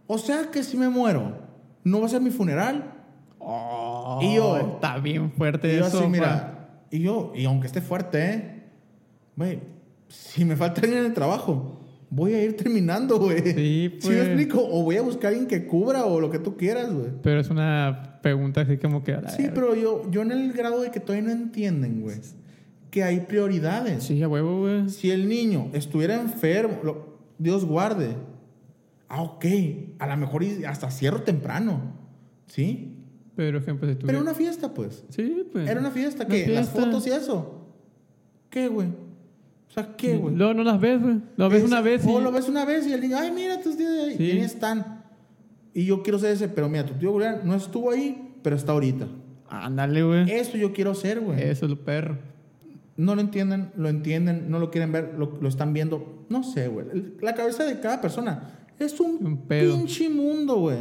[0.07, 1.37] o sea que si me muero,
[1.83, 2.93] ¿no va a ser mi funeral?
[3.39, 5.99] Oh, Y yo- Está bien fuerte Y yo eso.
[5.99, 8.63] así, mira, y yo, y aunque esté fuerte, ¿eh?
[9.35, 9.59] Güey,
[10.07, 11.74] si me falta alguien en el trabajo,
[12.15, 13.41] voy a ir terminando, güey.
[13.41, 13.53] Sí,
[13.99, 14.27] ¿Sí me pues.
[14.27, 14.59] explico?
[14.61, 17.09] O voy a buscar a alguien que cubra o lo que tú quieras, güey.
[17.21, 19.13] Pero es una pregunta así como que.
[19.13, 22.17] a la Sí, pero yo, yo en el grado de que todavía no entienden, güey,
[22.89, 24.03] que hay prioridades.
[24.03, 24.89] Sí, a huevo, güey.
[24.89, 28.15] Si el niño estuviera enfermo, lo- Dios guarde.
[29.09, 29.45] Ah, ok.
[29.99, 31.93] A lo mejor hasta cierro temprano.
[32.47, 32.93] ¿Sí?
[33.35, 34.07] Pero ejemplo, si tú.
[34.07, 35.03] Pero una fiesta, pues.
[35.09, 35.69] Sí, pues.
[35.69, 36.25] Era una fiesta.
[36.25, 36.47] ¿Qué?
[36.47, 37.67] Las fotos y eso.
[38.49, 38.87] ¿Qué, güey?
[39.75, 40.35] Sea, ¿qué, güey?
[40.35, 41.17] Luego no las ves, güey.
[41.37, 42.09] Lo ves Es- una vez y.
[42.09, 44.15] O lo ves una vez y el niño, ay, mira tus tíos ahí.
[44.17, 44.23] Sí.
[44.23, 45.03] Y ahí están.
[45.73, 48.71] Y yo quiero ser ese, pero mira, tu tío Julián no estuvo ahí, pero está
[48.71, 49.07] ahorita.
[49.49, 50.31] Ándale, güey.
[50.31, 51.41] Eso yo quiero ser, güey.
[51.41, 52.17] Eso es lo perro.
[52.97, 56.25] No lo entienden, lo entienden, no lo quieren ver, lo, lo están viendo.
[56.29, 56.85] No sé, güey.
[57.21, 59.75] La cabeza de cada persona es un, Un pedo.
[59.75, 60.77] pinche mundo, güey.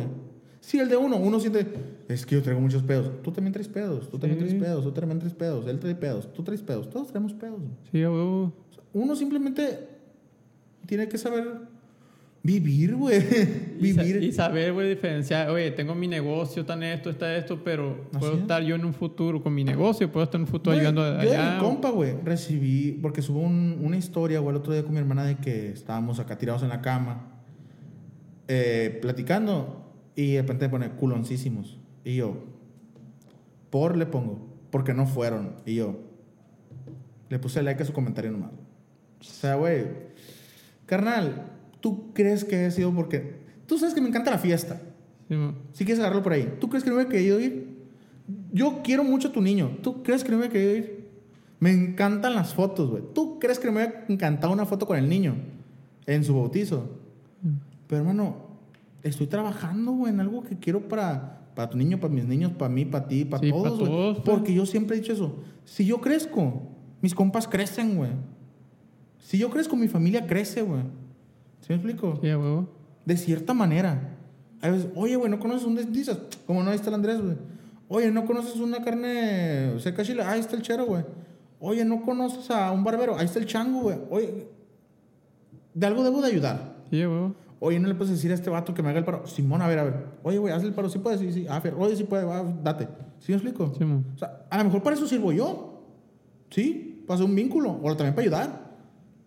[0.60, 1.66] Si el de uno, uno siente,
[2.08, 3.10] es que yo traigo muchos pedos.
[3.22, 4.46] Tú también traes pedos, tú también Sí.
[4.46, 7.58] traes pedos, tú también traes pedos, él trae pedos, tú traes pedos, todos traemos pedos.
[7.58, 7.72] güey.
[7.90, 8.52] Sí, huevo.
[8.94, 9.88] Uno simplemente
[10.86, 11.44] tiene que saber
[12.42, 13.20] vivir, güey.
[13.80, 14.22] Vivir.
[14.22, 18.34] y saber, güey, diferenciar, oye, tengo mi negocio, está esto, está esto, pero Así puedo
[18.34, 18.40] es.
[18.42, 21.24] estar yo en un futuro con mi negocio, puedo estar en un futuro ayudando a-
[21.24, 21.54] yo allá.
[21.54, 24.98] mi compa, güey, recibí, porque subo un- una historia, güey, el otro día con mi
[24.98, 27.30] hermana de que estábamos acá tirados en la cama,
[28.48, 29.82] eh, platicando,
[30.14, 31.78] y de repente pone culoncísimos.
[32.04, 32.36] Y yo,
[33.70, 35.54] por le pongo, porque no fueron.
[35.66, 35.98] Y yo,
[37.30, 38.50] le puse like a su comentario nomás.
[39.26, 39.86] O sea, güey,
[40.86, 41.46] carnal,
[41.80, 43.42] ¿tú crees que he sido porque...
[43.66, 44.80] Tú sabes que me encanta la fiesta.
[45.28, 45.36] Sí.
[45.72, 46.54] Si quieres agarrarlo por ahí.
[46.60, 47.74] ¿Tú crees que no hubiera querido ir?
[48.52, 49.78] Yo quiero mucho a tu niño.
[49.82, 51.08] ¿Tú crees que no hubiera querido ir?
[51.60, 53.02] Me encantan las fotos, güey.
[53.14, 55.34] ¿Tú crees que no me hubiera encantado una foto con el niño
[56.06, 56.90] en su bautizo?
[57.86, 58.36] Pero, hermano,
[59.02, 62.68] estoy trabajando, güey, en algo que quiero para, para tu niño, para mis niños, para
[62.68, 63.90] mí, para ti, para Sí, pa' todos, güey.
[63.90, 64.28] todos, pues.
[64.28, 65.36] Porque yo siempre he dicho eso.
[65.64, 66.62] Si yo crezco,
[67.00, 68.10] mis compas crecen, güey.
[69.24, 70.82] Si yo crezco, mi familia crece, güey.
[71.62, 72.18] ¿Sí me explico?
[72.20, 72.68] Sí, huevo.
[73.06, 74.18] De cierta manera.
[74.60, 76.18] A veces, oye, güey, ¿no conoces un dices?
[76.46, 77.36] Como no, ahí está el Andrés, güey.
[77.88, 80.22] Oye, ¿no conoces una carne seca chile?
[80.22, 81.04] Ahí está el chero, güey.
[81.58, 83.16] Oye, ¿no conoces a un barbero?
[83.16, 83.98] Ahí está el chango, güey.
[84.10, 84.46] Oye,
[85.72, 86.76] de algo debo de ayudar.
[86.90, 87.34] Sí, huevo.
[87.60, 89.26] Oye, ¿no le puedes decir a este vato que me haga el paro?
[89.26, 90.06] Simón, a ver, a ver.
[90.22, 90.90] Oye, güey, hazle el paro.
[90.90, 91.20] ¿Sí puedes?
[91.20, 91.46] Sí, sí.
[91.48, 91.74] Ah, Fer.
[91.78, 92.24] Oye, sí puede.
[92.24, 92.88] Va, date.
[93.20, 93.72] ¿Sí me explico?
[93.78, 93.84] Sí.
[93.84, 95.82] O sea, a lo mejor para eso sirvo yo.
[96.50, 97.02] ¿Sí?
[97.06, 97.80] Para hacer un vínculo.
[97.82, 98.63] O también para ayudar.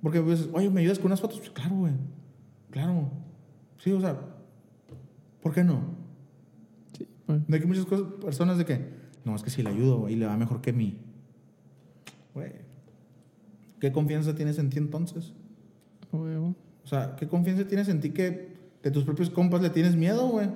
[0.01, 1.39] Porque, pues, oye, ¿me ayudas con unas fotos?
[1.39, 1.93] Pues, claro, güey.
[2.71, 3.09] Claro.
[3.79, 4.19] Sí, o sea,
[5.41, 5.81] ¿por qué no?
[6.97, 7.47] Sí, pues.
[7.47, 8.79] De que muchas cosas, personas de que,
[9.25, 10.99] no, es que si le ayudo y le va mejor que mí.
[12.33, 12.51] Güey.
[13.79, 15.33] ¿Qué confianza tienes en ti entonces?
[16.11, 16.55] Huevo.
[16.83, 20.27] O sea, ¿qué confianza tienes en ti que de tus propios compas le tienes miedo,
[20.29, 20.47] güey?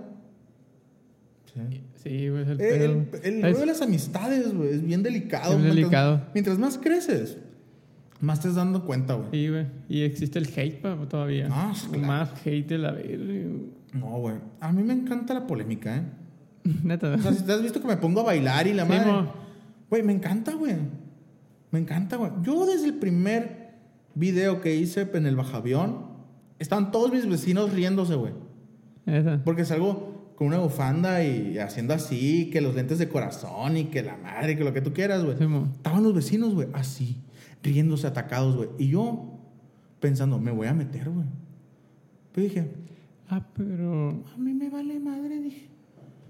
[1.53, 1.81] Sí.
[1.95, 5.51] Sí, güey, es el El, el, el Es- de las amistades, güey, es bien delicado.
[5.53, 6.21] Es Mientras- delicado.
[6.33, 7.37] Mientras más creces,
[8.21, 9.29] más te estás dando cuenta, güey.
[9.31, 9.65] Sí, güey.
[9.89, 11.47] Y existe el hate pa, todavía.
[11.51, 12.07] Ah, sí, claro.
[12.07, 13.49] Más hate de la verga.
[13.93, 14.35] No, güey.
[14.59, 16.03] A mí me encanta la polémica, ¿eh?
[16.83, 17.13] Neta.
[17.13, 19.29] O sea, si te has visto que me pongo a bailar y la Sí, madre.
[19.89, 20.75] Güey, me encanta, güey.
[21.71, 22.31] Me encanta, güey.
[22.43, 23.71] Yo desde el primer
[24.15, 26.05] video que hice en el bajavión,
[26.59, 28.33] estaban todos mis vecinos riéndose, güey.
[29.05, 29.41] Esa.
[29.43, 34.01] Porque salgo con una bufanda y haciendo así, que los lentes de corazón y que
[34.01, 35.37] la madre, que lo que tú quieras, güey.
[35.37, 35.45] Sí.
[35.75, 37.21] Estaban los vecinos, güey, así,
[37.63, 38.69] riéndose, atacados, güey.
[38.77, 39.39] Y yo
[39.99, 41.27] pensando, me voy a meter, güey.
[42.33, 42.71] Pero dije,
[43.29, 44.09] Ah, pero.
[44.33, 45.67] a mí me vale madre, dije.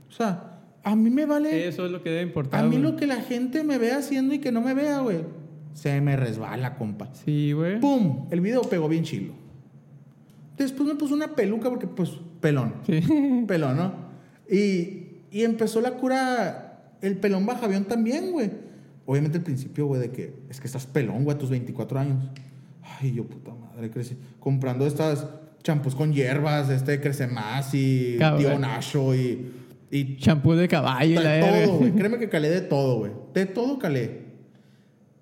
[0.07, 1.67] O sea, a mí me vale.
[1.67, 2.59] Eso es lo que debe importar.
[2.59, 2.82] a mí güey.
[2.91, 5.19] lo que la gente me vea haciendo y que no me vea, güey.
[5.73, 7.09] Se me resbala, compa.
[7.13, 7.79] Sí, güey.
[7.79, 8.27] ¡Pum!
[8.29, 9.34] El video pegó bien chilo.
[10.57, 12.75] Después me puso una peluca porque, pues, pelón.
[12.86, 12.99] Sí.
[13.47, 13.93] Pelón, ¿no?
[14.49, 18.51] Y, y empezó la cura, el pelón baja avión también, güey.
[19.06, 22.30] Obviamente al principio, güey, de que es que estás pelón, güey, a tus 24 años.
[22.84, 24.18] Ay, yo puta madre, crecí.
[24.39, 25.28] Comprando estas
[25.64, 28.39] champús con hierbas, este crece más y Cabrón.
[28.39, 29.52] tío Nacho y,
[29.91, 31.91] y Champú de caballo y la todo, güey.
[31.91, 33.12] Créeme que calé de todo, güey.
[33.34, 34.22] De todo calé.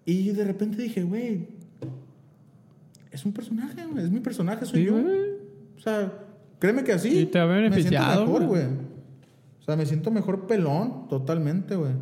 [0.06, 1.48] Y de repente dije, güey,
[3.12, 4.04] es un personaje, güey.
[4.04, 4.96] Es mi personaje, soy Sí, yo.
[5.78, 6.12] O sea,
[6.60, 7.20] créeme que así.
[7.20, 8.64] Y te ha Me beneficiado, siento mejor, güey.
[9.60, 11.94] O sea, me siento mejor pelón, totalmente, güey.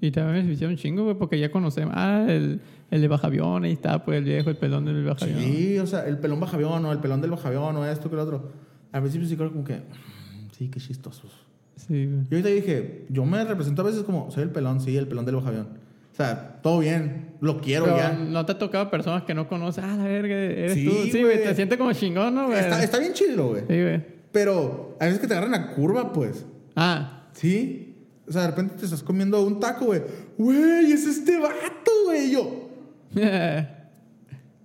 [0.00, 1.92] Y también me beneficiaron un chingo, güey, porque ya conocemos.
[1.96, 5.38] Ah, el, el de bajavión, ahí está, pues el viejo, el pelón del bajavión.
[5.40, 8.22] Sí, o sea, el pelón bajavión o el pelón del bajavión o esto que lo
[8.22, 8.50] otro.
[8.92, 11.30] Al principio sí creo como que, "Mm, sí, qué chistosos.
[11.76, 12.20] Sí, güey.
[12.30, 15.24] Y ahorita dije, yo me represento a veces como, soy el pelón, sí, el pelón
[15.26, 15.66] del bajavión.
[16.12, 18.12] O sea, todo bien, lo quiero Pero ya.
[18.12, 19.82] no te ha tocado personas que no conoces.
[19.84, 20.92] Ah, la verga, eres Sí, tú.
[21.10, 21.42] Sí, güey.
[21.42, 22.58] te sientes como chingón, ¿no, güey?
[22.58, 23.62] Está, está bien chido, güey.
[23.68, 24.02] Sí, güey.
[24.32, 26.44] Pero a veces que te agarran a curva, pues.
[26.76, 27.89] Ah, Sí.
[28.30, 30.02] O sea, de repente te estás comiendo un taco, güey.
[30.38, 32.30] Güey, es este vato, güey.
[32.30, 32.70] Yo,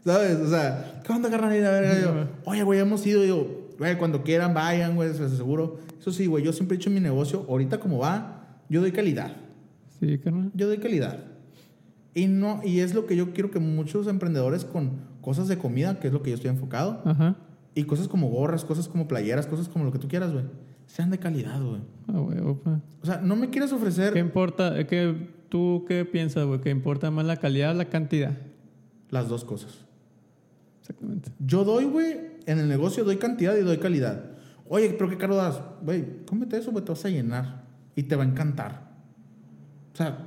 [0.05, 0.35] ¿sabes?
[0.39, 1.55] O sea, ¿qué onda, carnal?
[1.55, 2.25] Y la verga, Sí, yo, güey.
[2.45, 3.25] oye, güey, hemos ido.
[3.25, 5.79] Yo, güey, cuando quieran, vayan, güey, les aseguro.
[5.99, 9.35] Eso sí, güey, yo siempre he hecho mi negocio, ahorita como va, yo doy calidad.
[9.99, 10.51] sí, carnal.
[10.53, 11.19] Yo doy calidad.
[12.13, 15.99] Y, no, y es lo que yo quiero que muchos emprendedores con cosas de comida,
[15.99, 17.35] que es lo que yo estoy enfocado, Ajá.
[17.73, 20.45] y cosas como gorras, cosas como playeras, cosas como lo que tú quieras, güey,
[20.87, 21.81] sean de calidad, güey.
[22.07, 22.81] Ah, güey, opa.
[23.01, 24.85] O sea, no me quieras ofrecer ¿Qué importa?
[24.85, 26.61] ¿Qué, ¿Tú qué piensas, güey?
[26.61, 28.37] ¿Que importa más la calidad o la cantidad?
[29.09, 29.85] las dos cosas.
[30.81, 31.31] Exactamente.
[31.39, 34.23] Yo doy, güey, en el negocio doy cantidad y doy calidad.
[34.67, 35.61] Oye, pero qué caro das.
[35.81, 37.63] Güey, cómete eso, güey, te vas a llenar.
[37.95, 38.91] Y te va a encantar.
[39.93, 40.17] O sea,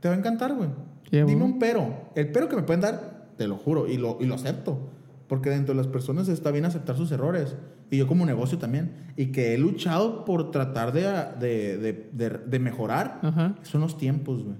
[0.00, 0.68] te va a encantar, güey.
[1.10, 2.10] Dime un pero.
[2.16, 4.90] El pero que me pueden dar, te lo juro, y lo, y lo acepto.
[5.28, 7.56] Porque dentro de las personas está bien aceptar sus errores.
[7.90, 8.92] Y yo como negocio también.
[9.16, 11.02] Y que he luchado por tratar de,
[11.40, 11.78] de,
[12.12, 13.20] de, de- mejorar.
[13.22, 13.54] Ajá.
[13.62, 14.56] Son los tiempos, güey.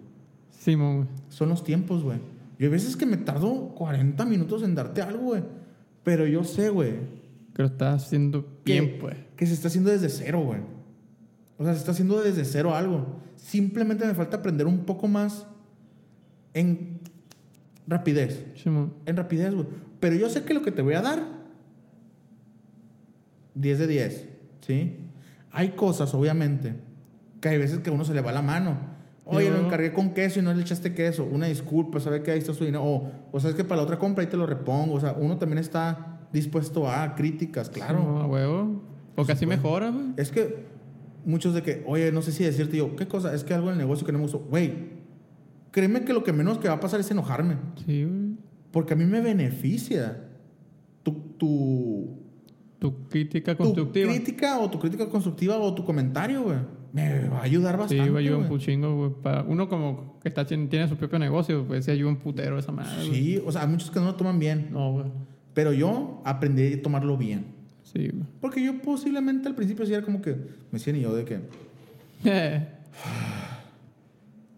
[0.51, 1.09] Simón, güey.
[1.29, 2.19] Son los tiempos, güey.
[2.59, 5.43] Yo hay veces que me tardo 40 minutos en darte algo, güey.
[6.03, 6.93] Pero yo sé, güey,
[7.55, 9.17] que lo estás haciendo bien, pues.
[9.37, 10.61] que se está haciendo desde cero, güey.
[11.59, 13.21] O sea, se está haciendo desde cero algo.
[13.37, 15.47] Simplemente me falta aprender un poco más
[16.53, 17.01] en
[17.87, 18.45] rapidez.
[18.57, 18.95] Simón.
[19.07, 19.67] En rapidez, güey.
[20.05, 21.23] Pero yo sé que lo que te voy a dar,
[23.55, 24.29] 10 de 10,
[24.61, 24.99] ¿sí?
[25.51, 26.75] Hay cosas, obviamente,
[27.41, 28.77] que hay veces que a uno se le va la mano.
[29.25, 31.25] Oye, lo encargué con queso y no le echaste queso.
[31.25, 32.85] Una disculpa, sabe que ahí está su dinero.
[32.85, 34.93] O, o sabes que para la otra compra ahí te lo repongo.
[34.93, 38.01] O sea, uno también está dispuesto a críticas, claro.
[38.01, 38.83] Simón, a huevo.
[39.15, 39.63] Porque así supuesto.
[39.63, 40.09] mejora, güey.
[40.19, 40.67] Es que
[41.25, 43.35] muchos de que, oye, no sé si decirte yo, ¿qué cosa?
[43.35, 44.41] Es que algo del negocio que no me gustó.
[44.41, 44.75] Güey,
[45.71, 47.57] créeme que lo que menos que va a pasar es enojarme.
[47.87, 48.24] Sí, güey.
[48.75, 50.19] Porque a mí me beneficia
[51.05, 52.19] tu, tu,
[52.81, 54.11] Tu crítica tu constructiva.
[54.13, 56.59] crítica o tu crítica constructiva o tu comentario, güey.
[56.93, 58.11] Me va a ayudar Sí, bastante.
[58.11, 58.59] güey, ayuda un güey.
[58.59, 59.11] puchingo, güey.
[59.23, 62.73] Para uno como que está, tiene su propio negocio, pues sí ayuda un putero esa
[62.73, 63.05] madre.
[63.11, 64.69] Sí, o sea, hay muchos que no lo toman bien.
[64.73, 65.07] No, güey.
[65.55, 67.47] Pero yo aprendí a tomarlo bien.
[67.85, 68.25] Sí, güey.
[68.41, 70.41] Porque yo posiblemente al principio sí era como que me
[70.73, 71.39] decía ni yo de que.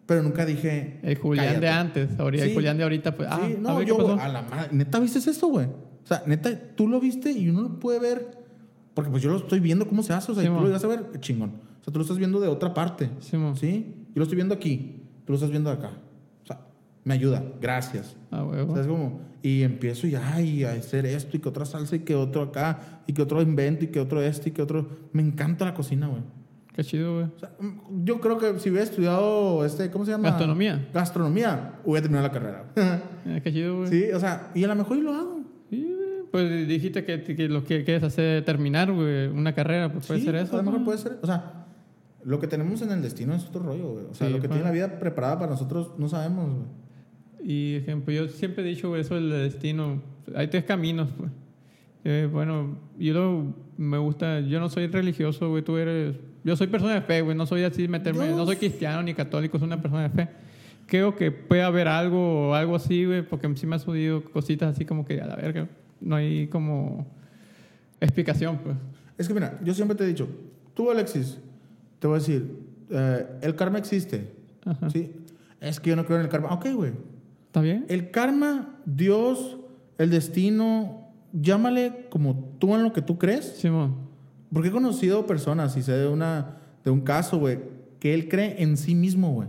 [0.06, 1.00] Pero nunca dije.
[1.02, 1.60] el Julián "Cállate".
[1.66, 2.50] de antes, ahorita, Sí.
[2.50, 4.20] el Julián de ahorita, pues, ah, a no, ver yo, pasó.
[4.20, 4.68] a la madre.
[4.72, 5.66] Neta, ¿viste eso, güey?
[5.66, 8.38] O sea, neta, tú lo viste y uno lo puede ver.
[8.94, 10.30] Porque pues yo lo estoy viendo cómo se hace.
[10.32, 11.50] O sea, Sí, y tú lo llegas a ver, chingón.
[11.80, 13.10] O sea, tú lo estás viendo de otra parte.
[13.20, 13.36] Sí.
[13.56, 13.94] ¿Sí?
[14.08, 15.02] Yo lo estoy viendo aquí.
[15.24, 15.90] Tú lo estás viendo acá.
[16.44, 16.60] O sea,
[17.04, 17.42] me ayuda.
[17.60, 18.16] Gracias.
[18.30, 18.72] Ah, O huevo.
[18.74, 22.00] sea, es como, y empiezo ya y a hacer esto y que otra salsa y
[22.00, 24.88] que otro acá y que otro invento y que otro este y que otro.
[25.12, 26.22] Me encanta la cocina, güey.
[26.76, 27.26] Qué chido, güey.
[27.34, 30.28] O sea, mm, yo creo que si hubiera estudiado, este, ¿cómo se llama?
[30.28, 30.88] Gastronomía.
[30.92, 32.64] Gastronomía, hubiera terminado la carrera.
[33.26, 33.88] Eh, qué chido, güey.
[33.88, 35.40] sí, o sea, y a lo mejor y lo hago.
[35.70, 36.06] Sí, güey.
[36.30, 40.26] Pues dijiste que, que lo que quieres hacer terminar, güey, una carrera, pues puede Sí,
[40.26, 40.54] ser eso.
[40.54, 40.84] A lo mejor ¿no?
[40.84, 41.18] puede ser.
[41.22, 41.66] O sea,
[42.24, 44.04] lo que tenemos en el destino es otro rollo, güey.
[44.10, 44.62] O sea, Sí, lo que claro.
[44.62, 46.66] tiene la vida preparada para nosotros no sabemos, güey.
[47.48, 50.02] Y ejemplo, yo siempre he dicho güey, eso del destino.
[50.34, 51.30] Hay tres caminos, pues.
[52.04, 56.16] Eh, bueno, yo lo- me gusta, yo no soy religioso, güey, tú eres,
[56.46, 59.12] yo soy persona de fe, güey, no soy así meterme, Yo- no soy cristiano ni
[59.14, 60.28] católico, soy una persona de fe.
[60.86, 64.84] Creo que puede haber algo algo así, güey, porque sí me ha subido cositas así
[64.84, 65.68] como que a la verga,
[66.00, 67.06] no hay como
[68.00, 68.76] explicación, pues.
[69.18, 70.28] Es que mira, yo siempre te he dicho,
[70.74, 71.38] tú Alexis,
[71.98, 72.58] te voy a decir,
[72.90, 74.30] eh, el karma existe.
[74.64, 74.90] Ajá.
[74.90, 75.10] ¿Sí?
[75.60, 76.52] Es que yo no creo en el karma.
[76.52, 76.92] Ok, güey.
[77.46, 77.86] ¿Está bien?
[77.88, 79.56] El karma, Dios,
[79.98, 83.46] el destino, llámale como tú en lo que tú crees.
[83.56, 84.05] Simón.
[84.56, 87.58] Porque he conocido personas y sé de, una, de un caso, güey,
[88.00, 89.48] que él cree en sí mismo, güey.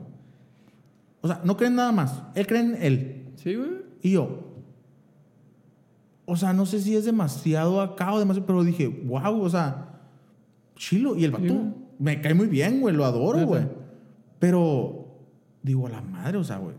[1.21, 2.21] O sea, no cree en nada más.
[2.35, 3.23] Él cree en él.
[3.37, 3.69] Sí, güey.
[4.01, 4.43] Y yo,
[6.25, 9.93] o sea, no sé si es demasiado acá o demasiado, pero dije, wow, o sea,
[10.75, 11.15] chilo.
[11.15, 11.59] Y el vato Sí,
[11.99, 13.63] me cae muy bien, güey, lo adoro, güey.
[14.39, 15.07] Pero,
[15.63, 16.75] digo, a la madre, o sea, güey,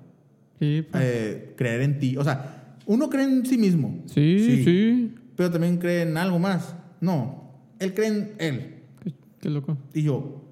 [0.60, 1.02] Sí, pues.
[1.02, 2.18] eh, creer en ti.
[2.18, 4.02] O sea, uno cree en sí mismo.
[4.04, 6.74] sí, sí, Pero también cree en algo más.
[7.00, 7.37] No,
[7.80, 8.74] él cree en él.
[9.04, 9.76] Qué, qué loco.
[9.94, 10.42] Y yo,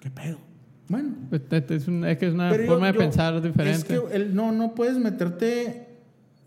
[0.00, 0.38] ¿qué pedo?
[0.88, 1.10] Bueno.
[1.28, 3.78] Pues, es, un- es que es una yo- forma de pensar diferente.
[3.78, 5.86] Es que el- no, no puedes meterte.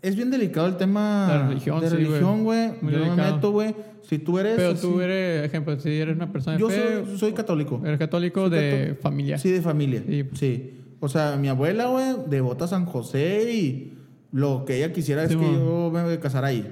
[0.02, 2.68] Es bien delicado el tema La religión, de sí, religión, güey.
[2.68, 3.34] Yo no me delicado.
[3.36, 3.74] meto, güey.
[4.02, 4.56] Si tú eres.
[4.56, 7.80] Pero así- tú eres, ejemplo, si eres una persona Yo fe, soy, soy católico.
[7.84, 9.38] eres católico Soy de cató- familia.
[9.38, 10.02] Sí, de familia.
[10.06, 10.24] Sí.
[10.34, 10.80] Sí.
[11.00, 13.94] O sea, mi abuela, güey, devota a San José y
[14.32, 16.66] lo que ella quisiera es que yo me voy a casar ahí.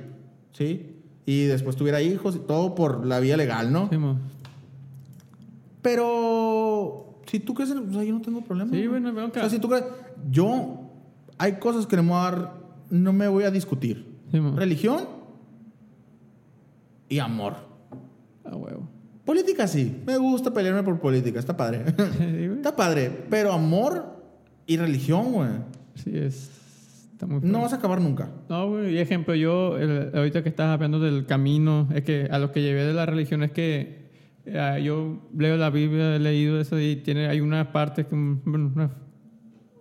[0.52, 0.91] ¿Sí?
[1.24, 3.88] Y después tuviera hijos y todo por la vía legal, ¿no?
[3.88, 4.18] Sí, mo.
[5.80, 7.88] Pero si tú crees en...
[7.88, 8.70] O sea, yo no tengo problema.
[8.70, 8.88] Sí, güey.
[8.88, 9.40] güey, no hay bronca.
[9.40, 9.84] O sea, si tú crees...
[10.30, 10.78] Yo...
[11.38, 12.54] Hay cosas que no me voy a dar...
[12.90, 14.06] No me voy a discutir.
[14.30, 14.38] Sí.
[14.38, 15.22] Religión
[17.08, 17.56] y amor.
[18.44, 18.88] Ah, huevo.
[19.24, 20.02] Política sí.
[20.06, 21.38] Me gusta pelearme por política.
[21.38, 21.84] Está padre.
[22.18, 22.50] Sí.
[22.56, 23.26] Está padre.
[23.28, 24.22] Pero amor
[24.66, 25.50] y religión, güey.
[25.94, 26.50] Sí, es.
[27.22, 28.30] Está muy No vas a acabar nunca.
[28.48, 28.94] No, güey.
[28.94, 32.62] Y ejemplo, yo, el- ahorita que estás hablando del camino, es que a lo que
[32.62, 34.02] llevé de la religión es que
[34.44, 38.40] eh, yo leo la Biblia, he leído eso y tiene, hay una parte que, mm,
[38.44, 38.90] bueno, una-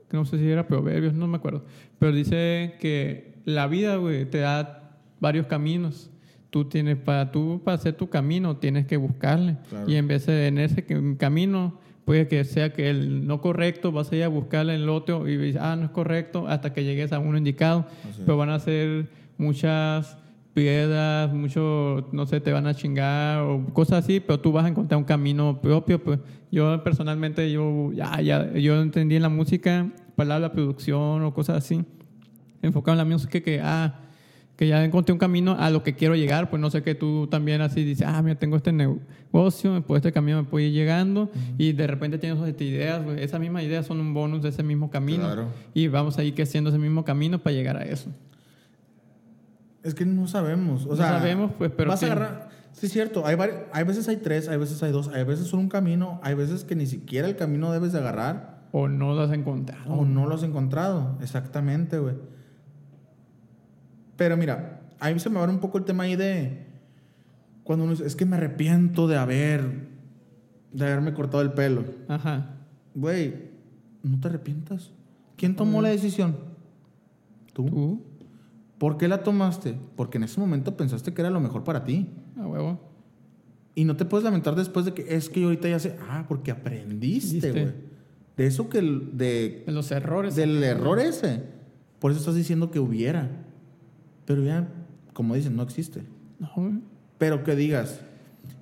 [0.08, 1.66] que no sé si era Proverbios, no me acuerdo,
[1.98, 6.12] pero dice que la vida, güey, te da varios caminos.
[6.52, 9.58] Tú tienes, para tú, para hacer tu camino, tienes que buscarle.
[9.70, 9.90] Claro.
[9.90, 10.86] Y en vez de en ese
[11.18, 15.28] camino, puede que sea que el no correcto, vas a ir a buscarle el otro
[15.28, 17.86] y dices, ah, no es correcto, hasta que llegues a uno indicado.
[18.26, 19.08] Pero van a ser
[19.38, 20.18] muchas
[20.54, 24.70] piedras, mucho, no sé, te van a chingar o cosas así, pero tú vas a
[24.70, 26.04] encontrar un camino propio.
[26.04, 26.20] Pues
[26.52, 31.86] yo personalmente, yo ya, ya, yo entendí en la música, palabra producción o cosas así,
[32.62, 34.00] enfocado en la música que, ah,
[34.62, 37.26] que ya encontré un camino a lo que quiero llegar, pues no sé que tú
[37.26, 41.32] también así dices, ah, mira, tengo este negocio, por este camino me puedo ir llegando
[41.58, 44.62] y de repente tienes estas ideas, pues, esas mismas ideas son un bonus de ese
[44.62, 45.48] mismo camino Claro.
[45.74, 48.12] y vamos a ir creciendo ese mismo camino para llegar a eso.
[49.82, 50.86] Es que no sabemos.
[50.86, 52.50] O No sea, sabemos, pues, pero Vas a agarrar.
[52.72, 53.26] Sí, es cierto.
[53.26, 56.20] Hay, vari- hay veces hay tres, hay veces hay dos, hay veces solo un camino,
[56.22, 59.92] hay veces que ni siquiera el camino debes de agarrar O no lo has encontrado.
[59.92, 61.18] o no lo has encontrado.
[61.20, 62.14] Exactamente, güey.
[64.22, 66.68] Pero mira, ahí se me abre un poco el tema ahí de.
[67.64, 69.90] Cuando uno dice, es que me arrepiento de haber.
[70.72, 71.84] de haberme cortado el pelo.
[72.08, 72.58] Ajá.
[72.94, 73.34] Güey,
[74.04, 74.92] no te arrepientas.
[75.38, 76.36] ¿Quién tomó la decisión?
[77.52, 77.66] ¿Tú?
[77.66, 78.04] ¿Tú?
[78.78, 79.76] ¿Por qué la tomaste?
[79.96, 82.08] Porque en ese momento pensaste que era lo mejor para ti.
[82.38, 82.80] A huevo.
[83.74, 85.96] Y no te puedes lamentar después de que es que yo ahorita ya sé.
[86.08, 87.72] Ah, porque aprendiste, güey.
[88.38, 88.82] De eso que.
[88.84, 90.36] De, De los errores.
[90.36, 91.42] del error ese.
[91.98, 93.48] Por eso estás diciendo que hubiera.
[94.32, 94.68] Pero ya,
[95.14, 96.04] como dicen, no existe.
[96.40, 96.74] No, güey.
[97.18, 98.00] Pero que digas,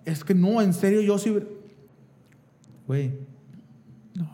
[0.05, 1.29] es que no, en serio, yo sí.
[1.29, 1.45] hubiera-".
[2.87, 3.11] Güey,
[4.15, 4.27] No.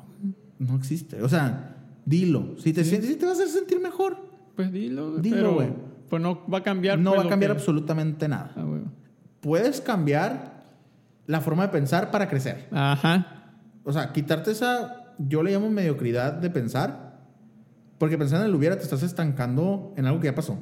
[0.59, 1.21] no existe.
[1.21, 1.75] O sea,
[2.05, 2.55] dilo.
[2.57, 4.17] Si te, sientes, si te vas a hacer sentir mejor,
[4.55, 5.17] Pues dilo.
[5.17, 5.69] Dilo, güey.
[6.09, 6.97] Pues no va a cambiar.
[6.97, 8.51] no pues, va a cambiar que- absolutamente nada.
[8.55, 8.65] Ah.
[9.41, 10.63] Puedes cambiar
[11.27, 12.67] la forma de pensar para crecer.
[12.71, 13.51] Ajá.
[13.83, 17.19] O sea, quitarte esa, yo le llamo mediocridad de pensar,
[17.97, 20.57] porque pensar en el hubiera te estás estancando en algo que ya pasó.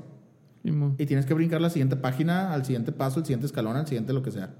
[0.63, 4.13] Y tienes que brincar la siguiente página, al siguiente paso, al siguiente escalón, al siguiente
[4.13, 4.55] lo que sea.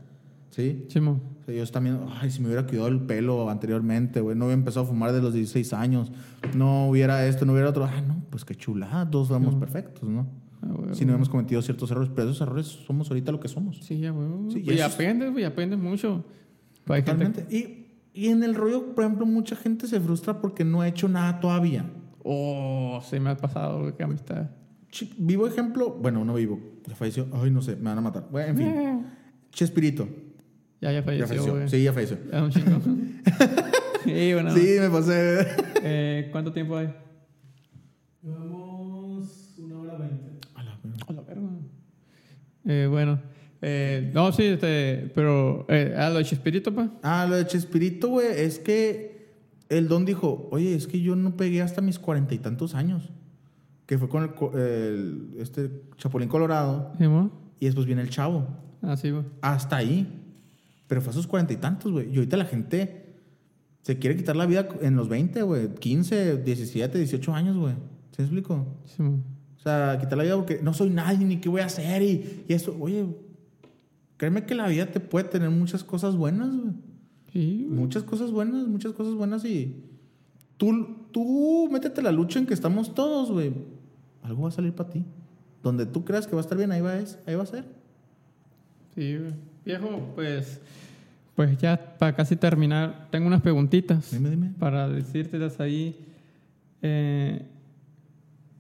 [0.50, 0.86] ¿Sí?
[0.90, 1.22] Simón.
[1.42, 4.60] O sea, yo también, ay, si me hubiera cuidado el pelo anteriormente, güey, no hubiera
[4.60, 6.12] empezado a fumar de los 16 años,
[6.56, 7.86] no hubiera esto, no hubiera otro.
[7.86, 10.28] Ah, no, pues qué chulada, todos vamos perfectos, ¿no?
[10.62, 10.94] Ah, güey.
[10.94, 13.80] Si no hemos cometido ciertos errores, pero esos errores somos ahorita lo que somos.
[13.80, 14.28] Sí, ya, güey.
[14.52, 15.44] Sí, y y aprendes, güey.
[15.44, 16.24] Aprendes mucho.
[16.86, 17.48] Totalmente.
[17.50, 21.08] Y, y en el rollo, por ejemplo, mucha gente se frustra porque no ha hecho
[21.08, 21.90] nada todavía.
[22.24, 24.52] Oh, se me ha pasado, güey, qué amistad.
[25.18, 28.28] Vivo ejemplo, bueno, no vivo, ya falleció, ay, no sé, me van a matar.
[28.32, 29.06] Bueno, en fin,
[29.52, 30.08] Chespirito,
[30.82, 31.54] Ya, ya ya falleció, falleció.
[31.56, 31.70] güey.
[31.70, 32.18] Sí, ya falleció.
[32.32, 32.80] Es un chingo.
[34.04, 34.54] sí, bueno.
[34.56, 35.48] Sí, me pasé.
[35.86, 36.94] Eh, ¿Cuánto tiempo hay?
[38.22, 40.40] Llevamos una hora veinte.
[40.56, 41.06] A la verga.
[41.08, 41.50] A la verga.
[42.66, 43.20] Eh, bueno.
[43.62, 46.90] Eh, no, sí, este, pero eh, a lo de Chespirito, pa.
[47.02, 49.34] Ah, lo de Chespirito, güey, es que
[49.70, 53.10] el don dijo, oye, es que yo no pegué hasta mis cuarenta y tantos años.
[53.86, 57.06] Que fue con el, el- este Chapulín Colorado ¿Sí,
[57.60, 58.48] y después viene el Chavo.
[58.82, 59.24] Ah, sí, güey.
[59.42, 60.08] Hasta ahí.
[60.88, 62.10] Pero fue a sus cuarenta y tantos, güey.
[62.12, 63.16] Y ahorita la gente
[63.82, 65.74] se quiere quitar la vida en los 20, güey.
[65.76, 67.74] 15, 17, 18 años, güey.
[68.12, 68.66] ¿Se me explico?
[68.86, 69.22] Sí, mo.
[69.58, 72.44] O sea, quitar la vida porque no soy nadie ni qué voy a hacer y,
[72.48, 72.76] y esto.
[72.80, 73.06] Oye,
[74.18, 76.74] créeme que la vida te puede tener muchas cosas buenas, güey.
[77.32, 77.80] Sí, güey.
[77.80, 79.84] Muchas cosas buenas, muchas cosas buenas y
[80.58, 83.54] tú, tú métete la lucha en que estamos todos, güey.
[84.24, 85.06] Algo va a salir para ti.
[85.62, 87.66] Donde tú creas que va a estar bien, ahí va, es, ahí va a ser.
[88.96, 89.18] Sí.
[89.66, 90.60] Viejo, pues,
[91.36, 94.52] pues ya para casi terminar, tengo unas preguntitas Dime, dime.
[94.60, 95.98] para decírtelas ahí.
[96.82, 97.46] Eh,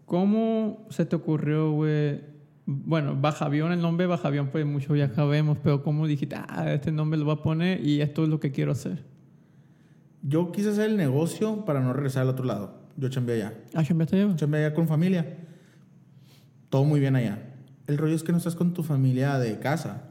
[0.05, 2.21] ¿Cómo se te ocurrió, güey?
[2.65, 7.19] Bueno, Bajavión, el nombre Bajavión, pues muchos ya sabemos, pero ¿cómo dijiste, ah, este nombre
[7.19, 9.03] lo voy a poner y esto es lo que quiero hacer?
[10.21, 12.75] Yo quise hacer el negocio para no regresar al otro lado.
[12.95, 13.53] Yo chambeé allá.
[13.73, 14.37] Ah, está llevando.
[14.37, 15.25] Chambeé allá con familia.
[16.73, 17.37] Todo muy bien allá.
[17.85, 20.05] El rollo es que no estás con tu familia de casa.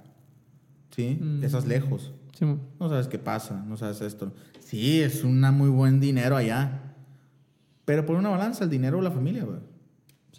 [0.94, 1.18] ¿Sí?
[1.20, 1.42] Mm.
[1.42, 2.12] Estás lejos.
[2.38, 2.44] Sí.
[2.78, 4.32] No sabes qué pasa, no sabes esto.
[4.60, 6.94] Sí, es un muy buen dinero allá.
[7.84, 9.58] Pero por una balanza, el dinero o la familia, güey.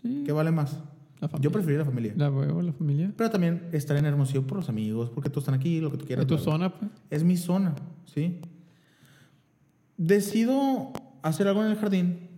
[0.01, 0.23] sí.
[0.25, 0.79] ¿Qué vale más?
[1.19, 1.43] La familia.
[1.43, 2.13] Yo prefiero la familia.
[2.15, 3.11] La huevo, la familia.
[3.17, 6.05] Pero también estar en Hermosillo por los amigos, porque todos están aquí, lo que tú
[6.05, 6.23] quieras.
[6.23, 6.89] Es tu zona, pues.
[7.09, 7.75] Es mi zona,
[8.05, 8.39] ¿sí?
[9.97, 12.29] Decido hacer algo en el jardín,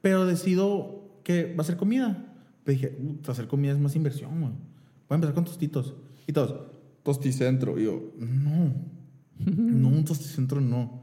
[0.00, 2.30] pero decido que va a ser comida.
[2.64, 4.52] Pero dije, "Ut, hacer comida es más inversión, güey.
[4.52, 5.94] Voy a empezar con tostitos.
[6.26, 6.54] Y todos,
[7.02, 7.78] tosticentro.
[7.78, 8.72] Y yo, no,
[9.38, 11.02] no, un tosticentro no.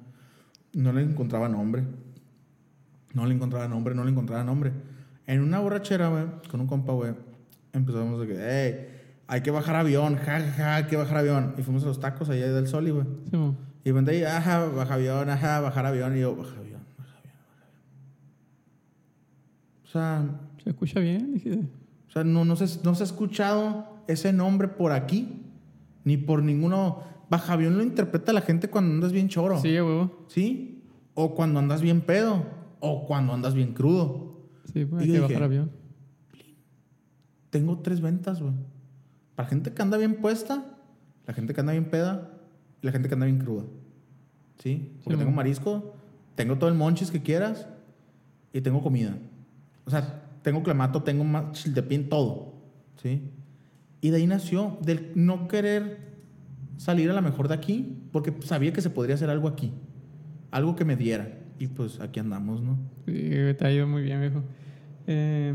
[0.73, 1.83] No le encontraba nombre.
[3.13, 4.71] No le encontraba nombre, no le encontraba nombre.
[5.25, 7.13] En una borrachera, güey, con un compa, güey,
[7.73, 11.55] empezamos de que, hey, hay que bajar avión, ja, ja, ja, hay que bajar avión.
[11.57, 13.05] Y fuimos a los tacos allá del Soli, güey.
[13.29, 13.55] Sí, mo.
[13.83, 16.15] Y vende ahí, ajá, baja avión, ajá, bajar avión.
[16.17, 17.39] Y yo, baja avión, baja avión, baja avión.
[19.83, 21.41] O sea, Se escucha bien,
[22.07, 25.43] o sea no, no, se, no se ha escuchado ese nombre por aquí,
[26.03, 27.03] ni por ninguno.
[27.29, 29.59] Baja avión lo interpreta la gente cuando andas bien choro.
[29.61, 30.25] Sí, huevo.
[30.27, 30.83] ¿Sí?
[31.13, 32.43] O cuando andas bien pedo.
[32.79, 34.47] O cuando andas bien crudo.
[34.73, 35.71] Sí, pues hay que bajar avión.
[37.51, 38.53] Tengo tres ventas, güey.
[39.35, 40.77] Para gente que anda bien puesta,
[41.27, 42.31] la gente que anda bien peda
[42.81, 43.65] y la gente que anda bien cruda.
[44.57, 44.91] ¿Sí?
[45.03, 45.93] Porque Sí, tengo marisco,
[46.35, 47.67] tengo todo el monchis que quieras
[48.51, 49.17] y tengo comida.
[49.85, 52.53] O sea, tengo clamato, tengo ma- chiltepín, todo.
[53.01, 53.21] ¿Sí?
[54.01, 56.09] Y de ahí nació del no querer
[56.77, 59.71] salir a la mejor de aquí, porque sabía que se podría hacer algo aquí.
[60.51, 61.37] Algo que me diera.
[61.59, 62.77] Y pues aquí andamos, ¿no?
[63.05, 64.43] Sí, te ha ido muy bien, viejo.
[65.07, 65.53] Eh,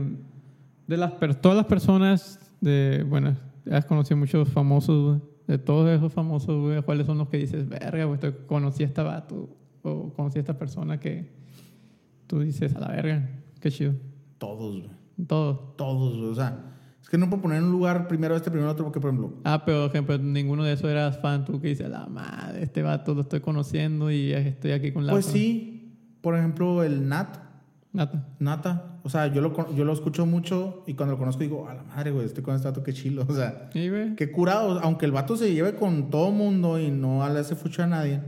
[0.87, 3.35] De las todas las personas, de, bueno,
[3.71, 5.21] has conocido muchos famosos.
[5.47, 8.07] De todos esos famosos, ¿cuáles son los que dices, verga,
[8.47, 11.31] conocí a esta vato o conocí a esta persona que
[12.27, 13.29] tú dices, a la verga,
[13.61, 13.93] qué chido.
[14.39, 14.91] Todos, güey.
[15.27, 15.77] Todos.
[15.77, 16.31] Todos, güey.
[16.31, 19.01] O sea, es que no puedo poner en un lugar primero este, primero otro, porque,
[19.01, 22.07] por ejemplo, Ah, pero, por ejemplo, ninguno de esos eras fan, tú que dices, la
[22.07, 25.13] madre, este vato lo estoy conociendo y estoy aquí con la...
[25.13, 27.39] pues sí, por ejemplo, el Nat,
[27.93, 28.27] Nata.
[28.41, 28.99] Nata.
[29.05, 31.85] O sea, yo lo, yo lo escucho mucho y cuando lo conozco digo, a la
[31.85, 33.25] madre, güey, estoy con este vato, qué chilo.
[33.29, 34.81] O sea, Sí, qué curado.
[34.83, 38.21] Aunque el vato se lleve con todo mundo y no le hace fucho a nadie,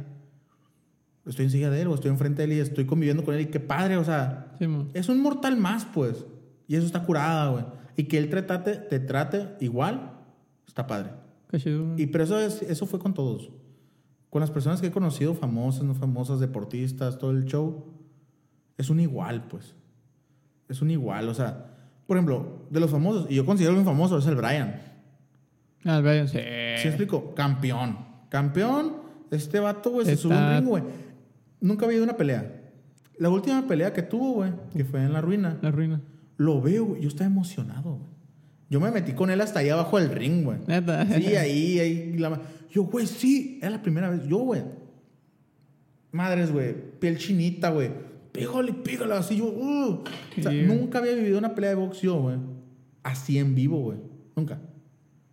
[1.26, 3.42] estoy en silla de él o estoy enfrente de él y estoy conviviendo con él
[3.42, 6.24] y qué padre, o sea, Sí, es un mortal más, pues.
[6.68, 7.64] Y eso está curada, güey.
[7.96, 10.12] Y que él te trate, te trate igual,
[10.66, 11.10] está padre.
[11.50, 11.94] Qué chido.
[11.96, 13.50] Y pero eso, es, eso fue con todos.
[14.30, 17.86] Con las personas que he conocido, famosas, no famosas, deportistas, todo el show,
[18.76, 19.74] es un igual, pues.
[20.68, 21.76] Es un igual, o sea,
[22.06, 24.80] por ejemplo, de los famosos, y yo considero que un famoso es el Brian.
[25.84, 26.38] Ah, el Brian, sí.
[26.78, 27.34] ¿Sí explico?
[27.34, 27.98] Campeón.
[28.28, 28.96] Campeón,
[29.30, 30.82] este vato, güey, se sube un ring, güey.
[31.60, 32.62] Nunca había ido a una pelea.
[33.18, 36.00] La última pelea que tuvo, güey, que fue en la ruina, La ruina.
[36.36, 38.10] lo veo, güey, yo estaba emocionado, güey.
[38.68, 40.58] Yo me metí con él hasta ahí abajo del ring, güey.
[40.66, 41.06] Neta.
[41.06, 42.18] Sí, ahí, ahí.
[42.18, 44.26] la yo, güey, sí, era la primera vez.
[44.26, 44.62] Yo, güey.
[46.12, 46.74] Madres, güey.
[46.98, 47.90] Piel chinita, güey.
[48.32, 49.14] Pégale, pégale.
[49.14, 50.02] Así yo, uh.
[50.38, 50.62] O sea, Sí.
[50.62, 52.36] nunca había vivido una pelea de box yo, güey.
[53.02, 53.98] Así en vivo, güey.
[54.34, 54.60] Nunca.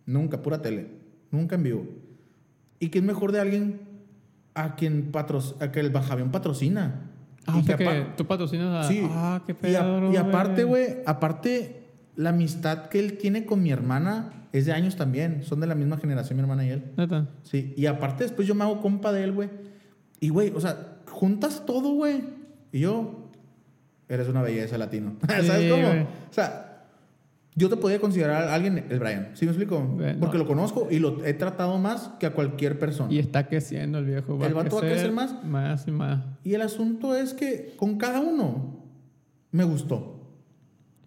[0.06, 0.86] Nunca, pura tele.
[1.30, 1.86] Nunca en vivo.
[2.78, 3.80] ¿Y qué es mejor de alguien
[4.54, 7.10] a quien patro, a que el Bajavión patrocina?
[7.46, 8.88] Ah, Y o sea que tú patrocinas a...
[8.88, 9.06] Sí.
[9.10, 13.62] Ah, qué y, a- pedo, y aparte, güey, aparte, la amistad que él tiene con
[13.62, 15.42] mi hermana es de años también.
[15.42, 16.84] Son de la misma generación, mi hermana y él.
[16.96, 17.26] Neta.
[17.42, 17.74] Sí.
[17.76, 19.50] Y aparte, después yo me hago compa de él, güey.
[20.20, 22.22] Y, güey, o sea, juntas todo, güey.
[22.72, 23.30] Y yo,
[24.08, 25.14] eres una belleza latino.
[25.28, 25.88] ¿Sabes cómo?
[26.30, 26.63] O sea,
[27.54, 29.30] yo te podía considerar a alguien, el Brian.
[29.34, 29.80] ¿Sí me explico?
[29.80, 30.20] Güey, no.
[30.20, 33.12] Porque lo conozco y lo he tratado más que a cualquier persona.
[33.12, 34.44] Y está creciendo el viejo.
[34.44, 35.44] El vato va a crecer más.
[35.44, 36.24] Más y más.
[36.42, 38.84] Y el asunto es que con cada uno
[39.52, 40.20] me gustó.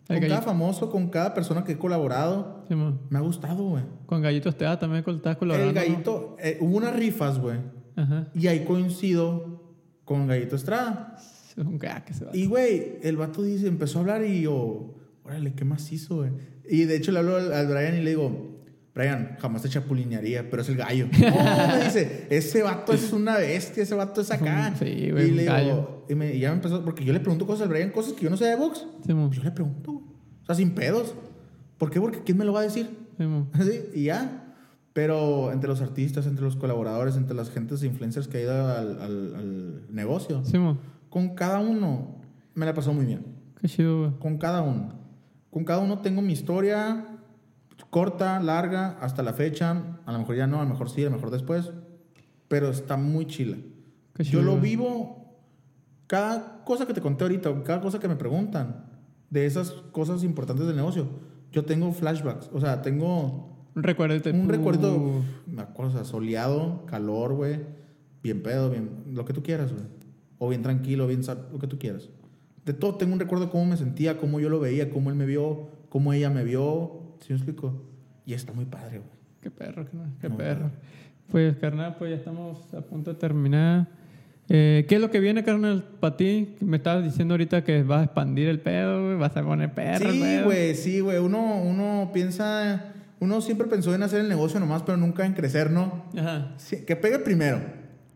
[0.08, 0.42] Con cada gallito.
[0.46, 3.84] famoso, con cada persona que he colaborado, Sí, me ha gustado, güey.
[4.06, 5.80] Con Gallitos te da también estás colaborando.
[5.80, 7.58] El gallito, eh, hubo unas rifas, güey.
[7.96, 8.28] Ajá.
[8.34, 9.64] Y ahí coincido
[10.04, 11.16] con Gallito Estrada.
[11.18, 12.38] Es un crack ese vato.
[12.38, 14.96] Y, güey, el vato dice, empezó a hablar y yo,
[15.28, 16.32] órale, ¿qué más hizo, güey?
[16.70, 18.58] Y de hecho le hablo al, al Brian y le digo,
[18.96, 21.08] Brian, jamás te chapulinearía, pero es el gallo.
[21.20, 24.74] No, me dice, ese vato es una bestia, ese vato es acá.
[24.80, 27.46] Sí, güey, y le digo, y, me- y ya me empezó, porque yo le pregunto
[27.46, 28.86] cosas al Brian, cosas que yo no sé de box.
[29.06, 30.06] Sí, yo le pregunto, güey.
[30.42, 31.14] O sea, sin pedos.
[31.78, 32.00] ¿Por qué?
[32.02, 32.90] Porque ¿quién me lo va a decir?
[33.18, 33.26] Sí.
[33.54, 34.44] Así, y ya.
[34.94, 39.00] Pero entre los artistas, entre los colaboradores, entre las gentes influencers que ha ido al,
[39.00, 40.80] al- al negocio, Sí, mo.
[41.12, 42.20] con cada uno
[42.56, 43.24] me la pasó muy bien.
[43.62, 44.12] Qué chido, güey.
[44.20, 44.94] Con cada uno.
[45.58, 47.04] Con cada uno tengo mi historia
[47.90, 49.98] corta, larga, hasta la fecha.
[50.06, 51.72] A lo mejor ya no, a lo mejor sí, a lo mejor después.
[52.48, 53.58] Pero está muy chila.
[54.14, 55.36] Qué Yo lo vivo.
[56.06, 58.86] Cada cosa que te conté ahorita, cada cosa que me preguntan
[59.32, 61.08] de esas cosas importantes del negocio,
[61.52, 62.52] yo tengo flashbacks.
[62.54, 64.14] O sea, tengo recuerdo.
[64.32, 67.62] un recuerdo, me acuerdo, o sea, soleado, calor, güey.
[68.22, 68.92] Bien pedo, bien.
[69.12, 69.86] Lo que tú quieras, güey.
[70.38, 71.22] O bien tranquilo, bien
[71.52, 72.12] lo que tú quieras.
[72.68, 75.16] De todo tengo un recuerdo de cómo me sentía, cómo yo lo veía, cómo él
[75.16, 77.16] me vio, cómo ella me vio.
[77.22, 77.82] ¿Sí me explico?
[78.26, 79.10] Y está muy padre, güey.
[79.40, 79.86] Qué perro,
[80.20, 80.70] qué perro.
[81.32, 83.88] Pues, carnal, pues ya estamos a punto de terminar.
[84.50, 86.58] Eh, ¿Qué es lo que viene, carnal, para ti?
[86.60, 90.12] Me estabas diciendo ahorita que vas a expandir el pedo, güey, vas a poner perro.
[90.12, 91.20] Sí, güey, sí, güey.
[91.20, 95.72] Uno, uno piensa, uno siempre pensó en hacer el negocio nomás, pero nunca en crecer,
[95.72, 96.04] ¿no?
[96.18, 96.54] Ajá.
[96.58, 97.62] Sí, que pegue primero.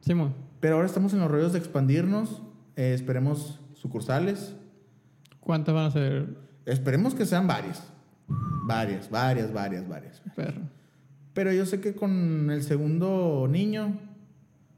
[0.02, 2.42] Simón, Pero ahora estamos en los rollos de expandirnos.
[2.76, 4.56] Eh, esperemos sucursales.
[5.40, 7.84] ¿cuántas van a ser, Esperemos que sean varias.
[8.28, 10.22] Varias, varias, varias, varias.
[10.36, 10.62] perro?
[11.34, 14.00] Pero yo sé que con el segundo niño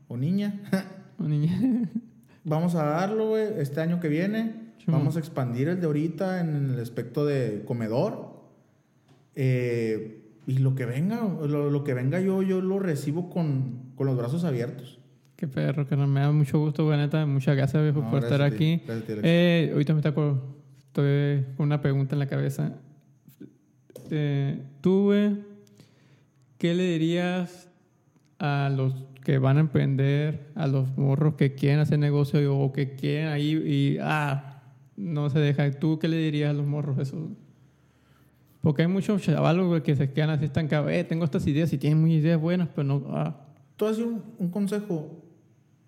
[0.08, 0.62] o niña,
[1.20, 1.88] Un niño.
[2.44, 4.64] vamos a darlo, güey, este año que viene.
[4.88, 5.18] Vamos mo.
[5.18, 8.34] a expandir el de ahorita en el aspecto de comedor.
[9.36, 14.08] Eh, y lo que venga, lo, lo que venga yo, yo lo recibo con, con
[14.08, 15.00] los brazos abiertos.
[15.36, 16.08] Qué perro, carnal.
[16.08, 17.26] Me da mucho gusto, güey, neta.
[17.26, 18.82] Muchas gracias, viejo, No, por gracias estar aquí.
[18.86, 19.22] gracias ti.
[19.24, 20.42] Eh, ahorita me está acuerdo.
[20.88, 22.74] Estoy con una pregunta en la cabeza.
[24.12, 25.38] Eh, Tú, güey,
[26.58, 27.70] ¿qué le dirías
[28.40, 28.94] a los
[29.24, 33.54] que van a emprender, a los morros que quieren hacer negocio o que quieren ahí
[33.54, 34.62] y, ah,
[34.96, 35.72] no se deja?
[35.72, 37.32] ¿Tú qué le dirías a los morros eso?
[38.62, 40.92] Porque hay muchos chavalos, güey, que se quedan así estancados.
[40.92, 43.04] Eh, tengo estas ideas y tienen muy ideas buenas, pero no...
[43.10, 43.40] Ah,
[43.76, 45.23] Tú has un, un consejo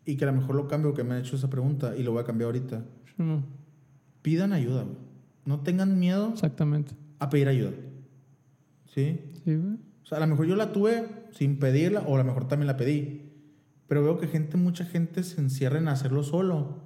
[0.05, 2.11] y que a lo mejor lo cambio, que me han hecho esa pregunta y lo
[2.11, 2.83] voy a cambiar ahorita.
[3.17, 3.43] no,
[4.21, 4.97] Pidan ayuda, güey.
[5.45, 6.95] No tengan miedo exactamente.
[7.19, 7.71] a pedir ayuda.
[8.85, 9.21] ¿Sí?
[9.43, 9.77] Sí, güey.
[10.03, 12.67] O sea, a lo mejor yo la tuve sin pedirla o a lo mejor también
[12.67, 13.31] la pedí.
[13.87, 16.79] Pero veo que gente, mucha gente se encierra en hacerlo solo.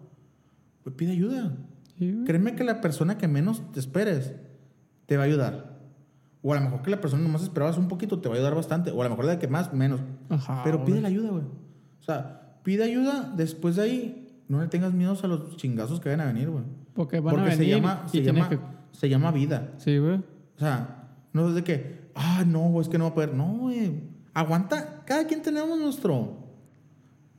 [0.83, 1.55] Pues pide ayuda.
[1.97, 2.25] Sí, güey.
[2.25, 4.33] Créeme que la persona que menos te esperes
[5.05, 5.79] te va a ayudar.
[6.41, 8.55] O a lo mejor que la persona nomás esperabas un poquito te va a ayudar
[8.55, 8.91] bastante.
[8.91, 10.01] O a lo mejor la que más, menos.
[10.29, 10.61] Ajá.
[10.63, 11.43] Pero pide la ayuda, güey.
[11.43, 13.33] O sea, pide ayuda.
[13.35, 16.63] Después de ahí, no le tengas miedo a los chingazos que vayan a venir, güey.
[16.93, 18.59] Porque van Porque a se venir llama, y se, llama, que...
[18.91, 19.73] se llama vida.
[19.77, 20.15] Sí, güey.
[20.15, 23.33] O sea, no es de que, ah, no, es que no va a poder.
[23.33, 23.93] No, güey.
[24.33, 25.03] Aguanta.
[25.05, 26.37] Cada quien tenemos nuestro.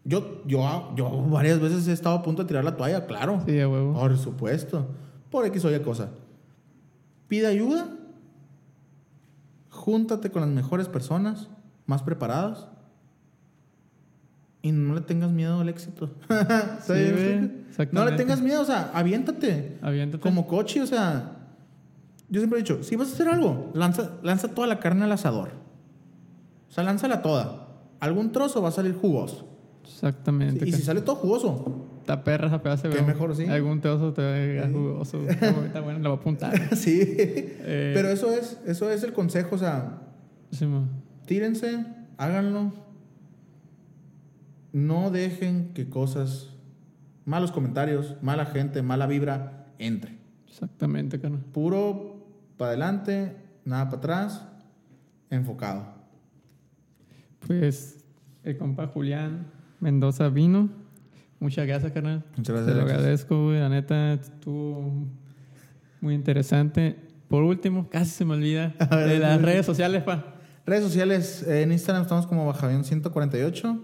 [0.05, 3.43] Yo, yo, yo varias veces he estado a punto de tirar la toalla, claro.
[3.47, 3.93] Sí, a huevo.
[3.93, 4.89] Por supuesto.
[5.31, 6.11] Por X o Y cosa.
[7.29, 7.89] Pide ayuda.
[9.69, 11.49] Júntate con las mejores personas,
[11.87, 12.69] más preparadas.
[14.63, 16.11] Y no le tengas miedo al éxito.
[16.87, 17.51] Güey,
[17.93, 19.79] no le tengas miedo, o sea, aviéntate.
[19.81, 20.23] Aviéntate.
[20.23, 21.37] Como coche, o sea.
[22.29, 25.13] Yo siempre he dicho, si vas a hacer algo, lanza, lanza toda la carne al
[25.13, 25.49] asador.
[26.69, 27.69] O sea, lánzala toda.
[27.99, 29.49] Algún trozo va a salir jugoso.
[29.85, 30.69] Exactamente.
[30.69, 33.45] Y si sale todo jugoso, Está perra esa pedazo, Qué mejor, sí.
[33.47, 35.19] Algún teoso te ve jugoso.
[35.21, 35.31] güey.
[35.67, 36.77] Está bueno, lo voy a apuntar.
[36.77, 36.99] sí.
[37.07, 37.93] Eh.
[37.95, 40.01] Pero eso es, eso es el consejo, o sea,
[40.51, 40.89] Sí, mo.
[41.27, 41.85] tírense,
[42.17, 42.73] háganlo.
[44.73, 46.51] No dejen que cosas,
[47.25, 50.19] malos comentarios, mala gente, mala vibra, entre.
[50.49, 51.41] Exactamente, carnal.
[51.53, 52.27] Puro
[52.57, 54.47] para adelante, nada para atrás,
[55.31, 55.87] enfocado.
[57.47, 58.05] Pues
[58.45, 59.47] el compa Julián
[59.81, 60.69] Mendoza vino.
[61.39, 62.23] Muchas gracias, carnal.
[62.37, 62.75] Muchas Te gracias.
[62.77, 62.99] lo Alexis.
[62.99, 63.59] agradezco, güey.
[63.61, 64.93] La neta, estuvo
[66.03, 66.97] muy interesante.
[67.29, 70.35] Por último, casi se me olvida, de las redes sociales, pa.
[70.67, 73.81] Redes sociales, eh, en Instagram estamos como Bajavión148,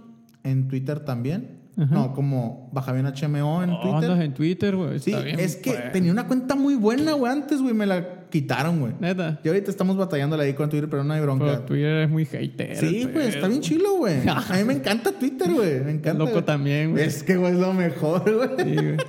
[0.47, 1.56] en Twitter también.
[1.78, 1.94] Ajá.
[1.94, 4.10] No, como Bajavión HMO en Oh, Twitter.
[4.10, 4.98] andas en Twitter, güey.
[4.98, 5.93] Sí, bien, es que pues.
[5.93, 8.94] tenía una cuenta muy buena, güey, antes, güey, me la quitaron, güey.
[8.98, 9.39] Neta.
[9.44, 11.66] Y ahorita estamos batallando ahí con Twitter, pero no hay Pero bronca.
[11.66, 12.77] Twitter es muy hater.
[12.77, 14.20] Sí, güey, está bien chilo, güey.
[14.27, 15.81] A mí me encanta Twitter, güey.
[15.85, 16.24] Me encanta.
[16.24, 17.05] Loco también, güey.
[17.05, 18.48] Es que, güey, es lo mejor, güey.
[18.68, 18.97] Sí, güey.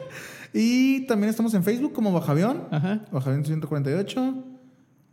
[0.53, 2.64] Y también estamos en Facebook como Bajavión.
[2.72, 3.05] Ajá.
[3.11, 4.43] Bajavión 148.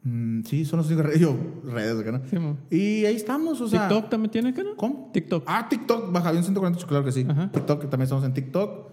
[0.04, 2.20] Mm, sí, son únicas redes, yo, redes, ¿no?
[2.28, 2.58] Sí, mo.
[2.70, 3.88] Y ahí estamos, o sea.
[3.88, 4.76] TikTok también tiene, ¿qué no?
[4.76, 5.10] ¿Cómo?
[5.12, 5.44] TikTok.
[5.46, 7.26] Ah, TikTok, Bajavión 148, claro que sí.
[7.28, 7.50] Ajá.
[7.50, 8.92] TikTok, también estamos en TikTok.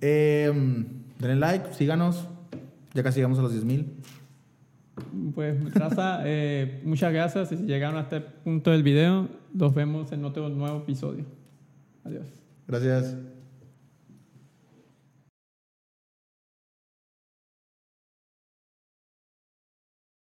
[0.00, 0.52] Eh,
[1.18, 2.28] denle like, síganos.
[2.94, 3.94] Ya casi llegamos a los 10 mil.
[5.34, 7.50] Pues, raza, eh, muchas gracias.
[7.50, 11.24] Y si llegaron a este punto del video, los vemos en otro nuevo episodio.
[12.04, 12.26] Adiós.
[12.68, 13.16] Gracias.